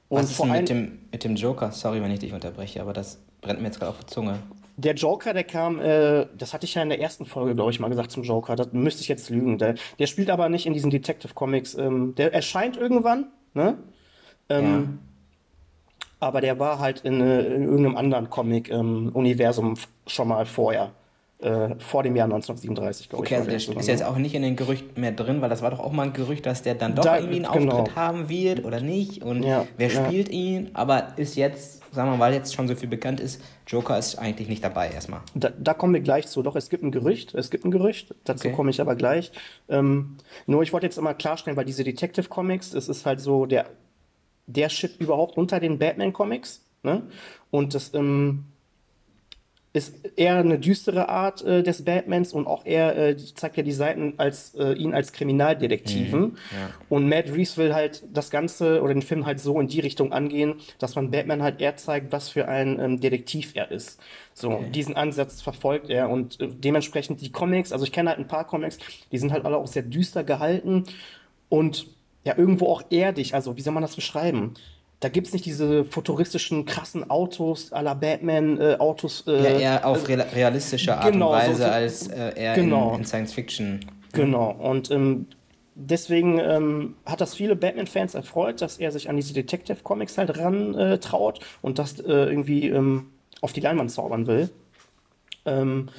Was 0.09 0.31
ist 0.31 0.39
denn 0.39 0.51
mit 0.51 0.69
dem, 0.69 0.99
mit 1.11 1.23
dem 1.23 1.35
Joker? 1.35 1.71
Sorry, 1.71 2.01
wenn 2.01 2.11
ich 2.11 2.19
dich 2.19 2.33
unterbreche, 2.33 2.81
aber 2.81 2.93
das 2.93 3.19
brennt 3.41 3.59
mir 3.59 3.67
jetzt 3.67 3.79
gerade 3.79 3.91
auf 3.91 3.99
der 3.99 4.07
Zunge. 4.07 4.39
Der 4.79 4.93
Joker, 4.93 5.33
der 5.33 5.43
kam, 5.43 5.79
äh, 5.79 6.27
das 6.37 6.53
hatte 6.53 6.65
ich 6.65 6.75
ja 6.75 6.83
in 6.83 6.89
der 6.89 7.01
ersten 7.01 7.25
Folge, 7.25 7.55
glaube 7.55 7.71
ich, 7.71 7.79
mal 7.79 7.89
gesagt 7.89 8.11
zum 8.11 8.23
Joker. 8.23 8.55
Das 8.55 8.71
müsste 8.73 9.01
ich 9.01 9.07
jetzt 9.07 9.29
lügen. 9.29 9.57
Der, 9.57 9.75
der 9.97 10.07
spielt 10.07 10.29
aber 10.29 10.49
nicht 10.49 10.67
in 10.67 10.73
diesen 10.73 10.91
Detective 10.91 11.33
Comics. 11.33 11.73
Ähm, 11.75 12.13
der 12.15 12.33
erscheint 12.33 12.77
irgendwann, 12.77 13.27
ne? 13.53 13.77
Ähm, 14.49 14.63
ja. 14.63 14.83
Aber 16.19 16.41
der 16.41 16.59
war 16.59 16.79
halt 16.79 17.01
in, 17.01 17.21
äh, 17.21 17.41
in 17.41 17.63
irgendeinem 17.63 17.97
anderen 17.97 18.29
Comic-Universum 18.29 19.69
ähm, 19.69 19.77
schon 20.05 20.27
mal 20.27 20.45
vorher 20.45 20.91
äh, 21.39 21.75
vor 21.77 22.01
dem 22.01 22.15
Jahr 22.15 22.25
1937, 22.25 23.09
glaube 23.09 23.21
okay, 23.21 23.35
ich. 23.35 23.41
Okay, 23.41 23.53
also 23.53 23.71
der 23.71 23.79
ist 23.79 23.87
jetzt 23.87 24.03
auch 24.03 24.17
nicht 24.17 24.33
in 24.33 24.41
den 24.41 24.55
Gerüchten 24.55 24.99
mehr 24.99 25.11
drin, 25.11 25.39
weil 25.41 25.49
das 25.49 25.61
war 25.61 25.69
doch 25.69 25.79
auch 25.79 25.91
mal 25.91 26.07
ein 26.07 26.13
Gerücht, 26.13 26.45
dass 26.47 26.63
der 26.63 26.73
dann 26.73 26.95
doch 26.95 27.03
da, 27.03 27.17
irgendwie 27.17 27.45
einen 27.45 27.53
genau. 27.53 27.75
Auftritt 27.77 27.95
haben 27.95 28.29
wird 28.29 28.65
oder 28.65 28.81
nicht 28.81 29.21
und 29.21 29.43
ja, 29.43 29.67
wer 29.77 29.89
ja. 29.89 30.05
spielt 30.05 30.29
ihn, 30.29 30.71
aber 30.73 31.13
ist 31.17 31.35
jetzt, 31.35 31.83
sagen 31.93 32.09
wir 32.09 32.17
mal, 32.17 32.25
weil 32.25 32.33
jetzt 32.33 32.55
schon 32.55 32.67
so 32.67 32.73
viel 32.73 32.89
bekannt 32.89 33.19
ist, 33.19 33.41
Joker 33.67 33.99
ist 33.99 34.17
eigentlich 34.17 34.47
nicht 34.47 34.63
dabei 34.63 34.89
erstmal. 34.89 35.21
Da, 35.35 35.49
da 35.49 35.75
kommen 35.75 35.93
wir 35.93 36.01
gleich 36.01 36.27
zu. 36.27 36.41
Doch, 36.41 36.55
es 36.55 36.69
gibt 36.69 36.83
ein 36.83 36.91
Gerücht, 36.91 37.35
es 37.35 37.51
gibt 37.51 37.65
ein 37.65 37.71
Gerücht, 37.71 38.15
dazu 38.23 38.47
okay. 38.47 38.55
komme 38.55 38.71
ich 38.71 38.81
aber 38.81 38.95
gleich. 38.95 39.31
Ähm, 39.69 40.17
nur 40.47 40.63
ich 40.63 40.73
wollte 40.73 40.87
jetzt 40.87 40.97
immer 40.97 41.13
klarstellen, 41.13 41.55
weil 41.55 41.65
diese 41.65 41.83
Detective 41.83 42.29
Comics, 42.29 42.73
es 42.73 42.89
ist 42.89 43.05
halt 43.05 43.19
so 43.19 43.45
der, 43.45 43.67
der 44.47 44.69
Shit 44.69 44.99
überhaupt 44.99 45.37
unter 45.37 45.59
den 45.59 45.77
Batman 45.77 46.13
Comics, 46.13 46.63
ne? 46.81 47.03
Und 47.51 47.75
das, 47.75 47.93
ähm, 47.93 48.45
ist 49.77 49.95
eher 50.15 50.37
eine 50.37 50.59
düstere 50.59 51.09
Art 51.09 51.43
äh, 51.43 51.63
des 51.63 51.85
Batmans 51.85 52.33
und 52.33 52.47
auch 52.47 52.65
eher 52.65 52.97
äh, 52.97 53.17
zeigt 53.17 53.57
ja 53.57 53.63
die 53.63 53.71
Seiten 53.71 54.15
als 54.17 54.55
äh, 54.55 54.73
ihn 54.73 54.93
als 54.93 55.13
Kriminaldetektiven. 55.13 56.21
Mhm, 56.21 56.37
ja. 56.51 56.69
Und 56.89 57.07
Matt 57.07 57.27
Reeves 57.27 57.57
will 57.57 57.73
halt 57.73 58.03
das 58.11 58.29
Ganze 58.29 58.81
oder 58.81 58.93
den 58.93 59.01
Film 59.01 59.25
halt 59.25 59.39
so 59.39 59.59
in 59.59 59.67
die 59.67 59.79
Richtung 59.79 60.11
angehen, 60.11 60.55
dass 60.79 60.95
man 60.95 61.11
Batman 61.11 61.43
halt 61.43 61.61
eher 61.61 61.77
zeigt, 61.77 62.11
was 62.11 62.29
für 62.29 62.47
ein 62.47 62.79
ähm, 62.79 62.99
Detektiv 62.99 63.51
er 63.55 63.71
ist. 63.71 63.99
So, 64.33 64.51
okay. 64.51 64.69
diesen 64.71 64.95
Ansatz 64.95 65.41
verfolgt 65.41 65.89
er 65.89 66.09
und 66.09 66.39
äh, 66.41 66.47
dementsprechend 66.47 67.21
die 67.21 67.31
Comics, 67.31 67.71
also 67.71 67.85
ich 67.85 67.91
kenne 67.91 68.09
halt 68.09 68.19
ein 68.19 68.27
paar 68.27 68.45
Comics, 68.45 68.77
die 69.11 69.17
sind 69.17 69.31
halt 69.31 69.45
alle 69.45 69.57
auch 69.57 69.67
sehr 69.67 69.83
düster 69.83 70.23
gehalten 70.23 70.83
und 71.49 71.87
ja 72.23 72.37
irgendwo 72.37 72.67
auch 72.67 72.83
erdig, 72.89 73.33
also 73.33 73.57
wie 73.57 73.61
soll 73.61 73.73
man 73.73 73.83
das 73.83 73.95
beschreiben? 73.95 74.53
Da 74.99 75.09
gibt 75.09 75.27
es 75.27 75.33
nicht 75.33 75.45
diese 75.45 75.85
futuristischen, 75.85 76.65
krassen 76.65 77.09
Autos 77.09 77.71
à 77.71 77.81
la 77.81 77.93
Batman-Autos. 77.93 79.25
Äh, 79.27 79.31
äh, 79.31 79.43
ja, 79.43 79.59
eher 79.59 79.87
auf 79.87 80.09
äh, 80.09 80.13
realistische 80.15 80.97
Art 80.97 81.11
genau, 81.11 81.31
und 81.31 81.37
Weise 81.37 81.51
so, 81.53 81.63
so, 81.63 81.69
als 81.69 82.07
äh, 82.07 82.33
eher 82.35 82.55
genau. 82.55 82.93
in, 82.93 83.01
in, 83.01 83.05
Science 83.05 83.33
Fiction. 83.33 83.85
Genau, 84.13 84.51
und 84.51 84.89
ähm, 84.89 85.27
deswegen 85.75 86.39
ähm, 86.39 86.95
hat 87.05 87.21
das 87.21 87.35
viele 87.35 87.55
Batman-Fans 87.55 88.15
erfreut, 88.15 88.61
dass 88.61 88.77
er 88.79 88.91
sich 88.91 89.09
an 89.09 89.17
diese 89.17 89.33
Detective-Comics 89.33 90.17
halt 90.17 90.37
ran 90.39 90.73
äh, 90.73 90.97
traut 90.97 91.41
und 91.61 91.77
das 91.77 91.99
äh, 91.99 92.05
irgendwie 92.05 92.67
ähm, 92.67 93.11
auf 93.41 93.53
die 93.53 93.61
Leinwand 93.61 93.91
zaubern 93.91 94.25
will. 94.25 94.49
Ähm, 95.45 95.89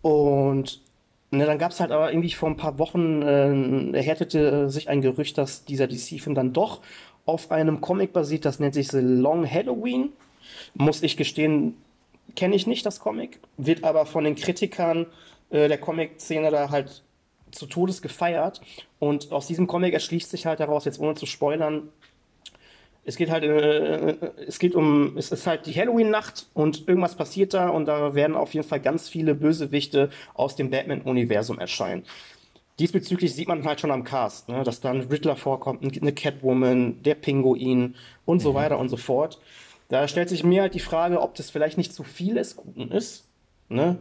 und 0.00 0.80
Ne, 1.30 1.44
dann 1.44 1.58
gab 1.58 1.72
es 1.72 1.80
halt 1.80 1.90
aber 1.90 2.10
irgendwie 2.10 2.30
vor 2.30 2.48
ein 2.48 2.56
paar 2.56 2.78
Wochen, 2.78 3.20
äh, 3.20 3.90
erhärtete 3.94 4.70
sich 4.70 4.88
ein 4.88 5.02
Gerücht, 5.02 5.36
dass 5.36 5.66
dieser 5.66 5.86
DC-Film 5.86 6.34
dann 6.34 6.54
doch 6.54 6.80
auf 7.28 7.50
einem 7.50 7.80
Comic 7.80 8.12
basiert, 8.12 8.46
das 8.46 8.58
nennt 8.58 8.74
sich 8.74 8.88
The 8.88 9.00
Long 9.00 9.48
Halloween. 9.48 10.12
Muss 10.74 11.02
ich 11.02 11.16
gestehen, 11.16 11.76
kenne 12.36 12.56
ich 12.56 12.66
nicht 12.66 12.86
das 12.86 13.00
Comic, 13.00 13.38
wird 13.58 13.84
aber 13.84 14.06
von 14.06 14.24
den 14.24 14.34
Kritikern 14.34 15.06
äh, 15.50 15.68
der 15.68 15.78
Comic-Szene 15.78 16.50
da 16.50 16.70
halt 16.70 17.02
zu 17.50 17.66
Todes 17.66 18.00
gefeiert. 18.00 18.62
Und 18.98 19.30
aus 19.30 19.46
diesem 19.46 19.66
Comic 19.66 19.92
erschließt 19.92 20.30
sich 20.30 20.46
halt 20.46 20.60
daraus, 20.60 20.86
jetzt 20.86 21.00
ohne 21.00 21.14
zu 21.14 21.26
spoilern, 21.26 21.90
es 23.04 23.16
geht 23.16 23.30
halt, 23.30 23.44
äh, 23.44 24.16
es 24.46 24.58
geht 24.58 24.74
um, 24.74 25.16
es 25.16 25.30
ist 25.30 25.46
halt 25.46 25.66
die 25.66 25.74
Halloween-Nacht 25.74 26.46
und 26.54 26.88
irgendwas 26.88 27.14
passiert 27.14 27.54
da 27.54 27.68
und 27.68 27.86
da 27.86 28.14
werden 28.14 28.36
auf 28.36 28.54
jeden 28.54 28.66
Fall 28.66 28.80
ganz 28.80 29.08
viele 29.08 29.34
Bösewichte 29.34 30.10
aus 30.34 30.56
dem 30.56 30.70
Batman-Universum 30.70 31.58
erscheinen. 31.58 32.04
Diesbezüglich 32.78 33.34
sieht 33.34 33.48
man 33.48 33.64
halt 33.64 33.80
schon 33.80 33.90
am 33.90 34.04
Cast, 34.04 34.48
ne, 34.48 34.62
dass 34.62 34.80
da 34.80 34.90
ein 34.90 35.00
Riddler 35.00 35.36
vorkommt, 35.36 35.82
eine 35.82 36.12
Catwoman, 36.12 37.02
der 37.02 37.16
Pinguin 37.16 37.96
und 38.24 38.36
mhm. 38.38 38.40
so 38.42 38.54
weiter 38.54 38.78
und 38.78 38.88
so 38.88 38.96
fort. 38.96 39.40
Da 39.88 40.06
stellt 40.06 40.28
sich 40.28 40.44
mir 40.44 40.62
halt 40.62 40.74
die 40.74 40.80
Frage, 40.80 41.20
ob 41.20 41.34
das 41.34 41.50
vielleicht 41.50 41.78
nicht 41.78 41.92
zu 41.92 42.04
viel 42.04 42.34
des 42.34 42.56
Guten 42.56 42.90
ist, 42.90 43.26
ne, 43.68 43.96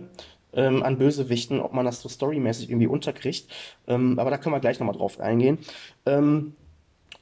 ähm, 0.53 0.83
an 0.83 0.97
Bösewichten, 0.97 1.59
ob 1.59 1.73
man 1.73 1.85
das 1.85 2.01
so 2.01 2.09
storymäßig 2.09 2.69
irgendwie 2.69 2.87
unterkriegt. 2.87 3.49
Ähm, 3.87 4.19
aber 4.19 4.29
da 4.29 4.37
können 4.37 4.53
wir 4.53 4.59
gleich 4.59 4.79
nochmal 4.79 4.95
drauf 4.95 5.19
eingehen. 5.19 5.59
Ähm, 6.05 6.53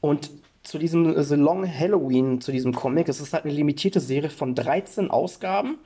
und 0.02 0.32
zu 0.64 0.80
diesem 0.80 1.22
The 1.22 1.36
Long 1.36 1.68
Halloween, 1.68 2.42
zu 2.42 2.52
diesem 2.52 2.74
Comic, 2.74 3.08
es 3.08 3.22
ist 3.22 3.34
halt 3.34 3.46
eine 3.46 3.54
limitierte 3.54 4.00
Serie 4.00 4.32
von 4.32 4.56
13 4.56 5.12
Ausgaben 5.12 5.78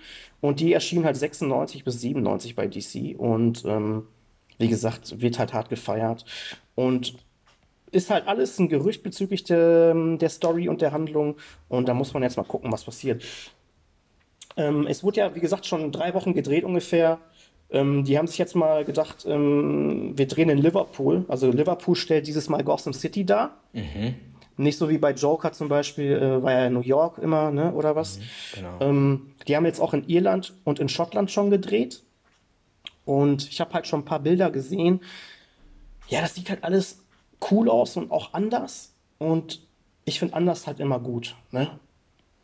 und 0.42 0.62
die 0.62 0.74
erschienen 0.74 1.06
halt 1.06 1.18
96 1.18 1.84
bis 1.84 2.00
97 2.00 2.56
bei 2.56 2.68
DC 2.68 3.20
und 3.20 3.66
ähm, 3.66 4.08
wie 4.60 4.68
gesagt, 4.68 5.20
wird 5.22 5.40
halt 5.40 5.54
hart 5.54 5.70
gefeiert. 5.70 6.26
Und 6.76 7.16
ist 7.92 8.12
halt 8.12 8.28
alles 8.28 8.60
ein 8.60 8.70
Gerücht 8.70 9.02
bezüglich 9.02 9.44
der, 9.44 9.96
der 10.18 10.30
Story 10.30 10.70
und 10.70 10.82
der 10.82 10.92
Handlung. 10.92 11.38
Und 11.68 11.88
da 11.88 11.96
muss 11.96 12.14
man 12.14 12.22
jetzt 12.22 12.38
mal 12.38 12.44
gucken, 12.44 12.72
was 12.72 12.84
passiert. 12.84 13.24
Ähm, 14.58 14.86
es 14.88 15.04
wurde 15.04 15.22
ja, 15.22 15.36
wie 15.36 15.40
gesagt, 15.40 15.66
schon 15.66 15.92
drei 15.92 16.14
Wochen 16.14 16.34
gedreht 16.34 16.64
ungefähr. 16.64 17.20
Ähm, 17.72 18.04
die 18.04 18.18
haben 18.18 18.28
sich 18.28 18.38
jetzt 18.38 18.56
mal 18.56 18.84
gedacht, 18.84 19.26
ähm, 19.28 20.18
wir 20.18 20.28
drehen 20.28 20.50
in 20.50 20.58
Liverpool. 20.58 21.26
Also 21.28 21.52
Liverpool 21.52 21.96
stellt 21.96 22.28
dieses 22.28 22.50
Mal 22.50 22.64
Gotham 22.64 22.94
City 22.94 23.26
dar. 23.26 23.58
Mhm. 23.74 24.16
Nicht 24.58 24.78
so 24.78 24.90
wie 24.90 24.98
bei 24.98 25.14
Joker 25.14 25.54
zum 25.54 25.70
Beispiel, 25.70 26.12
äh, 26.12 26.44
war 26.44 26.52
ja 26.52 26.68
in 26.68 26.74
New 26.74 26.82
York 26.82 27.18
immer, 27.20 27.50
ne, 27.50 27.72
oder 27.74 27.96
was? 27.96 28.20
Mhm, 28.20 28.24
genau. 28.56 28.78
Ähm, 28.82 29.32
die 29.48 29.56
haben 29.56 29.66
jetzt 29.66 29.80
auch 29.80 29.94
in 29.94 30.08
Irland 30.08 30.54
und 30.66 30.80
in 30.80 30.90
Schottland 30.90 31.32
schon 31.32 31.50
gedreht. 31.50 32.04
Und 33.10 33.50
ich 33.50 33.60
habe 33.60 33.74
halt 33.74 33.88
schon 33.88 34.02
ein 34.02 34.06
paar 34.06 34.20
Bilder 34.20 34.52
gesehen. 34.52 35.02
Ja, 36.10 36.22
das 36.22 36.36
sieht 36.36 36.52
halt 36.52 36.64
alles 36.64 37.04
cool 37.50 37.68
aus 37.68 37.98
und 37.98 38.12
auch 38.12 38.34
anders. 38.34 38.94
Und 39.18 39.66
ich 40.06 40.20
finde 40.20 40.36
anders 40.36 40.68
halt 40.68 40.80
immer 40.80 41.00
gut. 41.00 41.36
Ne? 41.50 41.72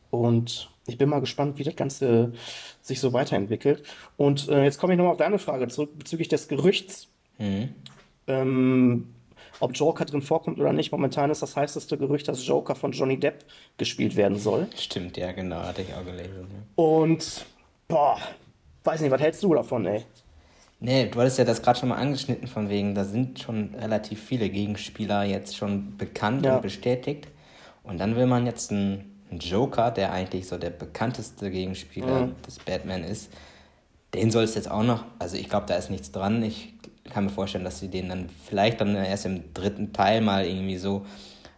Und 0.10 0.72
ich 0.88 0.98
bin 0.98 1.08
mal 1.08 1.20
gespannt, 1.20 1.60
wie 1.60 1.64
das 1.64 1.76
Ganze 1.76 2.34
sich 2.82 3.00
so 3.00 3.14
weiterentwickelt. 3.14 3.84
Und 4.18 4.50
äh, 4.50 4.64
jetzt 4.64 4.80
komme 4.80 4.94
ich 4.94 4.98
nochmal 4.98 5.12
auf 5.12 5.20
deine 5.20 5.38
Frage 5.38 5.68
zurück 5.68 6.00
bezüglich 6.00 6.30
des 6.30 6.48
Gerüchts. 6.48 7.10
Mhm. 7.38 7.76
Ähm, 8.26 9.14
ob 9.60 9.78
Joker 9.78 10.06
drin 10.06 10.24
vorkommt 10.24 10.60
oder 10.60 10.74
nicht. 10.74 10.92
Momentan 10.92 11.30
ist 11.30 11.44
das 11.44 11.56
heißeste 11.56 11.96
Gerücht, 12.00 12.28
dass 12.28 12.46
Joker 12.48 12.74
von 12.74 12.92
Johnny 12.92 13.20
Depp 13.20 13.46
gespielt 13.78 14.16
werden 14.16 14.40
soll. 14.40 14.66
Stimmt, 14.76 15.16
ja, 15.16 15.32
genau, 15.32 15.58
hatte 15.58 15.84
ich 15.84 15.94
auch 15.94 16.04
gelesen. 16.04 16.48
Und, 16.74 17.46
boah, 17.88 18.18
weiß 18.84 19.02
nicht, 19.02 19.12
was 19.12 19.22
hältst 19.22 19.44
du 19.44 19.54
davon, 19.54 19.86
ey? 19.86 20.04
Nee, 20.80 21.08
du 21.08 21.20
hattest 21.20 21.38
ja 21.38 21.46
das 21.46 21.62
gerade 21.62 21.80
schon 21.80 21.90
mal 21.90 21.98
angeschnitten, 21.98 22.48
von 22.48 22.70
wegen, 22.70 22.96
da 22.96 23.06
sind 23.06 23.40
schon 23.40 23.74
relativ 23.76 24.22
viele 24.22 24.50
Gegenspieler 24.50 25.24
jetzt 25.24 25.56
schon 25.56 25.98
bekannt 25.98 26.46
ja. 26.46 26.56
und 26.56 26.62
bestätigt. 26.62 27.28
Und 27.84 28.00
dann 28.00 28.16
will 28.16 28.26
man 28.26 28.46
jetzt 28.46 28.72
einen, 28.72 29.12
Joker, 29.32 29.92
der 29.92 30.14
eigentlich 30.14 30.48
so 30.48 30.58
der 30.58 30.70
bekannteste 30.70 31.50
Gegenspieler 31.52 32.28
mhm. 32.28 32.36
des 32.48 32.60
Batman 32.60 33.04
ist. 33.04 33.32
Den 34.14 34.32
soll 34.32 34.44
es 34.44 34.56
jetzt 34.56 34.70
auch 34.70 34.84
noch, 34.84 35.04
also 35.20 35.36
ich 35.36 35.50
glaube, 35.50 35.66
da 35.68 35.76
ist 35.76 35.90
nichts 35.90 36.12
dran. 36.12 36.42
Ich 36.44 36.74
kann 37.12 37.26
mir 37.26 37.32
vorstellen, 37.32 37.64
dass 37.64 37.80
sie 37.80 37.90
den 37.90 38.10
dann 38.10 38.30
vielleicht 38.46 38.80
dann 38.80 38.96
erst 38.96 39.26
im 39.26 39.54
dritten 39.54 39.92
Teil 39.92 40.22
mal 40.22 40.46
irgendwie 40.46 40.78
so 40.78 41.06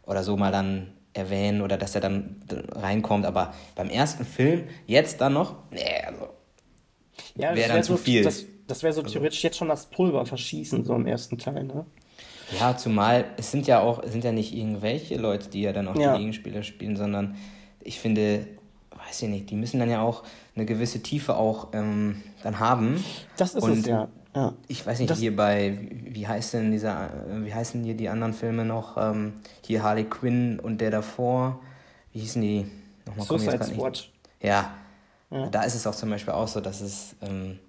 oder 0.06 0.24
so 0.24 0.38
mal 0.38 0.52
dann 0.52 0.94
erwähnen 1.14 1.62
oder 1.62 1.78
dass 1.78 1.94
er 1.94 2.02
dann 2.02 2.38
reinkommt. 2.72 3.26
Aber 3.26 3.54
beim 3.76 3.90
ersten 3.90 4.26
Film, 4.26 4.64
jetzt 4.88 5.22
dann 5.22 5.34
noch, 5.34 5.56
nee, 5.72 5.84
also 6.06 6.30
ja, 7.36 7.56
wäre 7.56 7.74
dann 7.74 7.84
zu 7.84 7.98
viel. 7.98 8.24
Das, 8.24 8.46
das 8.68 8.84
wäre 8.84 8.94
so 8.94 9.02
also, 9.02 9.14
theoretisch 9.14 9.44
jetzt 9.44 9.58
schon 9.58 9.70
das 9.70 9.88
Pulver 9.88 10.26
verschießen, 10.26 10.84
so 10.84 10.96
im 10.96 11.08
ersten 11.08 11.38
Teil, 11.38 11.64
ne? 11.64 11.86
Ja, 12.60 12.78
zumal 12.78 13.26
es 13.38 13.52
sind 13.52 13.68
ja 13.68 13.82
auch, 13.82 14.02
es 14.02 14.12
sind 14.12 14.24
ja 14.24 14.32
nicht 14.32 14.56
irgendwelche 14.56 15.18
Leute, 15.18 15.50
die 15.50 15.62
ja 15.62 15.74
dann 15.74 15.88
auch 15.88 15.96
ja. 15.96 16.14
die 16.14 16.20
Gegenspieler 16.20 16.64
spielen, 16.64 16.96
sondern 16.96 17.36
ich 17.82 18.00
finde, 18.00 18.48
weiß 18.92 19.24
ich 19.24 19.30
nicht, 19.30 19.50
die 19.50 19.56
müssen 19.56 19.80
dann 19.80 19.90
ja 19.90 20.02
auch 20.02 20.24
eine 20.56 20.66
gewisse 20.66 21.02
Tiefe 21.02 21.36
auch 21.36 21.70
ähm, 21.74 22.24
dann 22.44 22.60
haben. 22.60 23.04
Das 23.36 23.56
ist 23.56 23.64
Und 23.64 23.80
es, 23.80 23.86
ja. 23.86 24.08
ja. 24.34 24.54
Ich 24.68 24.86
weiß 24.86 25.00
nicht, 25.00 25.10
das 25.10 25.20
hier 25.20 25.36
bei, 25.36 25.78
wie 26.06 26.28
heißt 26.28 26.54
denn 26.54 26.72
dieser, 26.72 27.10
wie 27.44 27.54
heißen 27.54 27.84
hier 27.84 27.96
die 27.96 28.08
anderen 28.08 28.34
Filme 28.34 28.64
noch? 28.64 28.98
Ähm, 28.98 29.34
hier 29.66 29.84
Harley 29.84 30.06
Quinn 30.06 30.60
und 30.60 30.80
der 30.80 30.92
davor, 30.92 31.60
wie 32.14 32.20
hießen 32.20 32.42
die? 32.42 32.66
Nochmal 33.06 33.26
Suicide 33.26 33.64
Squad. 33.64 34.10
Ja, 34.42 34.74
ja, 35.30 35.48
da 35.50 35.64
ist 35.64 35.76
es 35.76 35.86
auch 35.86 35.96
zum 35.96 36.10
Beispiel 36.10 36.34
auch 36.34 36.48
so, 36.48 36.62
dass 36.62 36.80
es 36.80 37.16
ähm, 37.22 37.60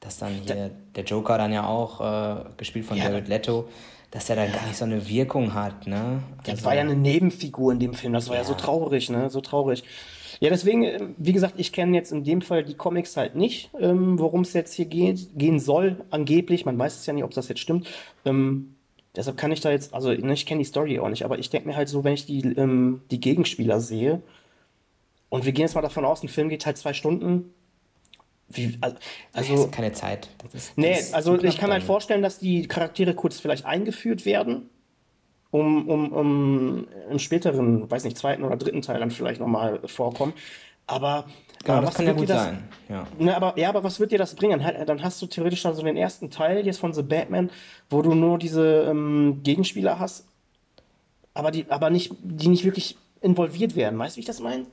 dass 0.00 0.18
dann 0.18 0.32
hier 0.44 0.70
der 0.94 1.04
Joker 1.04 1.38
dann 1.38 1.52
ja 1.52 1.66
auch 1.66 2.00
äh, 2.00 2.44
gespielt 2.56 2.84
von 2.84 2.96
ja, 2.96 3.04
Jared 3.04 3.28
Leto, 3.28 3.68
dass 4.10 4.30
er 4.30 4.36
dann 4.36 4.52
gar 4.52 4.66
nicht 4.66 4.76
so 4.76 4.84
eine 4.84 5.08
Wirkung 5.08 5.54
hat, 5.54 5.86
ne? 5.86 6.22
Das 6.44 6.54
also, 6.54 6.64
war 6.66 6.74
ja 6.74 6.80
eine 6.80 6.96
Nebenfigur 6.96 7.72
in 7.72 7.80
dem 7.80 7.94
Film, 7.94 8.12
das 8.12 8.28
war 8.28 8.36
ja, 8.36 8.42
ja 8.42 8.48
so 8.48 8.54
traurig, 8.54 9.10
ne? 9.10 9.28
So 9.30 9.40
traurig. 9.40 9.84
Ja, 10.40 10.50
deswegen, 10.50 10.84
äh, 10.84 11.00
wie 11.16 11.32
gesagt, 11.32 11.54
ich 11.56 11.72
kenne 11.72 11.96
jetzt 11.96 12.12
in 12.12 12.24
dem 12.24 12.40
Fall 12.40 12.64
die 12.64 12.74
Comics 12.74 13.16
halt 13.16 13.34
nicht, 13.34 13.70
ähm, 13.80 14.18
worum 14.18 14.42
es 14.42 14.52
jetzt 14.52 14.74
hier 14.74 14.86
geht, 14.86 15.36
gehen 15.36 15.58
soll, 15.58 16.04
angeblich. 16.10 16.64
Man 16.64 16.78
weiß 16.78 16.96
es 16.96 17.06
ja 17.06 17.12
nicht, 17.12 17.24
ob 17.24 17.32
das 17.32 17.48
jetzt 17.48 17.60
stimmt. 17.60 17.88
Ähm, 18.24 18.74
Deshalb 19.16 19.36
kann 19.36 19.50
ich 19.50 19.60
da 19.60 19.72
jetzt, 19.72 19.94
also 19.94 20.12
ne, 20.12 20.32
ich 20.32 20.46
kenne 20.46 20.60
die 20.60 20.64
Story 20.64 21.00
auch 21.00 21.08
nicht, 21.08 21.24
aber 21.24 21.40
ich 21.40 21.50
denke 21.50 21.66
mir 21.66 21.76
halt 21.76 21.88
so, 21.88 22.04
wenn 22.04 22.14
ich 22.14 22.26
die, 22.26 22.40
ähm, 22.56 23.00
die 23.10 23.18
Gegenspieler 23.18 23.80
sehe, 23.80 24.22
und 25.28 25.44
wir 25.44 25.52
gehen 25.52 25.64
jetzt 25.64 25.74
mal 25.74 25.82
davon 25.82 26.04
aus, 26.04 26.22
ein 26.22 26.28
Film 26.28 26.48
geht 26.48 26.64
halt 26.66 26.78
zwei 26.78 26.92
Stunden. 26.92 27.52
Wie, 28.50 28.78
also, 28.80 28.96
also 29.32 29.68
keine 29.68 29.92
Zeit. 29.92 30.28
Das 30.42 30.54
ist, 30.54 30.78
nee, 30.78 30.96
also 31.12 31.38
ich 31.42 31.58
kann 31.58 31.68
mir 31.68 31.74
halt 31.74 31.84
vorstellen, 31.84 32.22
dass 32.22 32.38
die 32.38 32.66
Charaktere 32.66 33.14
kurz 33.14 33.38
vielleicht 33.40 33.66
eingeführt 33.66 34.24
werden, 34.24 34.70
um, 35.50 35.88
um, 35.88 36.12
um 36.12 36.88
im 37.10 37.18
späteren, 37.18 37.90
weiß 37.90 38.04
nicht, 38.04 38.16
zweiten 38.16 38.44
oder 38.44 38.56
dritten 38.56 38.80
Teil 38.80 39.00
dann 39.00 39.10
vielleicht 39.10 39.40
nochmal 39.40 39.80
vorkommen. 39.86 40.32
Aber 40.86 41.26
Genau, 41.64 41.80
das 41.82 41.94
kann 41.94 42.06
ja 42.06 42.12
gut 42.12 42.30
das, 42.30 42.44
sein. 42.44 42.68
Ja. 42.88 43.06
Ne, 43.18 43.34
aber, 43.36 43.58
ja, 43.58 43.68
aber 43.68 43.82
was 43.82 43.98
wird 44.00 44.12
dir 44.12 44.18
das 44.18 44.34
bringen? 44.34 44.64
Dann 44.86 45.02
hast 45.02 45.20
du 45.20 45.26
theoretisch 45.26 45.62
dann 45.62 45.74
so 45.74 45.82
den 45.82 45.96
ersten 45.96 46.30
Teil 46.30 46.64
jetzt 46.64 46.78
von 46.78 46.92
The 46.92 47.02
Batman, 47.02 47.50
wo 47.90 48.00
du 48.00 48.14
nur 48.14 48.38
diese 48.38 48.86
ähm, 48.88 49.40
Gegenspieler 49.42 49.98
hast, 49.98 50.26
aber 51.34 51.50
die, 51.50 51.66
aber 51.68 51.90
nicht, 51.90 52.12
die 52.22 52.48
nicht 52.48 52.64
wirklich 52.64 52.96
involviert 53.20 53.76
werden. 53.76 53.98
Weißt 53.98 54.16
du, 54.16 54.18
wie 54.18 54.20
ich 54.20 54.26
das 54.26 54.40
meine? 54.40 54.66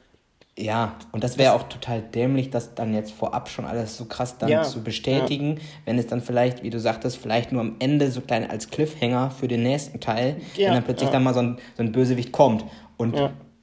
Ja, 0.57 0.95
und 1.11 1.23
das 1.23 1.37
wäre 1.37 1.53
auch 1.53 1.63
total 1.63 2.01
dämlich, 2.01 2.49
das 2.49 2.75
dann 2.75 2.93
jetzt 2.93 3.11
vorab 3.11 3.49
schon 3.49 3.65
alles 3.65 3.97
so 3.97 4.05
krass 4.05 4.37
dann 4.37 4.47
ja, 4.47 4.63
zu 4.63 4.83
bestätigen, 4.83 5.57
ja. 5.57 5.63
wenn 5.83 5.99
es 5.99 6.07
dann 6.07 6.21
vielleicht, 6.21 6.63
wie 6.63 6.69
du 6.69 6.79
sagtest, 6.79 7.17
vielleicht 7.17 7.51
nur 7.51 7.61
am 7.61 7.75
Ende 7.79 8.09
so 8.09 8.21
klein 8.21 8.49
als 8.49 8.69
Cliffhanger 8.69 9.31
für 9.31 9.49
den 9.49 9.63
nächsten 9.63 9.99
Teil, 9.99 10.37
ja, 10.55 10.67
wenn 10.67 10.75
dann 10.75 10.83
plötzlich 10.85 11.09
dann 11.09 11.23
mal 11.23 11.33
so 11.33 11.41
ein, 11.41 11.57
so 11.75 11.83
ein 11.83 11.91
Bösewicht 11.91 12.31
kommt. 12.31 12.63
Und 12.95 13.15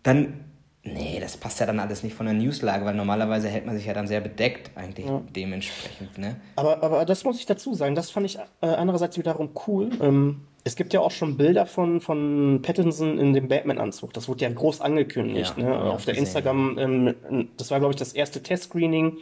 dann 0.02 0.42
Nee, 0.84 1.20
das 1.20 1.36
passt 1.36 1.60
ja 1.60 1.66
dann 1.66 1.78
alles 1.78 2.02
nicht 2.02 2.14
von 2.14 2.26
der 2.26 2.34
Newslage, 2.34 2.84
weil 2.84 2.94
normalerweise 2.94 3.48
hält 3.48 3.66
man 3.66 3.76
sich 3.76 3.86
ja 3.86 3.94
dann 3.94 4.08
sehr 4.08 4.20
bedeckt, 4.20 4.72
eigentlich 4.76 5.06
dementsprechend. 5.30 6.18
Ne? 6.18 6.34
Aber, 6.56 6.82
aber 6.82 7.04
das 7.04 7.22
muss 7.22 7.38
ich 7.38 7.46
dazu 7.46 7.74
sagen, 7.74 7.94
das 7.94 8.10
fand 8.10 8.26
ich 8.26 8.36
äh, 8.60 8.66
andererseits 8.66 9.16
wiederum 9.16 9.50
cool. 9.68 9.90
Ähm, 10.00 10.40
es 10.64 10.76
gibt 10.76 10.92
ja 10.92 11.00
auch 11.00 11.10
schon 11.10 11.36
Bilder 11.36 11.66
von, 11.66 12.00
von 12.00 12.60
Pattinson 12.62 13.18
in 13.18 13.32
dem 13.32 13.48
Batman-Anzug. 13.48 14.12
Das 14.12 14.28
wurde 14.28 14.44
ja 14.44 14.50
groß 14.50 14.80
angekündigt 14.80 15.54
ja, 15.56 15.64
ne? 15.64 15.80
auf 15.92 16.04
der 16.04 16.16
Instagram. 16.16 16.78
Ähm, 16.78 17.48
das 17.56 17.70
war, 17.70 17.80
glaube 17.80 17.92
ich, 17.92 17.98
das 17.98 18.12
erste 18.12 18.42
Test-Screening. 18.42 19.18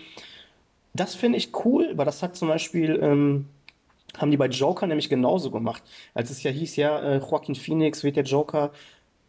Das 0.92 1.14
finde 1.14 1.38
ich 1.38 1.52
cool, 1.64 1.92
weil 1.94 2.04
das 2.04 2.22
hat 2.22 2.36
zum 2.36 2.48
Beispiel. 2.48 2.98
Ähm, 3.02 3.46
haben 4.18 4.32
die 4.32 4.36
bei 4.36 4.48
Joker 4.48 4.88
nämlich 4.88 5.08
genauso 5.08 5.52
gemacht. 5.52 5.82
Als 6.14 6.30
es 6.30 6.42
ja 6.42 6.50
hieß, 6.50 6.76
ja, 6.76 6.98
äh, 6.98 7.18
Joaquin 7.18 7.54
Phoenix 7.54 8.02
wird 8.02 8.16
der 8.16 8.24
Joker, 8.24 8.72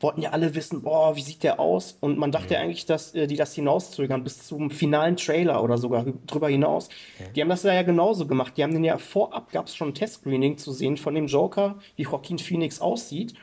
wollten 0.01 0.21
ja 0.21 0.31
alle 0.31 0.55
wissen, 0.55 0.81
boah, 0.81 1.15
wie 1.15 1.21
sieht 1.21 1.43
der 1.43 1.59
aus? 1.59 1.97
Und 1.99 2.17
man 2.17 2.31
dachte 2.31 2.55
mhm. 2.55 2.61
eigentlich, 2.61 2.85
dass 2.85 3.13
äh, 3.13 3.27
die 3.27 3.35
das 3.35 3.53
hinauszögern 3.53 4.23
bis 4.23 4.47
zum 4.47 4.71
finalen 4.71 5.17
Trailer 5.17 5.63
oder 5.63 5.77
sogar 5.77 6.05
drüber 6.25 6.49
hinaus. 6.49 6.89
Ja. 7.19 7.25
Die 7.35 7.41
haben 7.41 7.49
das 7.49 7.63
ja 7.63 7.81
genauso 7.83 8.27
gemacht. 8.27 8.57
Die 8.57 8.63
haben 8.63 8.73
den 8.73 8.83
ja 8.83 8.97
vorab, 8.97 9.51
gab 9.51 9.67
es 9.67 9.75
schon 9.75 9.89
ein 9.89 9.93
Testscreening 9.93 10.57
zu 10.57 10.71
sehen 10.71 10.97
von 10.97 11.15
dem 11.15 11.27
Joker, 11.27 11.79
wie 11.95 12.03
Joaquin 12.03 12.39
Phoenix 12.39 12.81
aussieht. 12.81 13.33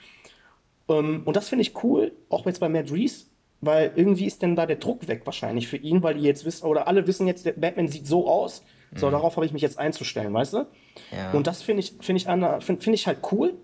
Ähm, 0.88 1.22
und 1.24 1.36
das 1.36 1.48
finde 1.48 1.62
ich 1.62 1.82
cool, 1.82 2.12
auch 2.28 2.46
jetzt 2.46 2.60
bei 2.60 2.68
Matt 2.68 2.90
Reeves, 2.90 3.30
weil 3.60 3.92
irgendwie 3.96 4.26
ist 4.26 4.42
denn 4.42 4.56
da 4.56 4.66
der 4.66 4.76
Druck 4.76 5.08
weg 5.08 5.22
wahrscheinlich 5.24 5.68
für 5.68 5.76
ihn, 5.76 6.02
weil 6.02 6.14
die 6.14 6.22
jetzt 6.22 6.44
wissen, 6.44 6.66
oder 6.66 6.86
alle 6.86 7.06
wissen 7.06 7.26
jetzt, 7.26 7.44
der 7.44 7.52
Batman 7.52 7.88
sieht 7.88 8.06
so 8.06 8.28
aus. 8.28 8.62
Mhm. 8.90 8.98
So, 8.98 9.10
darauf 9.10 9.36
habe 9.36 9.46
ich 9.46 9.52
mich 9.52 9.62
jetzt 9.62 9.78
einzustellen, 9.78 10.32
weißt 10.32 10.54
du? 10.54 10.66
Ja. 11.12 11.32
Und 11.32 11.46
das 11.46 11.62
finde 11.62 11.80
ich, 11.80 11.94
finde 12.00 12.22
ich, 12.22 12.64
find, 12.64 12.82
find 12.82 12.94
ich 12.94 13.06
halt 13.06 13.18
cool. 13.32 13.54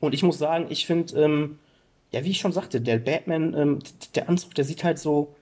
Und 0.00 0.14
ich 0.14 0.22
muss 0.22 0.38
sagen, 0.38 0.66
ich 0.68 0.86
finde, 0.86 1.18
ähm, 1.20 1.58
ja, 2.16 2.24
wie 2.24 2.30
ich 2.30 2.38
schon 2.38 2.52
sagte, 2.52 2.80
der 2.80 2.96
Batman, 2.96 3.52
ähm, 3.52 3.78
der 4.14 4.30
Anzug, 4.30 4.54
der 4.54 4.64
sieht 4.64 4.84
halt 4.84 4.98
so, 4.98 5.34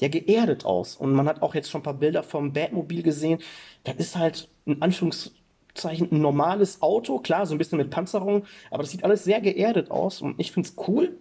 ja, 0.00 0.08
geerdet 0.08 0.64
aus. 0.64 0.96
Und 0.96 1.12
man 1.12 1.28
hat 1.28 1.42
auch 1.42 1.54
jetzt 1.54 1.70
schon 1.70 1.82
ein 1.82 1.84
paar 1.84 1.92
Bilder 1.92 2.22
vom 2.22 2.54
Batmobil 2.54 3.02
gesehen. 3.02 3.38
Das 3.84 3.96
ist 3.96 4.16
halt 4.16 4.48
in 4.64 4.80
Anführungszeichen 4.80 6.10
ein 6.10 6.22
normales 6.22 6.80
Auto, 6.80 7.18
klar, 7.18 7.44
so 7.44 7.54
ein 7.54 7.58
bisschen 7.58 7.76
mit 7.76 7.90
Panzerung, 7.90 8.44
aber 8.70 8.82
das 8.82 8.92
sieht 8.92 9.04
alles 9.04 9.24
sehr 9.24 9.42
geerdet 9.42 9.90
aus 9.90 10.22
und 10.22 10.40
ich 10.40 10.52
finde 10.52 10.70
es 10.70 10.88
cool. 10.88 11.18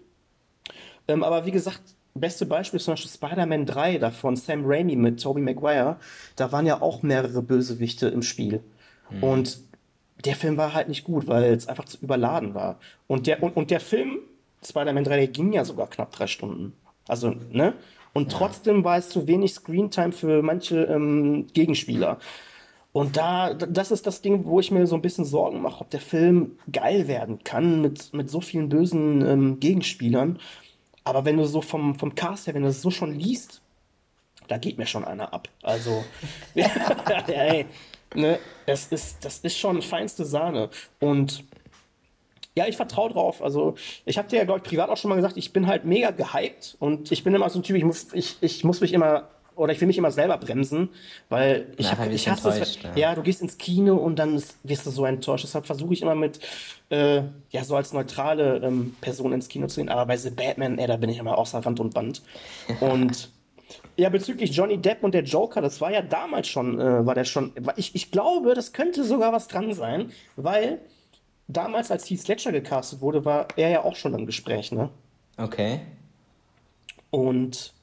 Ähm, 1.09 1.23
aber 1.23 1.45
wie 1.45 1.51
gesagt, 1.51 1.81
beste 2.13 2.45
Beispiel 2.45 2.77
ist 2.77 2.85
zum 2.85 2.93
Beispiel 2.93 3.11
Spider-Man 3.11 3.65
3, 3.65 3.97
da 3.97 4.11
von 4.11 4.37
Sam 4.37 4.63
Raimi 4.63 4.95
mit 4.95 5.21
Tobey 5.21 5.41
Maguire. 5.41 5.97
Da 6.37 6.53
waren 6.53 6.65
ja 6.65 6.81
auch 6.81 7.03
mehrere 7.03 7.41
Bösewichte 7.41 8.07
im 8.07 8.21
Spiel. 8.21 8.63
Mhm. 9.09 9.23
Und 9.23 9.59
der 10.23 10.37
Film 10.37 10.55
war 10.55 10.73
halt 10.73 10.87
nicht 10.87 11.03
gut, 11.03 11.27
weil 11.27 11.43
es 11.53 11.67
einfach 11.67 11.85
zu 11.85 11.97
überladen 11.97 12.53
war. 12.53 12.79
Und 13.07 13.27
der, 13.27 13.43
und, 13.43 13.57
und 13.57 13.71
der 13.71 13.81
Film 13.81 14.19
Spider-Man 14.63 15.03
3, 15.03 15.17
der 15.17 15.27
ging 15.27 15.53
ja 15.53 15.65
sogar 15.65 15.87
knapp 15.87 16.11
drei 16.11 16.27
Stunden. 16.27 16.73
Also, 17.07 17.33
ne? 17.51 17.73
Und 18.13 18.31
ja. 18.31 18.37
trotzdem 18.37 18.83
war 18.83 18.97
es 18.97 19.09
zu 19.09 19.27
wenig 19.27 19.53
Screentime 19.53 20.11
für 20.11 20.41
manche 20.41 20.83
ähm, 20.83 21.47
Gegenspieler. 21.53 22.19
Und 22.93 23.15
da, 23.15 23.53
das 23.53 23.91
ist 23.91 24.05
das 24.05 24.21
Ding, 24.21 24.45
wo 24.45 24.59
ich 24.59 24.69
mir 24.69 24.85
so 24.85 24.95
ein 24.95 25.01
bisschen 25.01 25.23
Sorgen 25.23 25.61
mache, 25.61 25.81
ob 25.81 25.89
der 25.89 26.01
Film 26.01 26.57
geil 26.71 27.07
werden 27.07 27.39
kann 27.43 27.81
mit, 27.81 28.13
mit 28.13 28.29
so 28.29 28.41
vielen 28.41 28.67
bösen 28.67 29.25
ähm, 29.25 29.59
Gegenspielern. 29.59 30.39
Aber 31.05 31.23
wenn 31.23 31.37
du 31.37 31.45
so 31.45 31.61
vom, 31.61 31.95
vom 31.95 32.15
Cast 32.15 32.47
her, 32.47 32.53
wenn 32.53 32.63
du 32.63 32.67
das 32.67 32.81
so 32.81 32.91
schon 32.91 33.13
liest, 33.17 33.61
da 34.49 34.57
geht 34.57 34.77
mir 34.77 34.85
schon 34.87 35.05
einer 35.05 35.33
ab. 35.33 35.47
Also, 35.63 36.03
ja, 36.53 36.67
ey, 37.27 37.65
ne, 38.13 38.39
das 38.65 38.87
ist, 38.87 39.23
das 39.23 39.39
ist 39.39 39.57
schon 39.57 39.81
feinste 39.81 40.25
Sahne. 40.25 40.69
Und 40.99 41.45
ja, 42.55 42.67
ich 42.67 42.75
vertraue 42.75 43.11
drauf. 43.11 43.41
Also, 43.41 43.75
ich 44.05 44.17
habe 44.17 44.27
dir 44.27 44.37
ja, 44.37 44.43
glaube 44.43 44.61
ich, 44.63 44.69
privat 44.69 44.89
auch 44.89 44.97
schon 44.97 45.09
mal 45.09 45.15
gesagt, 45.15 45.37
ich 45.37 45.53
bin 45.53 45.67
halt 45.67 45.85
mega 45.85 46.11
gehypt 46.11 46.75
und 46.79 47.11
ich 47.11 47.23
bin 47.23 47.33
immer 47.33 47.49
so 47.49 47.59
ein 47.59 47.63
Typ, 47.63 47.77
ich 47.77 47.83
muss, 47.83 48.07
ich, 48.13 48.37
ich 48.41 48.63
muss 48.63 48.81
mich 48.81 48.93
immer 48.93 49.29
oder 49.55 49.73
ich 49.73 49.81
will 49.81 49.87
mich 49.87 49.97
immer 49.97 50.11
selber 50.11 50.37
bremsen, 50.37 50.89
weil 51.29 51.73
ich, 51.77 51.91
hab, 51.91 52.09
ich 52.09 52.27
hasse 52.27 52.49
es. 52.49 52.81
Ja. 52.81 52.95
ja. 52.95 53.15
du 53.15 53.21
gehst 53.21 53.41
ins 53.41 53.57
Kino 53.57 53.95
und 53.95 54.17
dann 54.17 54.41
wirst 54.63 54.85
du 54.85 54.89
so 54.89 55.05
enttäuscht. 55.05 55.43
Deshalb 55.43 55.65
versuche 55.65 55.93
ich 55.93 56.01
immer 56.01 56.15
mit, 56.15 56.39
äh, 56.89 57.21
ja, 57.49 57.63
so 57.63 57.75
als 57.75 57.93
neutrale 57.93 58.57
ähm, 58.63 58.95
Person 59.01 59.33
ins 59.33 59.49
Kino 59.49 59.67
zu 59.67 59.81
gehen. 59.81 59.89
Aber 59.89 60.05
bei 60.05 60.17
The 60.17 60.31
Batman, 60.31 60.79
ey, 60.79 60.87
da 60.87 60.97
bin 60.97 61.09
ich 61.09 61.19
immer 61.19 61.37
außer 61.37 61.59
Rand 61.59 61.79
und 61.79 61.93
Band. 61.93 62.23
und 62.79 63.29
ja, 63.97 64.09
bezüglich 64.09 64.51
Johnny 64.51 64.77
Depp 64.77 65.03
und 65.03 65.13
der 65.13 65.23
Joker, 65.23 65.61
das 65.61 65.81
war 65.81 65.91
ja 65.91 66.01
damals 66.01 66.47
schon, 66.47 66.79
äh, 66.79 67.05
war 67.05 67.13
der 67.13 67.25
schon, 67.25 67.51
ich, 67.75 67.93
ich 67.93 68.09
glaube, 68.09 68.53
das 68.55 68.73
könnte 68.73 69.03
sogar 69.03 69.31
was 69.33 69.47
dran 69.47 69.73
sein, 69.73 70.11
weil 70.37 70.79
damals, 71.51 71.91
als 71.91 72.09
Heath 72.09 72.27
Ledger 72.27 72.51
gecastet 72.51 73.01
wurde, 73.01 73.25
war 73.25 73.47
er 73.55 73.69
ja 73.69 73.83
auch 73.83 73.95
schon 73.95 74.13
im 74.13 74.25
Gespräch, 74.25 74.71
ne? 74.71 74.89
Okay. 75.37 75.81
Und 77.09 77.73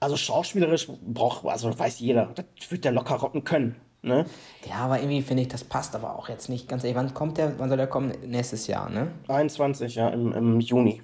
also 0.00 0.16
schauspielerisch 0.16 0.88
braucht, 1.02 1.44
also 1.46 1.78
weiß 1.78 2.00
jeder, 2.00 2.32
das 2.34 2.70
wird 2.70 2.84
der 2.84 2.92
locker 2.92 3.16
rocken 3.16 3.44
können. 3.44 3.76
Ne? 4.02 4.24
Ja, 4.66 4.76
aber 4.76 4.98
irgendwie 4.98 5.20
finde 5.20 5.42
ich, 5.42 5.48
das 5.48 5.62
passt 5.62 5.94
aber 5.94 6.16
auch 6.18 6.30
jetzt 6.30 6.48
nicht 6.48 6.68
ganz 6.68 6.84
ehrlich. 6.84 6.96
Wann 6.96 7.12
kommt 7.12 7.36
der, 7.36 7.58
wann 7.58 7.68
soll 7.68 7.76
der 7.76 7.86
kommen? 7.86 8.12
Nächstes 8.26 8.66
Jahr, 8.66 8.88
ne? 8.88 9.12
21, 9.28 9.94
ja, 9.94 10.08
im, 10.08 10.32
im 10.32 10.60
Juni. 10.60 11.02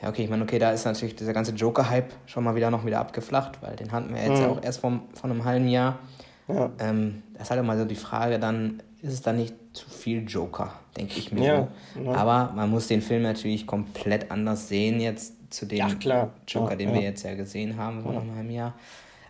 Ja, 0.00 0.08
okay, 0.08 0.24
ich 0.24 0.30
meine, 0.30 0.44
okay, 0.44 0.60
da 0.60 0.70
ist 0.70 0.84
natürlich 0.84 1.16
dieser 1.16 1.32
ganze 1.32 1.52
Joker-Hype 1.52 2.12
schon 2.26 2.44
mal 2.44 2.54
wieder 2.54 2.70
noch 2.70 2.86
wieder 2.86 3.00
abgeflacht, 3.00 3.60
weil 3.60 3.74
den 3.74 3.90
hatten 3.90 4.14
wir 4.14 4.22
jetzt 4.22 4.38
mhm. 4.38 4.42
ja 4.42 4.48
auch 4.50 4.62
erst 4.62 4.80
vom, 4.80 5.02
von 5.14 5.32
einem 5.32 5.44
halben 5.44 5.66
Jahr. 5.66 5.98
Ja. 6.46 6.70
Ähm, 6.78 7.24
das 7.34 7.44
ist 7.44 7.50
halt 7.50 7.60
immer 7.60 7.76
so 7.76 7.84
die 7.84 7.96
Frage 7.96 8.38
dann, 8.38 8.82
ist 9.00 9.12
es 9.12 9.22
dann 9.22 9.36
nicht 9.36 9.54
zu 9.72 9.88
viel 9.88 10.26
Joker, 10.28 10.72
denke 10.96 11.18
ich 11.18 11.32
mir. 11.32 11.68
Ja, 11.96 12.02
ja. 12.02 12.12
Aber 12.12 12.52
man 12.54 12.70
muss 12.70 12.88
den 12.88 13.02
Film 13.02 13.22
natürlich 13.22 13.66
komplett 13.66 14.30
anders 14.30 14.68
sehen 14.68 15.00
jetzt 15.00 15.34
zu 15.52 15.66
dem 15.66 15.78
ja, 15.78 16.30
Joker, 16.46 16.76
den 16.76 16.92
wir 16.94 17.02
jetzt 17.02 17.22
ja 17.24 17.34
gesehen 17.34 17.76
haben 17.76 18.02
vor 18.02 18.12
einem 18.12 18.50
Jahr. 18.50 18.74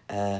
Äh, 0.08 0.38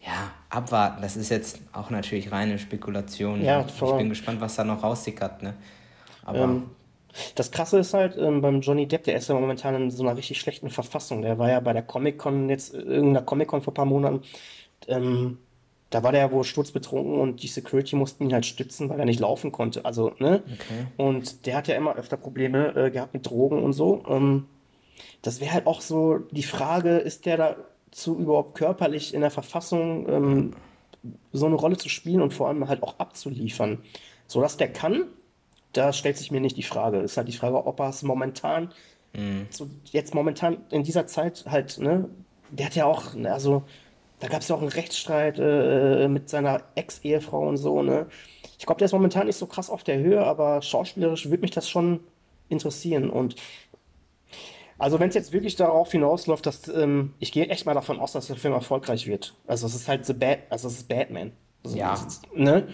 ja, 0.00 0.30
abwarten. 0.50 1.02
Das 1.02 1.16
ist 1.16 1.30
jetzt 1.30 1.60
auch 1.72 1.90
natürlich 1.90 2.30
reine 2.30 2.58
Spekulation. 2.58 3.42
Ja, 3.42 3.64
voll. 3.64 3.92
Ich 3.92 3.96
bin 3.98 4.08
gespannt, 4.08 4.40
was 4.40 4.54
da 4.54 4.64
noch 4.64 4.82
raussickert. 4.82 5.42
Ne? 5.42 5.54
Aber 6.24 6.40
ähm, 6.40 6.70
das 7.34 7.50
Krasse 7.50 7.78
ist 7.78 7.92
halt 7.94 8.16
ähm, 8.16 8.40
beim 8.40 8.60
Johnny 8.60 8.86
Depp, 8.86 9.04
der 9.04 9.16
ist 9.16 9.28
ja 9.28 9.34
momentan 9.34 9.74
in 9.74 9.90
so 9.90 10.04
einer 10.04 10.16
richtig 10.16 10.38
schlechten 10.38 10.70
Verfassung. 10.70 11.22
Der 11.22 11.38
war 11.38 11.50
ja 11.50 11.60
bei 11.60 11.72
der 11.72 11.82
Comic-Con 11.82 12.48
jetzt, 12.48 12.74
irgendeiner 12.74 13.22
Comic-Con 13.22 13.62
vor 13.62 13.72
ein 13.72 13.74
paar 13.74 13.84
Monaten. 13.84 14.22
Ähm, 14.86 15.38
da 15.90 16.02
war 16.02 16.12
der 16.12 16.22
ja 16.22 16.32
wohl 16.32 16.44
sturzbetrunken 16.44 17.18
und 17.18 17.42
die 17.42 17.48
Security 17.48 17.94
mussten 17.96 18.24
ihn 18.24 18.32
halt 18.32 18.46
stützen, 18.46 18.88
weil 18.88 18.98
er 18.98 19.04
nicht 19.04 19.20
laufen 19.20 19.52
konnte. 19.52 19.84
Also, 19.84 20.12
ne? 20.18 20.42
Okay. 20.44 20.86
Und 20.96 21.46
der 21.46 21.56
hat 21.56 21.68
ja 21.68 21.76
immer 21.76 21.96
öfter 21.96 22.16
Probleme 22.16 22.74
äh, 22.74 22.90
gehabt 22.90 23.14
mit 23.14 23.26
Drogen 23.26 23.62
und 23.62 23.72
so. 23.72 24.02
Ähm, 24.08 24.46
das 25.22 25.40
wäre 25.40 25.52
halt 25.52 25.66
auch 25.66 25.80
so 25.80 26.18
die 26.30 26.42
Frage, 26.42 26.96
ist 26.96 27.26
der 27.26 27.36
dazu 27.36 28.18
überhaupt 28.18 28.56
körperlich 28.56 29.14
in 29.14 29.20
der 29.20 29.30
Verfassung, 29.30 30.08
ähm, 30.08 30.50
so 31.32 31.46
eine 31.46 31.54
Rolle 31.54 31.76
zu 31.76 31.88
spielen 31.88 32.20
und 32.20 32.34
vor 32.34 32.48
allem 32.48 32.68
halt 32.68 32.82
auch 32.82 32.98
abzuliefern? 32.98 33.78
So 34.26 34.40
dass 34.40 34.56
der 34.56 34.72
kann, 34.72 35.04
da 35.72 35.92
stellt 35.92 36.16
sich 36.16 36.32
mir 36.32 36.40
nicht 36.40 36.56
die 36.56 36.64
Frage. 36.64 36.98
Ist 36.98 37.16
halt 37.16 37.28
die 37.28 37.32
Frage, 37.32 37.64
ob 37.64 37.78
er 37.78 37.90
es 37.90 38.02
momentan, 38.02 38.72
mhm. 39.14 39.46
so 39.50 39.68
jetzt 39.84 40.14
momentan 40.14 40.58
in 40.70 40.82
dieser 40.82 41.06
Zeit 41.06 41.44
halt, 41.46 41.78
ne? 41.78 42.08
Der 42.50 42.66
hat 42.66 42.76
ja 42.76 42.86
auch, 42.86 43.14
also 43.24 43.64
da 44.20 44.28
gab 44.28 44.40
es 44.40 44.48
ja 44.48 44.56
auch 44.56 44.60
einen 44.60 44.68
Rechtsstreit 44.68 45.38
äh, 45.38 46.08
mit 46.08 46.28
seiner 46.28 46.62
Ex-Ehefrau 46.74 47.48
und 47.48 47.56
so, 47.56 47.82
ne? 47.82 48.06
Ich 48.58 48.64
glaube, 48.64 48.78
der 48.78 48.86
ist 48.86 48.92
momentan 48.92 49.26
nicht 49.26 49.36
so 49.36 49.46
krass 49.46 49.68
auf 49.68 49.84
der 49.84 49.98
Höhe, 49.98 50.24
aber 50.24 50.62
schauspielerisch 50.62 51.28
würde 51.28 51.42
mich 51.42 51.50
das 51.50 51.68
schon 51.68 52.00
interessieren. 52.48 53.10
Und 53.10 53.36
also 54.78 54.98
wenn 54.98 55.08
es 55.08 55.14
jetzt 55.14 55.32
wirklich 55.32 55.56
darauf 55.56 55.92
hinausläuft, 55.92 56.46
dass 56.46 56.68
ähm, 56.68 57.14
ich 57.18 57.32
gehe 57.32 57.48
echt 57.48 57.66
mal 57.66 57.74
davon 57.74 57.98
aus, 58.00 58.12
dass 58.12 58.28
der 58.28 58.36
Film 58.36 58.54
erfolgreich 58.54 59.06
wird. 59.06 59.34
Also 59.46 59.66
es 59.66 59.74
ist 59.74 59.88
halt 59.88 60.06
The 60.06 60.14
Bad, 60.14 60.40
also 60.50 60.68
es 60.68 60.78
ist 60.78 60.88
Batman. 60.88 61.32
ja. 61.64 61.98
Ne? 62.34 62.68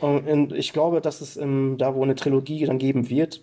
Und 0.00 0.52
ich 0.52 0.72
glaube, 0.72 1.00
dass 1.00 1.20
es 1.20 1.36
ähm, 1.36 1.76
da, 1.78 1.94
wo 1.94 2.02
eine 2.02 2.14
Trilogie 2.14 2.64
dann 2.64 2.78
geben 2.78 3.08
wird. 3.08 3.40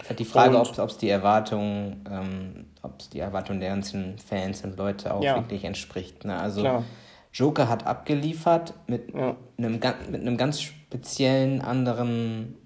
Es 0.00 0.08
halt 0.08 0.18
die 0.18 0.24
Frage, 0.24 0.58
ob 0.58 0.78
es 0.78 0.98
die 0.98 1.08
Erwartung, 1.08 2.00
ähm, 2.10 2.66
ob 2.82 3.00
es 3.00 3.10
die 3.10 3.20
Erwartung 3.20 3.60
der 3.60 3.70
ganzen 3.70 4.18
Fans 4.18 4.64
und 4.64 4.76
Leute 4.76 5.14
auch 5.14 5.22
ja. 5.22 5.36
wirklich 5.36 5.64
entspricht. 5.64 6.24
Ne? 6.24 6.38
Also 6.38 6.60
Klar. 6.60 6.84
Joker 7.32 7.68
hat 7.68 7.86
abgeliefert 7.86 8.74
mit, 8.86 9.14
ja. 9.14 9.36
einem, 9.58 9.80
mit 10.10 10.20
einem 10.20 10.36
ganz 10.36 10.60
speziellen 10.60 11.62
anderen 11.62 12.56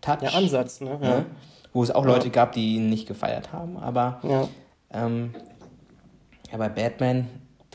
Touch. 0.00 0.22
Ja, 0.22 0.30
Ansatz, 0.30 0.80
ne? 0.80 0.98
Ja. 1.00 1.08
Ne? 1.08 1.26
Wo 1.72 1.82
es 1.82 1.90
auch 1.90 2.04
Leute 2.04 2.30
gab, 2.30 2.52
die 2.52 2.76
ihn 2.76 2.88
nicht 2.88 3.06
gefeiert 3.06 3.52
haben. 3.52 3.76
Aber. 3.76 4.20
Ähm, 4.90 5.34
ja, 6.50 6.58
bei 6.58 6.68
Batman 6.68 7.26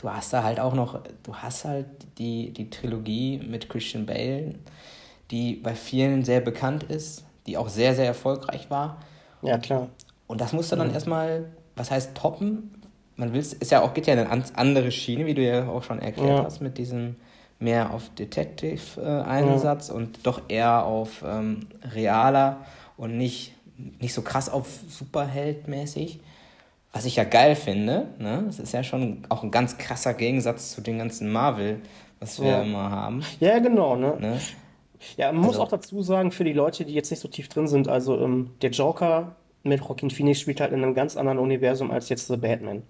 du 0.02 0.10
hast 0.10 0.32
da 0.32 0.42
halt 0.42 0.60
auch 0.60 0.74
noch, 0.74 1.00
du 1.22 1.34
hast 1.34 1.64
halt 1.64 1.86
die, 2.18 2.52
die 2.52 2.68
Trilogie 2.70 3.38
mit 3.38 3.68
Christian 3.68 4.04
Bale, 4.04 4.56
die 5.30 5.54
bei 5.54 5.74
vielen 5.74 6.24
sehr 6.24 6.40
bekannt 6.40 6.82
ist, 6.84 7.24
die 7.46 7.56
auch 7.56 7.68
sehr, 7.68 7.94
sehr 7.94 8.06
erfolgreich 8.06 8.70
war. 8.70 8.98
Ja, 9.42 9.58
klar. 9.58 9.88
Und 10.26 10.40
das 10.40 10.52
musst 10.52 10.72
du 10.72 10.76
dann 10.76 10.88
mhm. 10.88 10.94
erstmal, 10.94 11.46
was 11.76 11.90
heißt 11.90 12.14
toppen? 12.14 12.82
Man 13.16 13.32
will 13.32 13.40
ist 13.40 13.70
ja 13.70 13.82
auch, 13.82 13.92
geht 13.94 14.06
ja 14.06 14.14
in 14.14 14.20
eine 14.20 14.44
andere 14.54 14.90
Schiene, 14.90 15.26
wie 15.26 15.34
du 15.34 15.42
ja 15.42 15.68
auch 15.68 15.82
schon 15.82 16.00
erklärt 16.00 16.38
ja. 16.38 16.44
hast, 16.44 16.60
mit 16.60 16.78
diesem 16.78 17.16
mehr 17.58 17.92
auf 17.92 18.08
Detective-Einsatz 18.18 19.88
äh, 19.88 19.92
ja. 19.92 19.96
und 19.96 20.26
doch 20.26 20.42
eher 20.48 20.84
auf 20.84 21.22
ähm, 21.24 21.66
realer 21.94 22.58
und 22.96 23.16
nicht, 23.16 23.54
nicht 24.00 24.14
so 24.14 24.22
krass 24.22 24.48
auf 24.48 24.66
Superheld-mäßig. 24.88 26.20
Was 26.92 27.04
ich 27.06 27.16
ja 27.16 27.24
geil 27.24 27.54
finde, 27.56 28.08
ne? 28.18 28.42
Das 28.46 28.58
ist 28.58 28.72
ja 28.72 28.82
schon 28.82 29.22
auch 29.30 29.42
ein 29.42 29.50
ganz 29.50 29.78
krasser 29.78 30.12
Gegensatz 30.12 30.72
zu 30.72 30.82
den 30.82 30.98
ganzen 30.98 31.32
Marvel, 31.32 31.80
was 32.20 32.40
wir 32.40 32.50
ja. 32.50 32.62
immer 32.62 32.90
haben. 32.90 33.22
Ja, 33.40 33.58
genau, 33.60 33.96
ne? 33.96 34.16
ne? 34.20 34.40
Ja, 35.16 35.32
man 35.32 35.44
also, 35.44 35.46
muss 35.46 35.58
auch 35.58 35.68
dazu 35.68 36.02
sagen, 36.02 36.32
für 36.32 36.44
die 36.44 36.52
Leute, 36.52 36.84
die 36.84 36.94
jetzt 36.94 37.10
nicht 37.10 37.20
so 37.20 37.28
tief 37.28 37.48
drin 37.48 37.68
sind, 37.68 37.88
also 37.88 38.18
ähm, 38.18 38.50
der 38.62 38.70
Joker 38.70 39.36
mit 39.62 39.80
Joaquin 39.80 40.10
Phoenix 40.10 40.40
spielt 40.40 40.60
halt 40.60 40.72
in 40.72 40.82
einem 40.82 40.94
ganz 40.94 41.16
anderen 41.16 41.38
Universum 41.38 41.90
als 41.90 42.08
jetzt 42.08 42.26
The 42.28 42.36
Batman. 42.36 42.82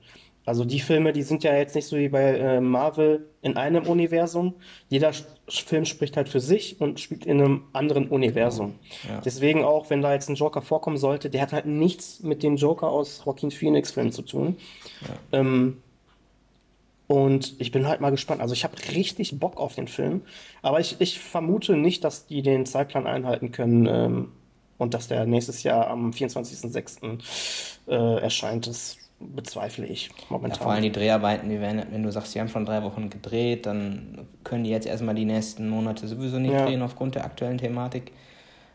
Also 0.44 0.64
die 0.64 0.80
Filme, 0.80 1.12
die 1.12 1.22
sind 1.22 1.44
ja 1.44 1.54
jetzt 1.54 1.76
nicht 1.76 1.86
so 1.86 1.96
wie 1.96 2.08
bei 2.08 2.36
äh, 2.36 2.60
Marvel 2.60 3.28
in 3.42 3.56
einem 3.56 3.86
Universum. 3.86 4.54
Jeder 4.88 5.12
Film 5.48 5.84
spricht 5.84 6.16
halt 6.16 6.28
für 6.28 6.40
sich 6.40 6.80
und 6.80 6.98
spielt 6.98 7.26
in 7.26 7.40
einem 7.40 7.64
anderen 7.72 8.08
Universum. 8.08 8.74
Ja. 9.08 9.20
Deswegen 9.24 9.62
auch, 9.62 9.88
wenn 9.90 10.02
da 10.02 10.12
jetzt 10.12 10.28
ein 10.28 10.34
Joker 10.34 10.60
vorkommen 10.60 10.96
sollte, 10.96 11.30
der 11.30 11.42
hat 11.42 11.52
halt 11.52 11.66
nichts 11.66 12.24
mit 12.24 12.42
dem 12.42 12.56
Joker 12.56 12.88
aus 12.88 13.22
Joaquin 13.24 13.52
Phoenix 13.52 13.92
Filmen 13.92 14.10
zu 14.10 14.22
tun. 14.22 14.56
Ja. 15.02 15.38
Ähm, 15.40 15.80
und 17.12 17.56
ich 17.58 17.72
bin 17.72 17.86
halt 17.86 18.00
mal 18.00 18.08
gespannt. 18.08 18.40
Also 18.40 18.54
ich 18.54 18.64
habe 18.64 18.74
richtig 18.94 19.38
Bock 19.38 19.60
auf 19.60 19.74
den 19.74 19.86
Film. 19.86 20.22
Aber 20.62 20.80
ich, 20.80 20.96
ich 20.98 21.20
vermute 21.20 21.76
nicht, 21.76 22.04
dass 22.04 22.26
die 22.26 22.40
den 22.40 22.64
Zeitplan 22.64 23.06
einhalten 23.06 23.52
können 23.52 23.84
ähm, 23.84 24.32
und 24.78 24.94
dass 24.94 25.08
der 25.08 25.26
nächstes 25.26 25.62
Jahr 25.62 25.88
am 25.88 26.12
24.06. 26.12 27.18
Äh, 27.86 28.22
erscheint. 28.22 28.66
Das 28.66 28.96
bezweifle 29.20 29.84
ich 29.84 30.08
momentan. 30.30 30.58
Ja, 30.58 30.62
vor 30.62 30.72
allem 30.72 30.84
die 30.84 30.90
Dreharbeiten, 30.90 31.50
die 31.50 31.60
werden, 31.60 31.82
wenn 31.90 32.02
du 32.02 32.10
sagst, 32.10 32.32
sie 32.32 32.40
haben 32.40 32.48
schon 32.48 32.64
drei 32.64 32.82
Wochen 32.82 33.10
gedreht, 33.10 33.66
dann 33.66 34.26
können 34.42 34.64
die 34.64 34.70
jetzt 34.70 34.86
erstmal 34.86 35.14
die 35.14 35.26
nächsten 35.26 35.68
Monate 35.68 36.08
sowieso 36.08 36.38
nicht 36.38 36.54
ja. 36.54 36.64
drehen 36.64 36.80
aufgrund 36.80 37.14
der 37.14 37.26
aktuellen 37.26 37.58
Thematik. 37.58 38.12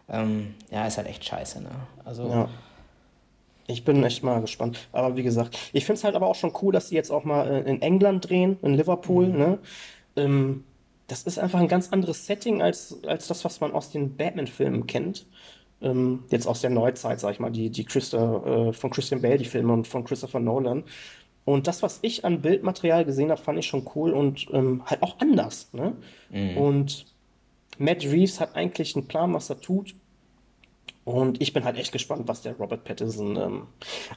Ähm, 0.09 0.53
ja, 0.69 0.85
ist 0.85 0.97
halt 0.97 1.07
echt 1.07 1.25
scheiße, 1.25 1.63
ne? 1.63 1.71
Also. 2.05 2.29
Ja. 2.29 2.49
Ich 3.67 3.83
bin 3.83 4.03
echt 4.03 4.23
mal 4.23 4.41
gespannt. 4.41 4.87
Aber 4.91 5.17
wie 5.17 5.23
gesagt, 5.23 5.57
ich 5.73 5.85
finde 5.85 5.97
es 5.97 6.03
halt 6.03 6.15
aber 6.15 6.27
auch 6.27 6.35
schon 6.35 6.53
cool, 6.61 6.71
dass 6.71 6.89
sie 6.89 6.95
jetzt 6.95 7.11
auch 7.11 7.23
mal 7.25 7.47
äh, 7.47 7.69
in 7.69 7.81
England 7.81 8.29
drehen, 8.29 8.57
in 8.61 8.73
Liverpool, 8.73 9.27
mhm. 9.27 9.37
ne? 9.37 9.59
Ähm, 10.15 10.63
das 11.07 11.23
ist 11.23 11.39
einfach 11.39 11.59
ein 11.59 11.69
ganz 11.69 11.93
anderes 11.93 12.25
Setting 12.25 12.61
als, 12.61 13.01
als 13.05 13.27
das, 13.27 13.45
was 13.45 13.61
man 13.61 13.71
aus 13.71 13.91
den 13.91 14.17
Batman-Filmen 14.17 14.87
kennt 14.87 15.25
ähm, 15.81 16.23
jetzt 16.29 16.47
aus 16.47 16.61
der 16.61 16.69
Neuzeit, 16.69 17.19
sag 17.19 17.33
ich 17.33 17.39
mal, 17.39 17.51
die, 17.51 17.69
die 17.69 17.85
Christa, 17.85 18.69
äh, 18.69 18.73
von 18.73 18.89
Christian 18.89 19.21
Bale, 19.21 19.37
die 19.37 19.45
Filme 19.45 19.73
und 19.73 19.87
von 19.87 20.03
Christopher 20.03 20.39
Nolan. 20.39 20.83
Und 21.45 21.67
das, 21.67 21.81
was 21.81 21.99
ich 22.01 22.25
an 22.25 22.41
Bildmaterial 22.41 23.05
gesehen 23.05 23.31
habe, 23.31 23.41
fand 23.41 23.59
ich 23.59 23.67
schon 23.67 23.87
cool 23.95 24.11
und 24.11 24.47
ähm, 24.51 24.83
halt 24.85 25.01
auch 25.01 25.19
anders. 25.19 25.69
Ne? 25.73 25.95
Mhm. 26.29 26.57
Und 26.57 27.05
Matt 27.77 28.03
Reeves 28.03 28.39
hat 28.39 28.55
eigentlich 28.55 28.95
einen 28.95 29.07
Plan, 29.07 29.33
was 29.33 29.49
er 29.49 29.61
tut. 29.61 29.95
Und 31.07 31.41
ich 31.41 31.53
bin 31.53 31.63
halt 31.63 31.77
echt 31.77 31.93
gespannt, 31.93 32.27
was 32.27 32.41
der 32.41 32.57
Robert 32.57 32.83
Pattinson. 32.83 33.37
Ähm, 33.37 33.67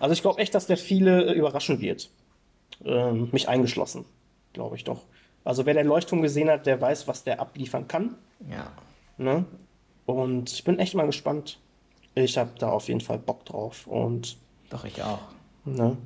also 0.00 0.12
ich 0.12 0.22
glaube 0.22 0.40
echt, 0.40 0.56
dass 0.56 0.66
der 0.66 0.76
viele 0.76 1.22
äh, 1.22 1.32
überraschen 1.34 1.80
wird. 1.80 2.10
Ähm, 2.84 3.28
mich 3.30 3.48
eingeschlossen, 3.48 4.06
glaube 4.54 4.74
ich 4.74 4.82
doch. 4.82 5.02
Also 5.44 5.66
wer 5.66 5.74
den 5.74 5.86
Leuchtturm 5.86 6.20
gesehen 6.20 6.50
hat, 6.50 6.66
der 6.66 6.80
weiß, 6.80 7.06
was 7.06 7.22
der 7.22 7.38
abliefern 7.38 7.86
kann. 7.86 8.16
Ja. 8.50 8.72
Ne? 9.18 9.44
Und 10.04 10.50
ich 10.50 10.64
bin 10.64 10.80
echt 10.80 10.96
mal 10.96 11.06
gespannt. 11.06 11.60
Ich 12.16 12.36
habe 12.36 12.50
da 12.58 12.70
auf 12.70 12.88
jeden 12.88 13.00
Fall 13.00 13.18
Bock 13.18 13.44
drauf. 13.44 13.86
Und 13.86 14.36
Doch, 14.68 14.84
ich 14.84 15.00
auch. 15.00 15.20
Ne? 15.64 15.96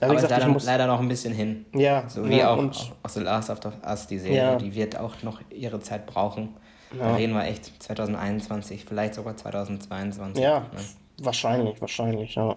Ja, 0.00 0.08
Aber 0.08 0.16
gesagt, 0.16 0.32
leider, 0.32 0.48
muss... 0.48 0.64
leider 0.64 0.88
noch 0.88 0.98
ein 0.98 1.08
bisschen 1.08 1.34
hin. 1.34 1.66
Ja. 1.72 2.08
So 2.08 2.28
wie 2.28 2.38
ja, 2.38 2.52
auch, 2.52 2.58
und... 2.58 2.92
auch 3.04 3.08
The 3.08 3.20
Last 3.20 3.48
of 3.48 3.60
Us, 3.86 4.08
die 4.08 4.18
Serie, 4.18 4.36
ja. 4.36 4.56
die 4.56 4.74
wird 4.74 4.98
auch 4.98 5.22
noch 5.22 5.40
ihre 5.50 5.78
Zeit 5.78 6.06
brauchen. 6.06 6.56
Ja. 6.98 7.08
Da 7.08 7.14
reden 7.16 7.34
wir 7.34 7.44
echt 7.44 7.82
2021, 7.82 8.84
vielleicht 8.84 9.14
sogar 9.14 9.36
2022. 9.36 10.42
Ja, 10.42 10.60
ne? 10.60 10.66
wahrscheinlich, 11.18 11.80
wahrscheinlich, 11.80 12.34
ja. 12.34 12.56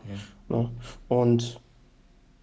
Ne? 0.49 0.69
Und 1.07 1.59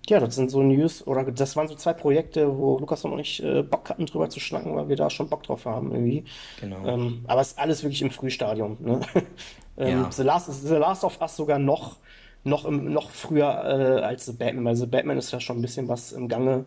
ja, 0.08 0.18
das 0.18 0.34
sind 0.34 0.50
so 0.50 0.62
News, 0.62 1.06
oder 1.06 1.24
das 1.30 1.54
waren 1.54 1.68
so 1.68 1.76
zwei 1.76 1.92
Projekte, 1.92 2.58
wo 2.58 2.78
Lukas 2.78 3.04
und 3.04 3.18
ich 3.20 3.42
äh, 3.42 3.62
Bock 3.62 3.88
hatten, 3.88 4.06
drüber 4.06 4.28
zu 4.28 4.40
schnacken, 4.40 4.74
weil 4.74 4.88
wir 4.88 4.96
da 4.96 5.08
schon 5.10 5.28
Bock 5.28 5.44
drauf 5.44 5.64
haben, 5.64 5.92
irgendwie. 5.92 6.24
Genau. 6.60 6.84
Ähm, 6.86 7.24
aber 7.28 7.40
es 7.40 7.48
ist 7.48 7.58
alles 7.58 7.82
wirklich 7.84 8.02
im 8.02 8.10
Frühstadium. 8.10 8.78
Ne? 8.80 9.00
ähm, 9.76 10.02
ja. 10.02 10.10
The, 10.10 10.22
Last, 10.22 10.66
The 10.66 10.74
Last 10.74 11.04
of 11.04 11.20
Us 11.20 11.36
sogar 11.36 11.60
noch, 11.60 11.98
noch, 12.42 12.64
im, 12.64 12.92
noch 12.92 13.10
früher 13.10 13.46
äh, 13.46 14.02
als 14.02 14.26
The 14.26 14.32
Batman, 14.32 14.64
weil 14.64 14.76
The 14.76 14.86
Batman 14.86 15.18
ist 15.18 15.30
ja 15.30 15.38
schon 15.38 15.58
ein 15.58 15.62
bisschen 15.62 15.86
was 15.86 16.10
im 16.10 16.26
Gange. 16.26 16.64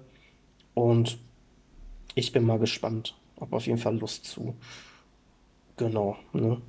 Und 0.73 1.17
ich 2.13 2.31
bin 2.31 2.45
mal 2.45 2.59
gespannt. 2.59 3.15
Hab 3.39 3.51
auf 3.51 3.67
jeden 3.67 3.79
Fall 3.79 3.97
Lust 3.97 4.25
zu. 4.25 4.55
Genau. 5.77 6.17
Ne? 6.33 6.61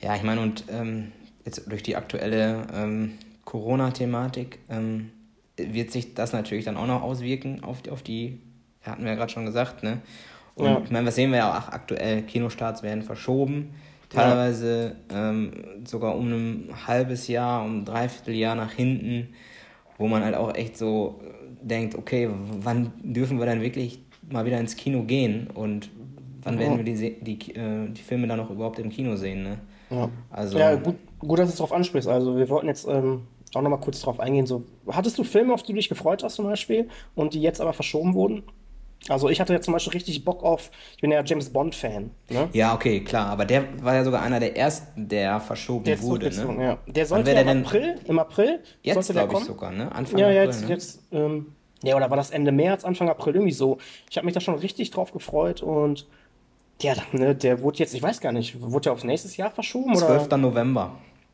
Ja, 0.00 0.16
ich 0.16 0.22
meine, 0.22 0.40
und 0.40 0.64
ähm, 0.70 1.12
jetzt 1.44 1.70
durch 1.70 1.82
die 1.82 1.96
aktuelle 1.96 2.66
ähm, 2.74 3.18
Corona-Thematik 3.44 4.60
ähm, 4.68 5.10
wird 5.56 5.90
sich 5.90 6.14
das 6.14 6.32
natürlich 6.32 6.64
dann 6.64 6.76
auch 6.76 6.86
noch 6.86 7.02
auswirken 7.02 7.62
auf, 7.62 7.86
auf 7.90 8.02
die, 8.02 8.40
hatten 8.82 9.02
wir 9.02 9.10
ja 9.10 9.16
gerade 9.16 9.32
schon 9.32 9.46
gesagt, 9.46 9.82
ne? 9.82 10.00
Und 10.54 10.66
ja. 10.66 10.80
ich 10.84 10.90
meine, 10.90 11.06
was 11.06 11.14
sehen 11.14 11.30
wir 11.30 11.38
ja 11.38 11.58
auch 11.58 11.68
aktuell? 11.68 12.22
Kinostarts 12.22 12.82
werden 12.82 13.02
verschoben, 13.02 13.74
teilweise 14.10 14.96
ja. 15.10 15.30
ähm, 15.30 15.52
sogar 15.84 16.16
um 16.16 16.32
ein 16.32 16.68
halbes 16.86 17.28
Jahr, 17.28 17.64
um 17.64 17.78
ein 17.80 17.84
Dreivierteljahr 17.84 18.54
nach 18.54 18.72
hinten, 18.72 19.28
wo 19.96 20.08
man 20.08 20.24
halt 20.24 20.34
auch 20.34 20.54
echt 20.54 20.76
so 20.76 21.20
denkt, 21.62 21.94
okay, 21.94 22.28
wann 22.60 22.92
dürfen 23.02 23.38
wir 23.38 23.46
dann 23.46 23.62
wirklich 23.62 24.00
mal 24.28 24.44
wieder 24.44 24.58
ins 24.58 24.76
Kino 24.76 25.02
gehen 25.02 25.48
und 25.48 25.90
wann 26.42 26.54
ja. 26.54 26.60
werden 26.60 26.76
wir 26.76 26.84
die, 26.84 27.20
die, 27.20 27.54
äh, 27.54 27.88
die 27.90 28.02
Filme 28.02 28.26
dann 28.26 28.38
noch 28.38 28.50
überhaupt 28.50 28.78
im 28.78 28.90
Kino 28.90 29.16
sehen, 29.16 29.42
ne? 29.42 29.58
Ja, 29.90 30.08
also, 30.30 30.58
ja 30.58 30.76
gut, 30.76 30.96
gut, 31.18 31.38
dass 31.38 31.48
du 31.48 31.52
es 31.52 31.56
darauf 31.56 31.72
ansprichst. 31.72 32.08
Also 32.08 32.36
wir 32.36 32.48
wollten 32.48 32.68
jetzt 32.68 32.86
ähm, 32.86 33.22
auch 33.54 33.62
nochmal 33.62 33.80
kurz 33.80 34.00
drauf 34.00 34.20
eingehen. 34.20 34.46
So, 34.46 34.64
hattest 34.90 35.18
du 35.18 35.24
Filme, 35.24 35.52
auf 35.52 35.62
die 35.62 35.72
du 35.72 35.76
dich 35.76 35.88
gefreut 35.88 36.22
hast 36.22 36.36
zum 36.36 36.44
Beispiel 36.44 36.88
und 37.14 37.34
die 37.34 37.42
jetzt 37.42 37.60
aber 37.60 37.72
verschoben 37.72 38.14
wurden? 38.14 38.44
Also 39.08 39.30
ich 39.30 39.40
hatte 39.40 39.54
ja 39.54 39.60
zum 39.60 39.72
Beispiel 39.72 39.94
richtig 39.94 40.24
Bock 40.24 40.42
auf, 40.42 40.70
ich 40.94 41.00
bin 41.00 41.10
ja 41.10 41.24
James 41.24 41.50
Bond-Fan. 41.50 42.10
Ne? 42.28 42.48
Ja, 42.52 42.74
okay, 42.74 43.00
klar, 43.02 43.28
aber 43.28 43.46
der 43.46 43.64
war 43.82 43.94
ja 43.94 44.04
sogar 44.04 44.22
einer 44.22 44.40
der 44.40 44.56
ersten, 44.56 45.08
der 45.08 45.40
verschoben 45.40 45.84
der 45.84 46.02
wurde. 46.02 46.28
Ne? 46.28 46.62
Ja. 46.62 46.78
Der 46.86 47.06
sollte 47.06 47.32
ja 47.32 47.40
im 47.40 47.64
April, 47.64 47.94
im 48.04 48.18
April 48.18 48.60
jetzt 48.82 49.10
glaube 49.10 49.34
ich 49.34 49.44
sogar, 49.44 49.72
ne? 49.72 49.90
Anfang 49.92 50.18
ja, 50.18 50.26
April, 50.26 50.44
jetzt, 50.44 50.62
ne? 50.62 50.68
jetzt, 50.68 51.02
ähm, 51.12 51.46
ja, 51.82 51.96
oder 51.96 52.10
war 52.10 52.18
das 52.18 52.30
Ende 52.30 52.52
März, 52.52 52.84
Anfang 52.84 53.08
April 53.08 53.34
irgendwie 53.34 53.54
so. 53.54 53.78
Ich 54.10 54.18
habe 54.18 54.26
mich 54.26 54.34
da 54.34 54.40
schon 54.40 54.56
richtig 54.56 54.90
drauf 54.90 55.12
gefreut 55.12 55.62
und 55.62 56.06
ja, 56.82 56.94
ne, 57.12 57.34
der 57.34 57.60
wurde 57.60 57.78
jetzt, 57.78 57.94
ich 57.94 58.02
weiß 58.02 58.20
gar 58.20 58.32
nicht, 58.32 58.60
wurde 58.60 58.84
der 58.84 58.92
aufs 58.92 59.04
nächstes 59.04 59.36
Jahr 59.36 59.50
verschoben? 59.50 59.94
12. 59.94 60.26
Oder? 60.26 60.36
November. 60.36 60.92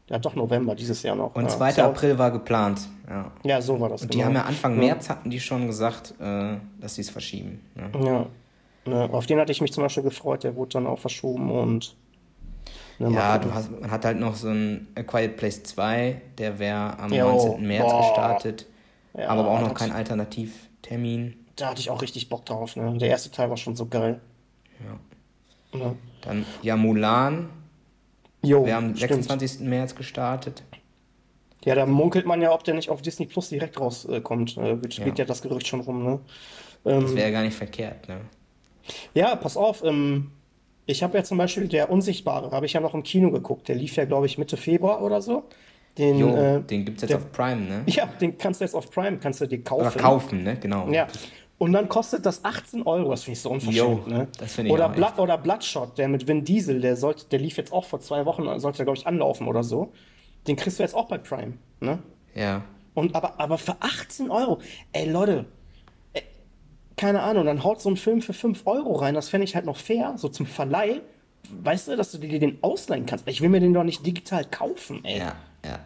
Ja, 0.09 0.19
doch 0.19 0.37
November 0.37 0.75
dieses 0.75 1.03
Jahr 1.03 1.17
noch. 1.17 1.35
Und 1.35 1.45
ja. 1.45 1.49
2. 1.49 1.83
April 1.83 2.19
war 2.19 2.31
geplant. 2.31 2.89
Ja. 3.09 3.33
ja, 3.43 3.61
so 3.61 3.81
war 3.81 3.89
das. 3.89 4.03
Und 4.03 4.15
die 4.15 4.19
genau. 4.19 4.29
haben 4.29 4.35
ja 4.37 4.43
Anfang. 4.45 4.79
März 4.79 5.09
hatten 5.09 5.31
die 5.31 5.41
schon 5.41 5.67
gesagt, 5.67 6.15
äh, 6.21 6.57
dass 6.81 6.95
sie 6.95 7.01
es 7.01 7.11
verschieben. 7.11 7.61
Ja. 7.75 8.01
ja. 8.05 8.27
ja. 8.87 9.11
Auf 9.11 9.27
den 9.27 9.41
hatte 9.41 9.51
ich 9.51 9.61
mich 9.61 9.73
zum 9.73 9.83
Beispiel 9.83 10.05
gefreut, 10.05 10.45
der 10.45 10.55
wurde 10.55 10.71
dann 10.71 10.87
auch 10.87 10.99
verschoben 10.99 11.51
und. 11.51 11.97
Ne, 12.99 13.11
ja, 13.11 13.37
du 13.39 13.53
hast, 13.53 13.71
man 13.71 13.91
hat 13.91 14.05
halt 14.05 14.19
noch 14.19 14.37
so 14.37 14.49
ein 14.49 14.89
A 14.95 15.03
Quiet 15.03 15.37
Place 15.37 15.65
2, 15.65 16.23
der 16.39 16.59
wäre 16.59 16.99
am 16.99 17.13
jo, 17.13 17.31
19. 17.31 17.67
März 17.67 17.91
boah. 17.91 18.01
gestartet, 18.01 18.67
aber 19.13 19.47
auch 19.49 19.61
noch 19.61 19.75
kein 19.75 19.93
Alternativtermin. 19.93 21.35
Da 21.57 21.71
hatte 21.71 21.81
ich 21.81 21.91
auch 21.91 22.01
richtig 22.01 22.29
Bock 22.29 22.47
drauf. 22.47 22.75
Ne? 22.77 22.97
Der 22.97 23.09
erste 23.09 23.31
Teil 23.31 23.51
war 23.51 23.57
schon 23.57 23.77
so 23.77 23.87
geil. 23.87 24.21
Ja. 24.81 24.99
Ja. 25.73 25.95
Dann, 26.23 26.45
ja, 26.63 26.77
Mulan 26.77 27.51
Jo, 28.47 28.65
Wir 28.65 28.77
haben 28.77 28.91
am 28.91 28.95
26. 28.95 29.61
März 29.61 29.95
gestartet. 29.95 30.63
Ja, 31.65 31.75
da 31.75 31.85
munkelt 31.85 32.27
man 32.27 32.41
ja, 32.41 32.53
ob 32.53 32.63
der 32.63 32.75
nicht 32.75 32.91
auf 32.91 33.03
Disney 33.03 33.27
Plus 33.27 33.49
direkt 33.49 33.81
rauskommt. 33.81 34.57
Äh, 34.57 34.77
geht 34.77 34.99
ja. 34.99 35.07
ja 35.07 35.25
das 35.25 35.43
Gerücht 35.43 35.67
schon 35.67 35.81
rum, 35.81 36.05
ne? 36.05 36.21
Ähm, 36.85 37.03
das 37.03 37.17
wäre 37.17 37.33
gar 37.33 37.43
nicht 37.43 37.57
verkehrt, 37.57 38.09
ne? 38.09 38.21
Ja, 39.15 39.35
pass 39.35 39.57
auf, 39.57 39.83
ähm, 39.83 40.31
Ich 40.87 41.03
habe 41.03 41.19
ja 41.19 41.25
zum 41.25 41.39
Beispiel 41.39 41.67
der 41.67 41.91
Unsichtbare, 41.91 42.53
habe 42.53 42.67
ich 42.67 42.75
ja 42.75 42.81
noch 42.81 42.95
im 42.95 43.03
Kino 43.03 43.33
geguckt. 43.33 43.67
Der 43.67 43.75
lief 43.75 43.97
ja, 43.97 44.05
glaube 44.05 44.27
ich, 44.27 44.39
Mitte 44.39 44.57
Februar 44.57 45.03
oder 45.03 45.21
so. 45.21 45.43
Den, 45.99 46.19
jo, 46.19 46.29
äh, 46.37 46.61
den 46.61 46.85
gibt 46.85 46.99
es 46.99 47.03
jetzt 47.03 47.11
der, 47.11 47.19
auf 47.19 47.33
Prime, 47.33 47.63
ne? 47.63 47.83
Ja, 47.87 48.07
den 48.07 48.39
kannst 48.39 48.61
du 48.61 48.65
jetzt 48.65 48.75
auf 48.75 48.89
Prime, 48.91 49.19
kannst 49.19 49.41
du 49.41 49.47
dir 49.47 49.61
kaufen. 49.65 49.87
Oder 49.87 49.91
kaufen, 49.91 50.45
ne? 50.45 50.57
Genau. 50.61 50.89
Ja. 50.91 51.09
Und 51.59 51.73
dann 51.73 51.89
kostet 51.89 52.27
das 52.27 52.45
18 52.45 52.83
Euro, 52.83 53.11
das 53.11 53.23
finde 53.23 53.37
ich 53.37 53.41
so 53.41 53.51
unverschämt. 53.51 54.07
ne? 54.09 54.29
das 54.39 54.55
finde 54.55 54.69
ich 54.69 54.75
oder, 54.75 54.91
Blood, 54.91 55.19
oder 55.19 55.39
Bloodshot, 55.39 55.97
der 55.97 56.09
mit 56.09 56.29
Vin 56.29 56.45
Diesel, 56.45 56.81
der, 56.81 56.97
sollte, 56.97 57.27
der 57.27 57.39
lief 57.39 57.57
jetzt 57.57 57.73
auch 57.73 57.87
vor 57.87 58.01
zwei 58.01 58.27
Wochen, 58.27 58.59
sollte 58.61 58.85
glaube 58.85 58.99
ich 58.99 59.07
anlaufen 59.07 59.49
oder 59.49 59.63
so. 59.63 59.93
Den 60.47 60.57
kriegst 60.57 60.79
du 60.79 60.83
jetzt 60.83 60.95
auch 60.95 61.09
bei 61.09 61.19
Prime, 61.19 61.55
ne? 61.81 61.99
Ja. 62.35 62.63
Und 62.93 63.15
aber, 63.15 63.41
aber 63.41 63.57
für 63.57 63.77
18 63.81 64.31
Euro, 64.31 64.59
ey 64.93 65.11
Leute, 65.11 65.47
ey, 66.13 66.23
keine 66.97 67.23
Ahnung, 67.23 67.47
dann 67.47 67.65
haut 67.65 67.81
so 67.81 67.89
ein 67.89 67.97
Film 67.97 68.21
für 68.21 68.35
5 68.35 68.67
Euro 68.67 68.95
rein, 68.95 69.15
das 69.15 69.31
fände 69.31 69.45
ich 69.45 69.55
halt 69.55 69.65
noch 69.65 69.79
fair, 69.79 70.15
so 70.17 70.29
zum 70.29 70.45
Verleih. 70.47 71.01
Weißt 71.63 71.89
du, 71.89 71.97
dass 71.97 72.11
du 72.11 72.19
dir 72.19 72.39
den 72.39 72.59
ausleihen 72.63 73.07
kannst? 73.07 73.27
Ich 73.29 73.41
will 73.41 73.49
mir 73.49 73.61
den 73.61 73.73
doch 73.73 73.85
nicht 73.85 74.05
digital 74.05 74.45
kaufen, 74.45 75.05
ey. 75.05 75.19
Ja, 75.19 75.37
ja. 75.65 75.79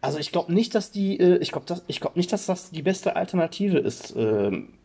Also 0.00 0.18
ich 0.18 0.30
glaube 0.30 0.54
nicht, 0.54 0.74
dass 0.74 0.90
die, 0.90 1.18
äh, 1.18 1.38
ich 1.38 1.50
glaube 1.50 1.66
glaub 1.86 2.16
nicht, 2.16 2.32
dass 2.32 2.46
das 2.46 2.70
die 2.70 2.82
beste 2.82 3.16
Alternative 3.16 3.78
ist. 3.78 4.14
Ähm, 4.16 4.77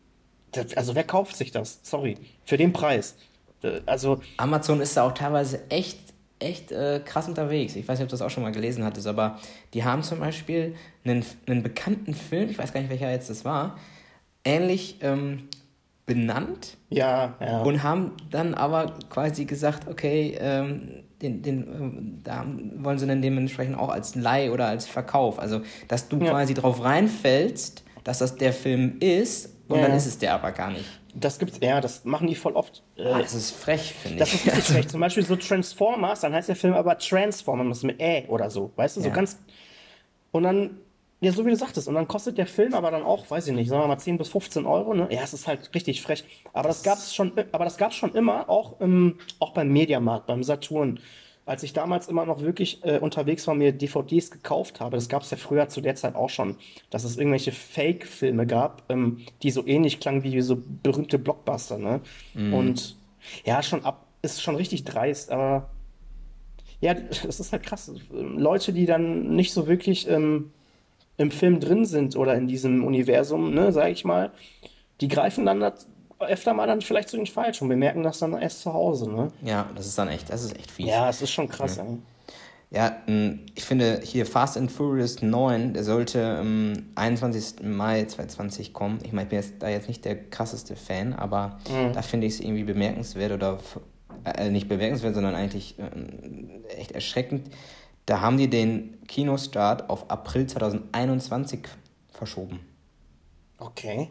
also 0.76 0.94
wer 0.94 1.04
kauft 1.04 1.36
sich 1.36 1.50
das? 1.50 1.80
Sorry, 1.82 2.16
für 2.44 2.56
den 2.56 2.72
Preis. 2.72 3.16
Äh, 3.62 3.80
also 3.86 4.20
Amazon 4.36 4.80
ist 4.80 4.96
da 4.96 5.06
auch 5.06 5.12
teilweise 5.12 5.70
echt, 5.70 5.98
echt 6.38 6.72
äh, 6.72 7.00
krass 7.04 7.28
unterwegs. 7.28 7.76
Ich 7.76 7.86
weiß 7.88 7.98
nicht, 7.98 8.04
ob 8.04 8.10
du 8.10 8.14
das 8.14 8.22
auch 8.22 8.30
schon 8.30 8.42
mal 8.42 8.52
gelesen 8.52 8.84
hattest, 8.84 9.06
aber 9.06 9.38
die 9.72 9.84
haben 9.84 10.02
zum 10.02 10.20
Beispiel 10.20 10.74
einen, 11.04 11.24
einen 11.46 11.62
bekannten 11.62 12.14
Film, 12.14 12.50
ich 12.50 12.58
weiß 12.58 12.72
gar 12.72 12.80
nicht, 12.80 12.90
welcher 12.90 13.10
jetzt 13.10 13.30
das 13.30 13.44
war, 13.44 13.78
ähnlich 14.44 14.98
ähm, 15.00 15.48
benannt. 16.06 16.76
Ja, 16.90 17.34
ja. 17.40 17.62
Und 17.62 17.82
haben 17.82 18.12
dann 18.30 18.54
aber 18.54 18.94
quasi 19.08 19.46
gesagt, 19.46 19.88
okay, 19.88 20.36
ähm, 20.38 21.04
den, 21.22 21.42
den, 21.42 21.62
ähm, 21.62 22.20
da 22.22 22.44
wollen 22.76 22.98
sie 22.98 23.06
dann 23.06 23.22
dementsprechend 23.22 23.78
auch 23.78 23.88
als 23.88 24.14
Leih 24.14 24.50
oder 24.50 24.66
als 24.66 24.86
Verkauf. 24.86 25.38
Also, 25.38 25.62
dass 25.88 26.08
du 26.08 26.18
ja. 26.18 26.30
quasi 26.30 26.52
drauf 26.52 26.84
reinfällst, 26.84 27.84
dass 28.04 28.18
das 28.18 28.36
der 28.36 28.52
Film 28.52 28.98
ist 29.00 29.53
und 29.68 29.78
ja. 29.78 29.86
dann 29.86 29.96
ist 29.96 30.06
es 30.06 30.18
der 30.18 30.34
aber 30.34 30.52
gar 30.52 30.70
nicht. 30.70 30.84
Das 31.14 31.38
gibt's, 31.38 31.58
ja, 31.62 31.80
das 31.80 32.04
machen 32.04 32.26
die 32.26 32.34
voll 32.34 32.54
oft. 32.54 32.82
Äh, 32.96 33.04
ah, 33.04 33.18
das 33.18 33.34
ist 33.34 33.52
frech, 33.52 33.94
finde 33.94 34.16
ich. 34.16 34.18
Das 34.18 34.34
ist 34.34 34.46
richtig 34.46 34.64
frech. 34.74 34.88
Zum 34.88 35.00
Beispiel 35.00 35.24
so 35.24 35.36
Transformers, 35.36 36.20
dann 36.20 36.34
heißt 36.34 36.48
der 36.48 36.56
Film 36.56 36.74
aber 36.74 36.98
Transformers 36.98 37.82
mit 37.82 38.00
Ä 38.00 38.26
oder 38.28 38.50
so. 38.50 38.72
Weißt 38.76 38.96
du, 38.96 39.00
so 39.00 39.08
ja. 39.08 39.14
ganz. 39.14 39.38
Und 40.32 40.42
dann, 40.42 40.78
ja, 41.20 41.32
so 41.32 41.46
wie 41.46 41.50
du 41.50 41.56
sagtest, 41.56 41.88
und 41.88 41.94
dann 41.94 42.08
kostet 42.08 42.36
der 42.36 42.46
Film 42.46 42.74
aber 42.74 42.90
dann 42.90 43.04
auch, 43.04 43.30
weiß 43.30 43.46
ich 43.46 43.54
nicht, 43.54 43.68
sagen 43.68 43.82
wir 43.82 43.88
mal 43.88 43.98
10 43.98 44.18
bis 44.18 44.28
15 44.28 44.66
Euro, 44.66 44.92
ne? 44.92 45.06
Ja, 45.10 45.22
es 45.22 45.32
ist 45.32 45.46
halt 45.46 45.72
richtig 45.74 46.02
frech. 46.02 46.24
Aber 46.52 46.68
das 46.68 46.82
gab's 46.82 47.14
schon, 47.14 47.32
aber 47.52 47.64
das 47.64 47.76
gab's 47.76 47.94
schon 47.94 48.12
immer, 48.14 48.50
auch, 48.50 48.80
im, 48.80 49.18
auch 49.38 49.52
beim 49.52 49.68
Mediamarkt, 49.68 50.26
beim 50.26 50.42
Saturn 50.42 50.98
als 51.46 51.62
ich 51.62 51.72
damals 51.72 52.08
immer 52.08 52.24
noch 52.24 52.40
wirklich 52.40 52.82
äh, 52.84 52.98
unterwegs 52.98 53.46
war, 53.46 53.54
mir 53.54 53.72
DVDs 53.72 54.30
gekauft 54.30 54.80
habe, 54.80 54.96
das 54.96 55.08
gab 55.08 55.22
es 55.22 55.30
ja 55.30 55.36
früher 55.36 55.68
zu 55.68 55.80
der 55.80 55.94
Zeit 55.94 56.14
auch 56.14 56.30
schon, 56.30 56.56
dass 56.90 57.04
es 57.04 57.18
irgendwelche 57.18 57.52
Fake-Filme 57.52 58.46
gab, 58.46 58.82
ähm, 58.88 59.20
die 59.42 59.50
so 59.50 59.66
ähnlich 59.66 60.00
klangen 60.00 60.22
wie 60.22 60.40
so 60.40 60.62
berühmte 60.82 61.18
Blockbuster, 61.18 61.78
ne? 61.78 62.00
Mm. 62.34 62.54
Und 62.54 62.96
ja, 63.44 63.62
schon 63.62 63.84
ab, 63.84 64.06
ist 64.22 64.42
schon 64.42 64.56
richtig 64.56 64.84
dreist, 64.84 65.30
aber 65.30 65.70
ja, 66.80 66.94
das 66.94 67.40
ist 67.40 67.52
halt 67.52 67.62
krass. 67.62 67.92
Leute, 68.10 68.72
die 68.72 68.86
dann 68.86 69.34
nicht 69.34 69.52
so 69.52 69.66
wirklich 69.66 70.08
ähm, 70.08 70.50
im 71.16 71.30
Film 71.30 71.60
drin 71.60 71.84
sind 71.84 72.16
oder 72.16 72.34
in 72.34 72.46
diesem 72.46 72.84
Universum, 72.84 73.54
ne, 73.54 73.72
sag 73.72 73.90
ich 73.90 74.04
mal, 74.04 74.32
die 75.00 75.08
greifen 75.08 75.46
dann 75.46 75.60
öfter 76.26 76.54
mal 76.54 76.66
dann 76.66 76.80
vielleicht 76.80 77.08
zu 77.08 77.16
den 77.16 77.26
falsch 77.26 77.62
und 77.62 77.68
wir 77.68 77.76
merken 77.76 78.02
das 78.02 78.18
dann 78.18 78.34
erst 78.34 78.62
zu 78.62 78.72
Hause, 78.72 79.10
ne? 79.10 79.32
Ja, 79.42 79.68
das 79.74 79.86
ist 79.86 79.98
dann 79.98 80.08
echt, 80.08 80.30
das 80.30 80.44
ist 80.44 80.56
echt 80.56 80.70
fies. 80.70 80.86
Ja, 80.86 81.08
es 81.08 81.22
ist 81.22 81.30
schon 81.30 81.48
krass, 81.48 81.76
ja. 81.76 81.84
Ja, 82.70 82.96
ich 83.54 83.64
finde 83.64 84.00
hier 84.02 84.26
Fast 84.26 84.56
and 84.56 84.72
Furious 84.72 85.22
9, 85.22 85.74
der 85.74 85.84
sollte 85.84 86.38
am 86.38 86.72
21. 86.96 87.62
Mai 87.62 88.04
2020 88.04 88.72
kommen. 88.72 88.98
Ich 89.04 89.12
meine, 89.12 89.24
ich 89.24 89.28
bin 89.28 89.38
jetzt 89.38 89.54
da 89.60 89.68
jetzt 89.68 89.86
nicht 89.86 90.04
der 90.04 90.28
krasseste 90.28 90.74
Fan, 90.74 91.12
aber 91.12 91.60
mhm. 91.68 91.92
da 91.92 92.02
finde 92.02 92.26
ich 92.26 92.34
es 92.34 92.40
irgendwie 92.40 92.64
bemerkenswert 92.64 93.30
oder 93.30 93.60
äh, 94.24 94.50
nicht 94.50 94.68
bemerkenswert, 94.68 95.14
sondern 95.14 95.36
eigentlich 95.36 95.78
äh, 95.78 96.72
echt 96.76 96.90
erschreckend. 96.90 97.48
Da 98.06 98.20
haben 98.20 98.38
die 98.38 98.50
den 98.50 98.98
Kinostart 99.06 99.88
auf 99.88 100.10
April 100.10 100.48
2021 100.48 101.60
verschoben. 102.10 102.58
Okay. 103.58 104.08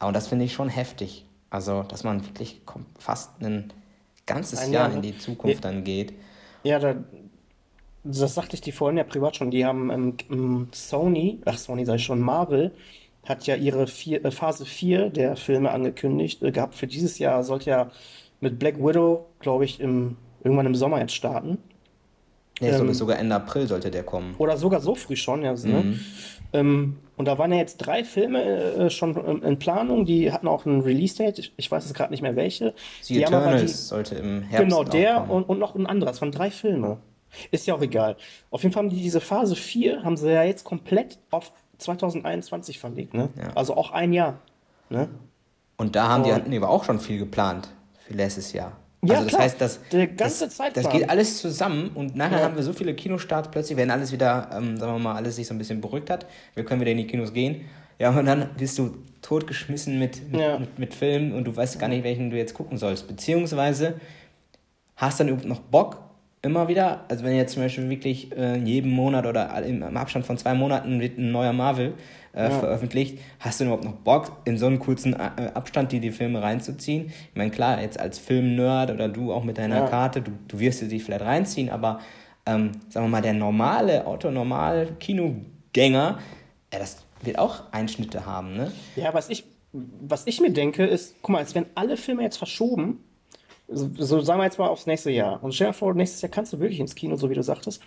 Und 0.00 0.14
das 0.14 0.28
finde 0.28 0.46
ich 0.46 0.54
schon 0.54 0.70
heftig. 0.70 1.26
Also, 1.50 1.82
dass 1.82 2.04
man 2.04 2.24
wirklich 2.24 2.60
fast 2.98 3.40
ein 3.42 3.72
ganzes 4.26 4.58
ein 4.60 4.72
Jahr, 4.72 4.88
Jahr 4.88 4.96
in 4.96 5.02
die 5.02 5.16
Zukunft 5.16 5.64
ja, 5.64 5.70
dann 5.70 5.84
geht. 5.84 6.12
Ja, 6.62 6.78
da, 6.78 6.96
das 8.04 8.34
sagte 8.34 8.54
ich 8.54 8.60
dir 8.60 8.72
vorhin 8.72 8.98
ja 8.98 9.04
privat 9.04 9.36
schon. 9.36 9.50
Die 9.50 9.64
haben 9.64 10.16
ähm, 10.30 10.68
Sony, 10.72 11.40
ach 11.44 11.58
Sony 11.58 11.84
sei 11.84 11.98
schon, 11.98 12.20
Marvel, 12.20 12.72
hat 13.24 13.46
ja 13.46 13.56
ihre 13.56 13.86
vier, 13.86 14.24
äh, 14.24 14.30
Phase 14.30 14.64
4 14.64 15.10
der 15.10 15.36
Filme 15.36 15.70
angekündigt 15.70 16.42
äh, 16.42 16.50
gehabt. 16.50 16.74
Für 16.74 16.86
dieses 16.86 17.18
Jahr 17.18 17.42
sollte 17.44 17.70
ja 17.70 17.90
mit 18.40 18.58
Black 18.58 18.78
Widow, 18.78 19.26
glaube 19.40 19.64
ich, 19.64 19.80
im, 19.80 20.16
irgendwann 20.42 20.66
im 20.66 20.74
Sommer 20.74 21.00
jetzt 21.00 21.14
starten. 21.14 21.58
Ja, 22.60 22.78
ähm, 22.78 22.92
sogar 22.92 23.18
Ende 23.18 23.34
April 23.34 23.66
sollte 23.66 23.90
der 23.90 24.02
kommen. 24.02 24.34
Oder 24.38 24.56
sogar 24.56 24.80
so 24.80 24.94
früh 24.94 25.16
schon, 25.16 25.42
ja. 25.42 25.52
Ne? 25.52 25.58
Mhm. 25.66 25.90
Ne? 25.90 26.00
Ähm, 26.52 26.98
und 27.16 27.26
da 27.26 27.36
waren 27.36 27.52
ja 27.52 27.58
jetzt 27.58 27.78
drei 27.78 28.04
Filme 28.04 28.42
äh, 28.42 28.90
schon 28.90 29.42
in 29.42 29.58
Planung, 29.58 30.04
die 30.04 30.32
hatten 30.32 30.46
auch 30.46 30.64
ein 30.66 30.80
Release-Date, 30.80 31.38
ich, 31.38 31.52
ich, 31.56 31.70
weiß 31.70 31.84
jetzt 31.84 31.94
gerade 31.94 32.12
nicht 32.12 32.22
mehr 32.22 32.36
welche. 32.36 32.74
The 33.02 33.14
die 33.14 33.22
Eternals 33.22 33.62
die, 33.62 33.68
sollte 33.68 34.14
im 34.14 34.42
Herbst 34.42 34.64
Genau, 34.64 34.84
der 34.84 35.28
und, 35.28 35.44
und, 35.44 35.58
noch 35.58 35.74
ein 35.74 35.86
anderer, 35.86 36.10
es 36.10 36.20
waren 36.20 36.32
drei 36.32 36.50
Filme. 36.50 36.98
Ist 37.50 37.66
ja 37.66 37.74
auch 37.74 37.82
egal. 37.82 38.16
Auf 38.50 38.62
jeden 38.62 38.72
Fall 38.72 38.84
haben 38.84 38.90
die 38.90 39.02
diese 39.02 39.20
Phase 39.20 39.56
4, 39.56 40.02
haben 40.04 40.16
sie 40.16 40.32
ja 40.32 40.44
jetzt 40.44 40.64
komplett 40.64 41.18
auf 41.30 41.52
2021 41.78 42.78
verlegt, 42.78 43.14
ne? 43.14 43.28
Ja. 43.36 43.48
Also 43.54 43.76
auch 43.76 43.90
ein 43.90 44.12
Jahr, 44.12 44.38
ne? 44.88 45.08
Und 45.76 45.96
da 45.96 46.08
haben 46.08 46.22
und, 46.22 46.28
die 46.28 46.32
hatten 46.32 46.56
aber 46.56 46.70
auch 46.70 46.84
schon 46.84 46.98
viel 47.00 47.18
geplant 47.18 47.68
für 47.98 48.14
letztes 48.14 48.52
Jahr. 48.52 48.72
Ja, 49.02 49.14
also 49.14 49.24
das 49.24 49.28
klar. 49.28 49.42
heißt, 49.42 49.60
das, 49.60 49.80
Der 49.92 50.06
ganze 50.08 50.46
das, 50.46 50.56
Zeitplan. 50.56 50.84
das 50.84 50.92
geht 50.92 51.08
alles 51.08 51.38
zusammen 51.38 51.90
und 51.94 52.16
nachher 52.16 52.38
ja. 52.38 52.44
haben 52.44 52.56
wir 52.56 52.62
so 52.64 52.72
viele 52.72 52.94
Kinostarts 52.94 53.48
plötzlich, 53.50 53.78
wenn 53.78 53.90
alles 53.90 54.10
wieder, 54.10 54.50
ähm, 54.52 54.76
sagen 54.76 54.92
wir 54.92 54.98
mal, 54.98 55.14
alles 55.14 55.36
sich 55.36 55.46
so 55.46 55.54
ein 55.54 55.58
bisschen 55.58 55.80
beruhigt 55.80 56.10
hat, 56.10 56.26
wir 56.54 56.64
können 56.64 56.80
wieder 56.80 56.90
in 56.90 56.98
die 56.98 57.06
Kinos 57.06 57.32
gehen. 57.32 57.66
Ja, 58.00 58.10
und 58.10 58.26
dann 58.26 58.50
bist 58.56 58.78
du 58.78 58.96
totgeschmissen 59.22 59.98
mit, 59.98 60.30
mit, 60.30 60.40
ja. 60.40 60.58
mit, 60.58 60.78
mit 60.78 60.94
Filmen 60.94 61.32
und 61.32 61.44
du 61.44 61.54
weißt 61.54 61.78
gar 61.78 61.88
nicht, 61.88 62.04
welchen 62.04 62.30
du 62.30 62.36
jetzt 62.36 62.54
gucken 62.54 62.78
sollst. 62.78 63.06
Beziehungsweise 63.08 64.00
hast 64.96 65.20
dann 65.20 65.28
überhaupt 65.28 65.48
noch 65.48 65.60
Bock, 65.60 66.07
immer 66.42 66.68
wieder, 66.68 67.04
also 67.08 67.24
wenn 67.24 67.34
jetzt 67.34 67.54
zum 67.54 67.62
Beispiel 67.62 67.90
wirklich 67.90 68.30
äh, 68.36 68.58
jeden 68.58 68.92
Monat 68.92 69.26
oder 69.26 69.60
im, 69.64 69.82
im 69.82 69.96
Abstand 69.96 70.26
von 70.26 70.38
zwei 70.38 70.54
Monaten 70.54 71.00
wird 71.00 71.18
ein 71.18 71.32
neuer 71.32 71.52
Marvel 71.52 71.94
äh, 72.32 72.44
ja. 72.44 72.50
veröffentlicht, 72.50 73.18
hast 73.40 73.58
du 73.60 73.64
überhaupt 73.64 73.82
noch 73.84 73.94
Bock, 73.94 74.30
in 74.44 74.56
so 74.56 74.66
einen 74.66 74.78
kurzen 74.78 75.14
äh, 75.14 75.50
Abstand 75.54 75.90
die, 75.92 75.98
die 76.00 76.12
Filme 76.12 76.42
reinzuziehen? 76.42 77.06
Ich 77.06 77.36
meine, 77.36 77.50
klar, 77.50 77.82
jetzt 77.82 77.98
als 77.98 78.18
Filmnerd 78.18 78.90
oder 78.90 79.08
du 79.08 79.32
auch 79.32 79.44
mit 79.44 79.56
deiner 79.58 79.80
ja. 79.80 79.88
Karte, 79.88 80.22
du, 80.22 80.30
du 80.46 80.60
wirst 80.60 80.78
sie 80.78 81.00
vielleicht 81.00 81.24
reinziehen, 81.24 81.70
aber 81.70 82.00
ähm, 82.46 82.72
sagen 82.88 83.06
wir 83.06 83.10
mal, 83.10 83.22
der 83.22 83.34
normale, 83.34 84.06
Otto-Normal-Kinogänger, 84.06 86.18
ja, 86.72 86.78
das 86.78 87.04
wird 87.22 87.38
auch 87.38 87.72
Einschnitte 87.72 88.26
haben, 88.26 88.54
ne? 88.54 88.72
Ja, 88.96 89.12
was 89.12 89.28
ich, 89.28 89.44
was 89.72 90.26
ich 90.26 90.40
mir 90.40 90.52
denke, 90.52 90.86
ist, 90.86 91.16
guck 91.20 91.32
mal, 91.32 91.38
als 91.38 91.54
wenn 91.54 91.66
alle 91.74 91.96
Filme 91.96 92.22
jetzt 92.22 92.38
verschoben, 92.38 93.00
so, 93.68 93.90
so 93.96 94.20
sagen 94.20 94.40
wir 94.40 94.44
jetzt 94.44 94.58
mal 94.58 94.68
aufs 94.68 94.86
nächste 94.86 95.10
Jahr. 95.10 95.42
Und 95.42 95.54
stell 95.54 95.68
dir 95.68 95.72
vor, 95.72 95.94
nächstes 95.94 96.22
Jahr 96.22 96.30
kannst 96.30 96.52
du 96.52 96.60
wirklich 96.60 96.80
ins 96.80 96.94
Kino, 96.94 97.16
so 97.16 97.30
wie 97.30 97.34
du 97.34 97.42
sagtest. 97.42 97.82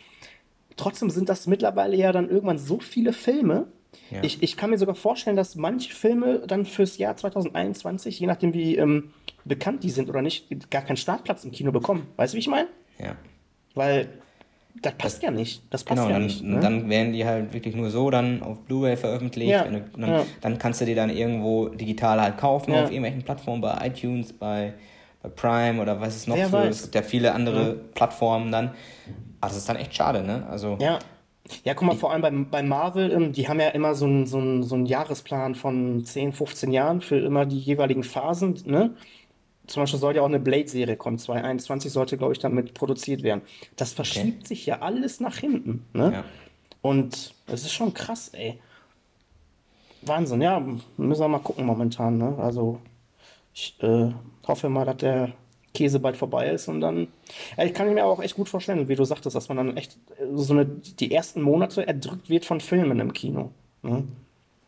Trotzdem 0.78 1.10
sind 1.10 1.30
das 1.30 1.48
mittlerweile 1.48 1.96
ja 1.98 2.12
dann 2.12 2.30
irgendwann 2.30 2.58
so 2.58 2.80
viele 2.80 3.14
Filme. 3.14 3.68
Ja. 4.10 4.24
Ich, 4.24 4.42
ich 4.42 4.56
kann 4.56 4.70
mir 4.70 4.78
sogar 4.78 4.96
vorstellen, 4.96 5.36
dass 5.36 5.56
manche 5.56 5.94
Filme 5.94 6.44
dann 6.48 6.66
fürs 6.66 6.98
Jahr 6.98 7.18
2021, 7.18 8.20
je 8.20 8.28
nachdem 8.28 8.54
wie 8.54 8.78
ähm, 8.78 9.12
bekannt 9.44 9.84
die 9.84 9.90
sind 9.90 10.10
oder 10.10 10.22
nicht, 10.22 10.70
gar 10.70 10.82
keinen 10.84 10.98
Startplatz 10.98 11.44
im 11.44 11.52
Kino 11.52 11.72
bekommen. 11.72 12.08
Weißt 12.16 12.34
du, 12.34 12.36
wie 12.36 12.42
ich 12.42 12.48
meine? 12.48 12.68
Ja. 13.00 13.16
Weil 13.74 14.10
das 14.82 14.94
passt 14.94 15.18
das, 15.18 15.24
ja 15.24 15.32
nicht. 15.32 15.64
Das 15.70 15.84
passt 15.84 16.00
genau, 16.00 16.10
ja 16.10 16.16
dann, 16.16 16.24
nicht. 16.24 16.44
Ne? 16.44 16.60
Dann 16.60 16.90
werden 16.90 17.14
die 17.14 17.26
halt 17.26 17.54
wirklich 17.54 17.76
nur 17.76 17.90
so 17.90 18.10
dann 18.10 18.42
auf 18.42 18.60
Blu-ray 18.62 18.96
veröffentlicht. 18.96 19.52
Ja, 19.52 19.66
dann, 19.66 20.10
ja. 20.10 20.26
dann, 20.40 20.58
kannst 20.58 20.82
du 20.82 20.86
die 20.86 20.96
dann 20.96 21.10
irgendwo 21.10 21.68
digital 21.70 22.22
halt 22.22 22.38
kaufen 22.38 22.74
ja. 22.74 22.84
auf 22.84 22.90
irgendwelchen 22.90 23.24
Plattformen, 23.24 23.62
bei 23.62 23.88
iTunes, 23.88 24.32
bei 24.34 24.74
bei 25.22 25.30
Prime 25.30 25.82
oder 25.82 26.00
was 26.02 26.16
es 26.16 26.28
noch 26.28 26.36
Wer 26.36 26.48
für. 26.48 26.54
Weiß. 26.54 26.76
Es 26.76 26.82
gibt 26.84 26.96
ja 26.96 27.02
viele 27.02 27.34
andere 27.34 27.68
ja. 27.68 27.76
Plattformen 27.94 28.52
dann. 28.52 28.72
Aber 29.40 29.50
das 29.50 29.58
ist 29.58 29.70
dann 29.70 29.78
echt 29.78 29.96
schade, 29.96 30.24
ne? 30.24 30.46
Also. 30.50 30.78
Ja. 30.80 31.00
Ja, 31.66 31.74
guck 31.74 31.88
mal, 31.88 31.96
vor 31.98 32.12
allem 32.14 32.22
bei, 32.22 32.32
bei 32.32 32.64
Marvel, 32.64 33.12
ähm, 33.12 33.34
die 33.34 33.50
haben 33.50 33.60
ja 33.60 33.70
immer 33.70 33.94
so 33.94 34.06
einen 34.06 34.26
so 34.26 34.38
einen, 34.38 34.64
so 34.64 34.76
einen 34.76 34.86
Jahresplan 34.86 35.56
von 35.56 36.06
10, 36.06 36.32
15 36.32 36.72
Jahren 36.72 37.02
für 37.02 37.18
immer 37.18 37.46
die 37.46 37.60
jeweiligen 37.60 38.04
Phasen, 38.04 38.58
ne? 38.66 38.96
Zum 39.68 39.84
Beispiel 39.84 40.00
soll 40.00 40.16
ja 40.16 40.22
auch 40.22 40.28
eine 40.28 40.40
Blade-Serie 40.40 40.96
kommen, 40.96 41.18
2021 41.18 41.92
sollte, 41.92 42.18
glaube 42.18 42.34
ich, 42.34 42.40
damit 42.40 42.74
produziert 42.74 43.24
werden. 43.24 43.42
Das 43.76 43.92
verschiebt 43.92 44.40
okay. 44.40 44.48
sich 44.48 44.66
ja 44.66 44.80
alles 44.80 45.20
nach 45.20 45.36
hinten, 45.38 45.86
ne? 45.94 46.12
Ja. 46.14 46.24
Und 46.82 47.36
es 47.48 47.64
ist 47.64 47.74
schon 47.74 47.94
krass, 47.94 48.30
ey. 48.30 48.60
Wahnsinn, 50.04 50.42
ja, 50.42 50.60
müssen 50.98 51.22
wir 51.22 51.28
mal 51.28 51.40
gucken 51.40 51.66
momentan, 51.66 52.18
ne? 52.18 52.36
Also, 52.40 52.80
ich 53.54 53.76
äh, 53.82 54.12
hoffe 54.48 54.70
mal, 54.70 54.86
dass 54.86 54.98
der 54.98 55.34
Käse 55.74 56.00
bald 56.00 56.18
vorbei 56.18 56.50
ist 56.50 56.68
und 56.68 56.82
dann. 56.82 57.08
Ja, 57.58 57.64
ich 57.64 57.74
kann 57.74 57.94
mir 57.94 58.06
auch 58.06 58.22
echt 58.22 58.36
gut 58.36 58.50
vorstellen, 58.50 58.88
wie 58.88 58.96
du 58.96 59.06
sagtest, 59.06 59.36
dass 59.36 59.48
man 59.48 59.58
dann 59.58 59.78
echt 59.78 59.98
so 60.34 60.54
eine, 60.54 60.66
die 60.66 61.14
ersten 61.14 61.42
Monate 61.42 61.88
erdrückt 61.88 62.30
wird 62.30 62.46
von 62.46 62.60
Filmen 62.60 63.00
im 63.00 63.14
Kino. 63.14 63.52
Ne? 63.82 64.04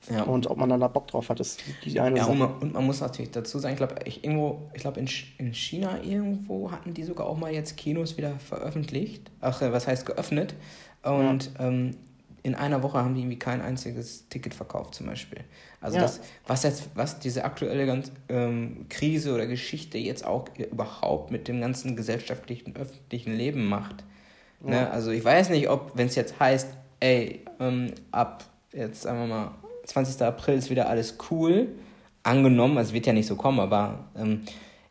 Ja. 0.09 0.23
Und 0.23 0.47
ob 0.47 0.57
man 0.57 0.69
dann 0.69 0.81
da 0.81 0.87
Bock 0.87 1.07
drauf 1.07 1.29
hat, 1.29 1.39
ist 1.39 1.61
die 1.85 1.99
eine 1.99 2.17
ja, 2.17 2.23
Sache. 2.23 2.33
Und 2.33 2.39
man, 2.39 2.53
und 2.59 2.73
man 2.73 2.85
muss 2.85 2.99
natürlich 2.99 3.31
dazu 3.31 3.59
sagen, 3.59 3.73
ich 3.73 3.77
glaube, 3.77 3.95
ich 4.05 4.23
irgendwo, 4.23 4.69
ich 4.73 4.81
glaube 4.81 4.99
in, 4.99 5.07
in 5.37 5.53
China 5.53 6.01
irgendwo 6.03 6.71
hatten 6.71 6.93
die 6.93 7.03
sogar 7.03 7.27
auch 7.27 7.37
mal 7.37 7.53
jetzt 7.53 7.77
Kinos 7.77 8.17
wieder 8.17 8.37
veröffentlicht. 8.39 9.31
Ach, 9.39 9.61
äh, 9.61 9.71
was 9.71 9.87
heißt 9.87 10.05
geöffnet? 10.05 10.55
Und 11.03 11.51
ja. 11.57 11.67
ähm, 11.67 11.95
in 12.43 12.55
einer 12.55 12.83
Woche 12.83 12.97
haben 12.97 13.15
die 13.15 13.21
irgendwie 13.21 13.39
kein 13.39 13.61
einziges 13.61 14.27
Ticket 14.27 14.53
verkauft, 14.53 14.95
zum 14.95 15.07
Beispiel. 15.07 15.39
Also 15.83 15.97
ja. 15.97 16.03
das, 16.03 16.21
was 16.47 16.63
jetzt, 16.63 16.89
was 16.95 17.19
diese 17.19 17.43
aktuelle 17.43 17.85
ganz, 17.85 18.11
ähm, 18.29 18.85
Krise 18.89 19.33
oder 19.33 19.45
Geschichte 19.45 19.97
jetzt 19.97 20.25
auch 20.25 20.45
überhaupt 20.57 21.29
mit 21.29 21.47
dem 21.47 21.61
ganzen 21.61 21.95
gesellschaftlichen, 21.95 22.75
öffentlichen 22.75 23.35
Leben 23.35 23.65
macht. 23.67 24.03
Ja. 24.63 24.69
Ne? 24.69 24.91
Also 24.91 25.11
ich 25.11 25.23
weiß 25.23 25.49
nicht, 25.49 25.69
ob, 25.69 25.91
wenn 25.95 26.07
es 26.07 26.15
jetzt 26.15 26.39
heißt, 26.39 26.69
ey, 27.01 27.41
ähm, 27.59 27.91
ab 28.11 28.45
jetzt 28.71 29.03
sagen 29.03 29.19
wir 29.19 29.27
mal 29.27 29.51
20. 29.85 30.21
April 30.21 30.57
ist 30.57 30.69
wieder 30.69 30.87
alles 30.87 31.17
cool, 31.29 31.67
angenommen, 32.23 32.77
also 32.77 32.89
es 32.89 32.93
wird 32.93 33.05
ja 33.05 33.13
nicht 33.13 33.27
so 33.27 33.35
kommen, 33.35 33.59
aber 33.59 34.05
ähm, 34.17 34.41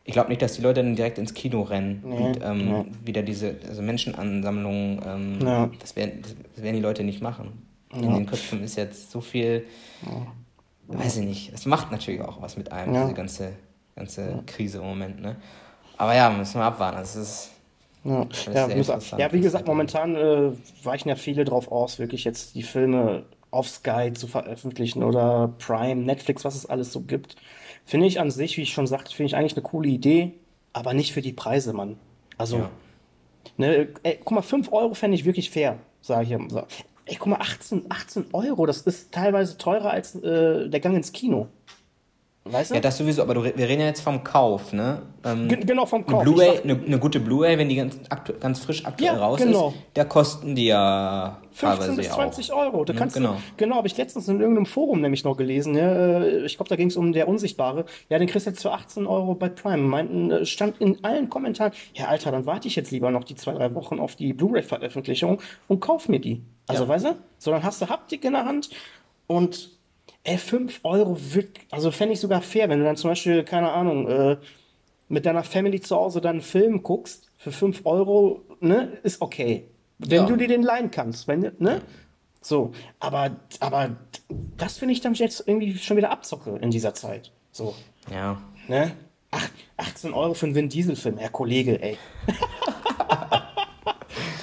ich 0.03 0.13
glaube 0.13 0.29
nicht, 0.29 0.41
dass 0.41 0.53
die 0.53 0.61
Leute 0.61 0.83
dann 0.83 0.95
direkt 0.95 1.17
ins 1.17 1.33
Kino 1.33 1.61
rennen 1.61 2.03
nee, 2.05 2.15
und 2.15 2.39
ähm, 2.43 2.65
nee. 2.65 2.85
wieder 3.05 3.23
diese 3.23 3.55
also 3.67 3.81
Menschenansammlungen, 3.81 5.01
ähm, 5.05 5.39
ja. 5.41 5.69
das, 5.79 5.95
werden, 5.95 6.21
das 6.53 6.63
werden 6.63 6.75
die 6.75 6.81
Leute 6.81 7.03
nicht 7.03 7.21
machen. 7.21 7.63
Ja. 7.93 8.01
In 8.01 8.13
den 8.13 8.25
Köpfen 8.25 8.63
ist 8.63 8.75
jetzt 8.75 9.11
so 9.11 9.21
viel. 9.21 9.65
Weiß 10.87 11.17
ich 11.17 11.25
nicht, 11.25 11.53
es 11.53 11.65
macht 11.65 11.91
natürlich 11.91 12.21
auch 12.21 12.41
was 12.41 12.57
mit 12.57 12.71
einem, 12.71 12.93
diese 12.93 13.13
ganze, 13.13 13.53
ganze 13.95 14.43
Krise 14.45 14.79
im 14.79 14.85
Moment. 14.85 15.21
Ne? 15.21 15.35
Aber 15.97 16.15
ja, 16.15 16.29
müssen 16.29 16.59
wir 16.59 16.65
abwarten. 16.65 16.97
Das 16.97 17.15
ist, 17.15 17.51
ja, 18.03 18.27
ja, 18.53 18.67
ja, 19.17 19.33
wie 19.33 19.39
gesagt, 19.39 19.65
momentan 19.65 20.15
äh, 20.15 20.51
weichen 20.83 21.07
ja 21.07 21.15
viele 21.15 21.45
drauf 21.45 21.71
aus, 21.71 21.99
wirklich 21.99 22.25
jetzt 22.25 22.55
die 22.55 22.63
Filme 22.63 23.23
auf 23.49 23.69
Sky 23.69 24.11
zu 24.13 24.27
veröffentlichen 24.27 25.03
oder 25.03 25.53
Prime, 25.59 26.01
Netflix, 26.01 26.43
was 26.43 26.55
es 26.55 26.65
alles 26.65 26.91
so 26.91 27.01
gibt. 27.01 27.35
Finde 27.85 28.07
ich 28.07 28.19
an 28.19 28.31
sich, 28.31 28.57
wie 28.57 28.63
ich 28.63 28.73
schon 28.73 28.87
sagte, 28.87 29.15
finde 29.15 29.27
ich 29.27 29.35
eigentlich 29.35 29.53
eine 29.53 29.61
coole 29.61 29.87
Idee, 29.87 30.33
aber 30.73 30.93
nicht 30.93 31.13
für 31.13 31.21
die 31.21 31.33
Preise, 31.33 31.71
Mann. 31.71 31.97
Also, 32.37 32.57
ja. 32.57 32.69
ne, 33.57 33.87
ey, 34.03 34.19
guck 34.23 34.31
mal, 34.31 34.41
5 34.41 34.73
Euro 34.73 34.95
fände 34.95 35.15
ich 35.15 35.23
wirklich 35.23 35.49
fair, 35.49 35.77
sage 36.01 36.23
ich 36.23 36.29
ja. 36.29 36.39
Ey, 37.05 37.17
guck 37.17 37.27
mal, 37.27 37.39
18, 37.39 37.85
18 37.89 38.25
Euro, 38.33 38.65
das 38.65 38.81
ist 38.81 39.11
teilweise 39.11 39.57
teurer 39.57 39.91
als 39.91 40.15
äh, 40.15 40.69
der 40.69 40.79
Gang 40.79 40.95
ins 40.95 41.11
Kino. 41.11 41.47
Weißt 42.45 42.71
du? 42.71 42.75
Ja, 42.75 42.81
das 42.81 42.97
sowieso, 42.97 43.21
aber 43.21 43.35
du, 43.35 43.43
wir 43.43 43.55
reden 43.55 43.79
ja 43.79 43.87
jetzt 43.87 44.01
vom 44.01 44.21
Kauf, 44.21 44.73
ne? 44.73 45.01
Ähm, 45.23 45.47
genau, 45.47 45.85
vom 45.85 46.05
Kauf. 46.05 46.27
Eine, 46.27 46.61
eine, 46.61 46.85
eine, 46.85 46.99
gute 46.99 47.21
Blu-ray, 47.21 47.57
wenn 47.57 47.69
die 47.69 47.75
ganz, 47.75 47.97
aktu 48.09 48.33
ganz 48.37 48.59
frisch 48.59 48.85
aktuell 48.85 49.13
ja, 49.13 49.17
raus 49.17 49.39
genau. 49.39 49.69
ist, 49.69 49.77
da 49.93 50.03
kosten 50.03 50.53
die 50.53 50.65
ja 50.65 51.39
15 51.51 51.95
bis 51.95 52.09
20 52.09 52.51
auch. 52.51 52.57
Euro. 52.57 52.83
Da 52.83 52.91
ja, 52.91 52.99
kannst 52.99 53.15
genau. 53.15 53.33
Du, 53.33 53.39
genau, 53.55 53.75
habe 53.77 53.87
ich 53.87 53.95
letztens 53.95 54.27
in 54.27 54.41
irgendeinem 54.41 54.65
Forum 54.65 54.99
nämlich 54.99 55.23
noch 55.23 55.37
gelesen. 55.37 55.73
Ja, 55.75 56.19
äh, 56.21 56.45
ich 56.45 56.57
glaube, 56.57 56.67
da 56.67 56.75
ging 56.75 56.89
es 56.89 56.97
um 56.97 57.13
der 57.13 57.29
Unsichtbare. 57.29 57.85
Ja, 58.09 58.19
den 58.19 58.27
kriegst 58.27 58.45
du 58.45 58.51
jetzt 58.51 58.61
für 58.61 58.73
18 58.73 59.07
Euro 59.07 59.35
bei 59.35 59.47
Prime. 59.47 59.83
Meinten, 59.83 60.29
äh, 60.29 60.45
stand 60.45 60.81
in 60.81 61.01
allen 61.01 61.29
Kommentaren, 61.29 61.71
ja, 61.93 62.07
Alter, 62.07 62.31
dann 62.31 62.45
warte 62.45 62.67
ich 62.67 62.75
jetzt 62.75 62.91
lieber 62.91 63.09
noch 63.09 63.23
die 63.23 63.35
zwei, 63.35 63.53
drei 63.53 63.73
Wochen 63.73 64.01
auf 64.01 64.17
die 64.17 64.33
Blu-ray-Veröffentlichung 64.33 65.41
und 65.69 65.79
kauf 65.79 66.09
mir 66.09 66.19
die. 66.19 66.41
Also, 66.67 66.83
ja. 66.83 66.89
weißt 66.89 67.05
du? 67.05 67.15
So, 67.37 67.51
dann 67.51 67.63
hast 67.63 67.81
du 67.81 67.89
Haptik 67.89 68.23
in 68.23 68.33
der 68.33 68.45
Hand 68.45 68.69
und 69.27 69.73
Ey, 70.25 70.37
5 70.37 70.79
Euro 70.83 71.17
wird, 71.19 71.59
also 71.69 71.91
fände 71.91 72.13
ich 72.13 72.19
sogar 72.21 72.41
fair, 72.41 72.69
wenn 72.69 72.79
du 72.79 72.85
dann 72.85 72.95
zum 72.95 73.09
Beispiel, 73.09 73.43
keine 73.43 73.71
Ahnung, 73.71 74.07
äh, 74.07 74.37
mit 75.09 75.25
deiner 75.25 75.43
Family 75.43 75.81
zu 75.81 75.97
Hause 75.97 76.21
dann 76.21 76.37
einen 76.37 76.41
Film 76.41 76.81
guckst, 76.81 77.29
für 77.37 77.51
5 77.51 77.81
Euro, 77.85 78.41
ne, 78.61 78.97
ist 79.03 79.21
okay. 79.21 79.67
Wenn 79.99 80.21
ja. 80.21 80.25
du 80.25 80.37
dir 80.37 80.47
den 80.47 80.63
leihen 80.63 80.91
kannst, 80.91 81.27
wenn, 81.27 81.51
ne? 81.59 81.81
So, 82.41 82.71
aber, 82.99 83.31
aber 83.59 83.97
das 84.57 84.77
finde 84.77 84.93
ich 84.93 85.01
dann 85.01 85.13
jetzt 85.13 85.43
irgendwie 85.45 85.77
schon 85.77 85.97
wieder 85.97 86.09
Abzocke 86.09 86.57
in 86.61 86.71
dieser 86.71 86.93
Zeit. 86.93 87.31
So. 87.51 87.75
Ja. 88.11 88.41
Ne? 88.67 88.91
Ach, 89.31 89.47
18 89.77 90.13
Euro 90.13 90.33
für 90.33 90.45
einen 90.45 90.55
Vin 90.55 90.69
Diesel-Film, 90.69 91.17
Herr 91.17 91.29
Kollege, 91.29 91.81
ey. 91.81 91.97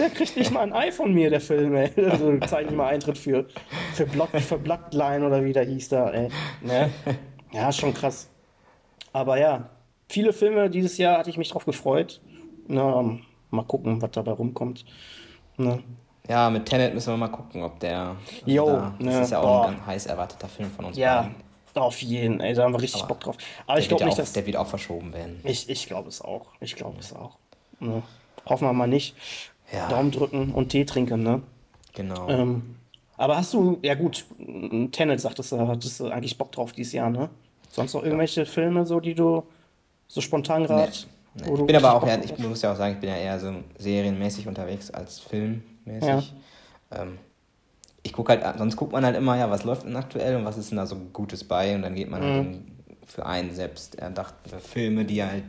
Der 0.00 0.08
kriegt 0.08 0.36
nicht 0.36 0.50
mal 0.50 0.62
ein 0.62 0.72
Ei 0.72 0.90
von 0.90 1.12
mir, 1.12 1.28
der 1.28 1.40
Film, 1.40 1.76
ey. 1.76 1.90
Also 2.10 2.38
zeig 2.46 2.66
ich 2.68 2.72
mal 2.72 2.88
Eintritt 2.88 3.18
für, 3.18 3.46
für, 3.94 4.06
Block, 4.06 4.30
für 4.30 4.58
Bloodline 4.58 5.26
oder 5.26 5.44
wie 5.44 5.52
der 5.52 5.64
hieß 5.64 5.90
da, 5.90 6.10
ey. 6.10 6.28
Ne? 6.62 6.90
Ja, 7.52 7.70
schon 7.70 7.92
krass. 7.92 8.28
Aber 9.12 9.38
ja, 9.38 9.68
viele 10.08 10.32
Filme 10.32 10.70
dieses 10.70 10.96
Jahr 10.96 11.18
hatte 11.18 11.30
ich 11.30 11.36
mich 11.36 11.50
drauf 11.50 11.66
gefreut. 11.66 12.20
Na, 12.66 13.18
mal 13.50 13.64
gucken, 13.64 14.00
was 14.00 14.12
dabei 14.12 14.32
rumkommt. 14.32 14.86
Ne? 15.56 15.82
Ja, 16.28 16.48
mit 16.48 16.66
Tenet 16.66 16.94
müssen 16.94 17.12
wir 17.12 17.16
mal 17.16 17.28
gucken, 17.28 17.62
ob 17.62 17.80
der. 17.80 18.16
Jo, 18.46 18.66
da, 18.66 18.94
das 18.98 19.06
ne, 19.06 19.20
ist 19.22 19.30
ja 19.32 19.40
auch 19.40 19.64
boah. 19.64 19.68
ein 19.68 19.84
heiß 19.84 20.06
erwarteter 20.06 20.48
Film 20.48 20.70
von 20.70 20.86
uns. 20.86 20.96
Ja, 20.96 21.22
beiden. 21.22 21.82
auf 21.82 22.00
jeden, 22.00 22.40
ey, 22.40 22.54
da 22.54 22.62
haben 22.62 22.72
wir 22.72 22.80
richtig 22.80 23.02
Aber 23.02 23.08
Bock 23.08 23.20
drauf. 23.20 23.36
Aber 23.66 23.78
ich 23.78 23.88
glaube 23.88 24.04
nicht, 24.04 24.18
dass. 24.18 24.32
Der 24.32 24.46
wird 24.46 24.56
auch 24.56 24.66
verschoben 24.66 25.12
werden. 25.12 25.40
Ich, 25.44 25.68
ich 25.68 25.86
glaube 25.86 26.08
es 26.08 26.22
auch. 26.22 26.46
Ich 26.60 26.76
glaube 26.76 26.98
es 27.00 27.12
auch. 27.12 27.36
Ne? 27.80 28.02
Hoffen 28.46 28.68
wir 28.68 28.72
mal 28.72 28.86
nicht. 28.86 29.16
Ja. 29.72 29.88
Daumen 29.88 30.10
drücken 30.10 30.52
und 30.52 30.68
Tee 30.70 30.84
trinken, 30.84 31.22
ne? 31.22 31.42
Genau. 31.94 32.28
Ähm, 32.28 32.76
aber 33.16 33.36
hast 33.36 33.52
du, 33.52 33.78
ja 33.82 33.94
gut, 33.94 34.24
Tenet 34.92 35.20
sagtest 35.20 35.52
du, 35.52 35.68
hattest 35.68 36.00
du 36.00 36.08
eigentlich 36.08 36.38
Bock 36.38 36.52
drauf 36.52 36.72
dieses 36.72 36.92
Jahr, 36.92 37.10
ne? 37.10 37.28
Sonst 37.70 37.94
noch 37.94 38.02
irgendwelche 38.02 38.46
Filme, 38.46 38.84
so, 38.86 38.98
die 38.98 39.14
du 39.14 39.44
so 40.08 40.20
spontan 40.20 40.64
gerade. 40.64 40.90
Nee, 41.34 41.44
nee. 41.44 41.60
Ich 41.60 41.66
bin 41.66 41.76
aber 41.76 41.94
auch 41.94 42.06
eher, 42.06 42.24
ich 42.24 42.36
muss 42.38 42.62
ja 42.62 42.72
auch 42.72 42.76
sagen, 42.76 42.94
ich 42.94 43.00
bin 43.00 43.10
ja 43.10 43.16
eher 43.16 43.38
so 43.38 43.52
serienmäßig 43.78 44.48
unterwegs 44.48 44.90
als 44.90 45.20
filmmäßig. 45.20 46.02
Ja. 46.02 46.22
Ähm, 46.90 47.18
ich 48.02 48.12
gucke 48.12 48.32
halt, 48.32 48.58
sonst 48.58 48.76
guckt 48.76 48.92
man 48.92 49.04
halt 49.04 49.16
immer, 49.16 49.36
ja, 49.36 49.50
was 49.50 49.64
läuft 49.64 49.84
denn 49.84 49.96
aktuell 49.96 50.36
und 50.36 50.44
was 50.44 50.56
ist 50.56 50.70
denn 50.70 50.78
da 50.78 50.86
so 50.86 50.96
Gutes 51.12 51.44
bei 51.44 51.74
und 51.74 51.82
dann 51.82 51.94
geht 51.94 52.10
man 52.10 52.22
halt 52.22 52.46
mhm. 52.46 52.52
halt 52.52 52.58
für 53.06 53.26
einen 53.26 53.54
selbst 53.54 53.98
erdachte 53.98 54.58
Filme, 54.58 55.04
die 55.04 55.22
halt 55.22 55.44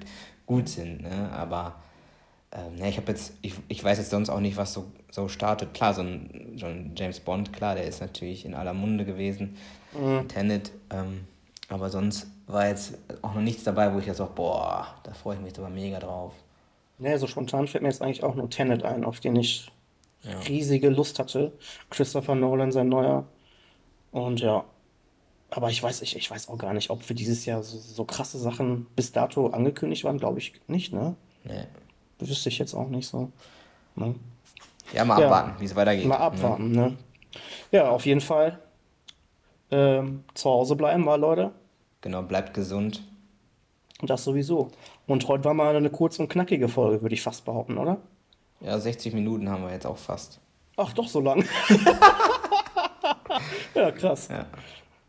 gut 0.45 0.67
sind, 0.67 1.03
ne? 1.03 1.29
Aber 1.33 1.75
ähm, 2.53 2.77
ja, 2.77 2.87
ich 2.87 2.97
habe 2.97 3.11
jetzt, 3.11 3.33
ich, 3.41 3.53
ich 3.69 3.83
weiß 3.83 3.97
jetzt 3.97 4.09
sonst 4.09 4.29
auch 4.29 4.41
nicht, 4.41 4.57
was 4.57 4.73
so, 4.73 4.91
so 5.09 5.27
startet. 5.27 5.73
Klar, 5.73 5.93
so 5.93 6.01
ein, 6.01 6.53
so 6.57 6.65
ein 6.65 6.93
James 6.97 7.19
Bond, 7.19 7.53
klar, 7.53 7.75
der 7.75 7.85
ist 7.85 8.01
natürlich 8.01 8.45
in 8.45 8.53
aller 8.53 8.73
Munde 8.73 9.05
gewesen. 9.05 9.55
Mhm. 9.93 10.27
Tenet, 10.27 10.71
ähm, 10.89 11.21
aber 11.69 11.89
sonst 11.89 12.27
war 12.47 12.67
jetzt 12.67 12.97
auch 13.21 13.33
noch 13.33 13.41
nichts 13.41 13.63
dabei, 13.63 13.93
wo 13.93 13.99
ich 13.99 14.05
jetzt 14.05 14.19
auch, 14.19 14.31
boah, 14.31 14.95
da 15.03 15.13
freue 15.13 15.35
ich 15.35 15.41
mich 15.41 15.57
aber 15.57 15.69
mega 15.69 15.99
drauf. 15.99 16.33
Ne, 16.97 17.17
so 17.17 17.25
spontan 17.25 17.67
fällt 17.67 17.83
mir 17.83 17.89
jetzt 17.89 18.01
eigentlich 18.01 18.23
auch 18.23 18.35
nur 18.35 18.49
Tenet 18.49 18.83
ein, 18.83 19.05
auf 19.05 19.21
den 19.21 19.37
ich 19.37 19.71
ja. 20.23 20.37
riesige 20.39 20.89
Lust 20.89 21.19
hatte. 21.19 21.53
Christopher 21.89 22.35
Nolan, 22.35 22.73
sein 22.73 22.89
neuer. 22.89 23.25
Und 24.11 24.41
ja, 24.41 24.65
aber 25.49 25.69
ich 25.69 25.81
weiß, 25.81 26.01
ich, 26.01 26.17
ich 26.17 26.29
weiß 26.29 26.49
auch 26.49 26.57
gar 26.57 26.73
nicht, 26.73 26.89
ob 26.89 27.01
für 27.01 27.15
dieses 27.15 27.45
Jahr 27.45 27.63
so, 27.63 27.77
so 27.77 28.03
krasse 28.03 28.37
Sachen 28.37 28.87
bis 28.97 29.13
dato 29.13 29.47
angekündigt 29.47 30.03
waren, 30.03 30.17
glaube 30.17 30.39
ich 30.39 30.53
nicht, 30.67 30.91
ne? 30.91 31.15
Nee 31.45 31.65
wüsste 32.27 32.49
ich 32.49 32.59
jetzt 32.59 32.73
auch 32.73 32.87
nicht 32.87 33.07
so. 33.07 33.31
Ne? 33.95 34.15
Ja, 34.93 35.05
mal 35.05 35.21
abwarten, 35.21 35.59
wie 35.59 35.65
es 35.65 35.75
weitergeht. 35.75 36.05
Mal 36.05 36.17
abwarten, 36.17 36.71
ne? 36.71 36.81
ne? 36.81 36.97
Ja, 37.71 37.89
auf 37.89 38.05
jeden 38.05 38.21
Fall. 38.21 38.59
Ähm, 39.69 40.23
zu 40.33 40.49
Hause 40.49 40.75
bleiben 40.75 41.05
war, 41.05 41.17
Leute. 41.17 41.51
Genau, 42.01 42.21
bleibt 42.21 42.53
gesund. 42.53 43.03
Das 44.01 44.23
sowieso. 44.23 44.71
Und 45.07 45.27
heute 45.27 45.45
war 45.45 45.53
mal 45.53 45.75
eine 45.75 45.89
kurze 45.89 46.23
und 46.23 46.29
knackige 46.29 46.67
Folge, 46.67 47.01
würde 47.01 47.15
ich 47.15 47.21
fast 47.21 47.45
behaupten, 47.45 47.77
oder? 47.77 47.97
Ja, 48.59 48.79
60 48.79 49.13
Minuten 49.13 49.49
haben 49.49 49.63
wir 49.63 49.71
jetzt 49.71 49.85
auch 49.85 49.97
fast. 49.97 50.39
Ach, 50.77 50.91
doch 50.93 51.07
so 51.07 51.19
lang. 51.19 51.45
ja, 53.75 53.91
krass. 53.91 54.29
Ja. 54.29 54.45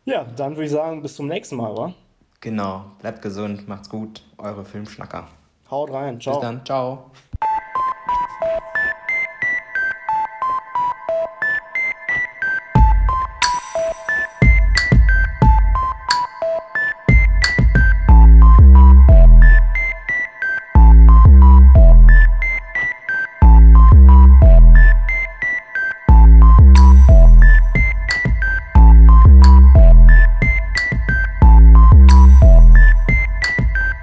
ja, 0.05 0.25
dann 0.25 0.53
würde 0.53 0.67
ich 0.67 0.71
sagen, 0.71 1.03
bis 1.03 1.17
zum 1.17 1.27
nächsten 1.27 1.57
Mal, 1.57 1.77
wa? 1.77 1.95
Genau, 2.41 2.85
bleibt 3.01 3.23
gesund, 3.23 3.69
macht's 3.69 3.89
gut, 3.89 4.23
eure 4.39 4.65
Filmschnacker. 4.65 5.29
Haut 5.73 5.91
rein. 5.91 6.21
Ciao. 6.21 6.35
Bis 6.35 6.43
dann. 6.43 6.65
Ciao. 6.67 7.11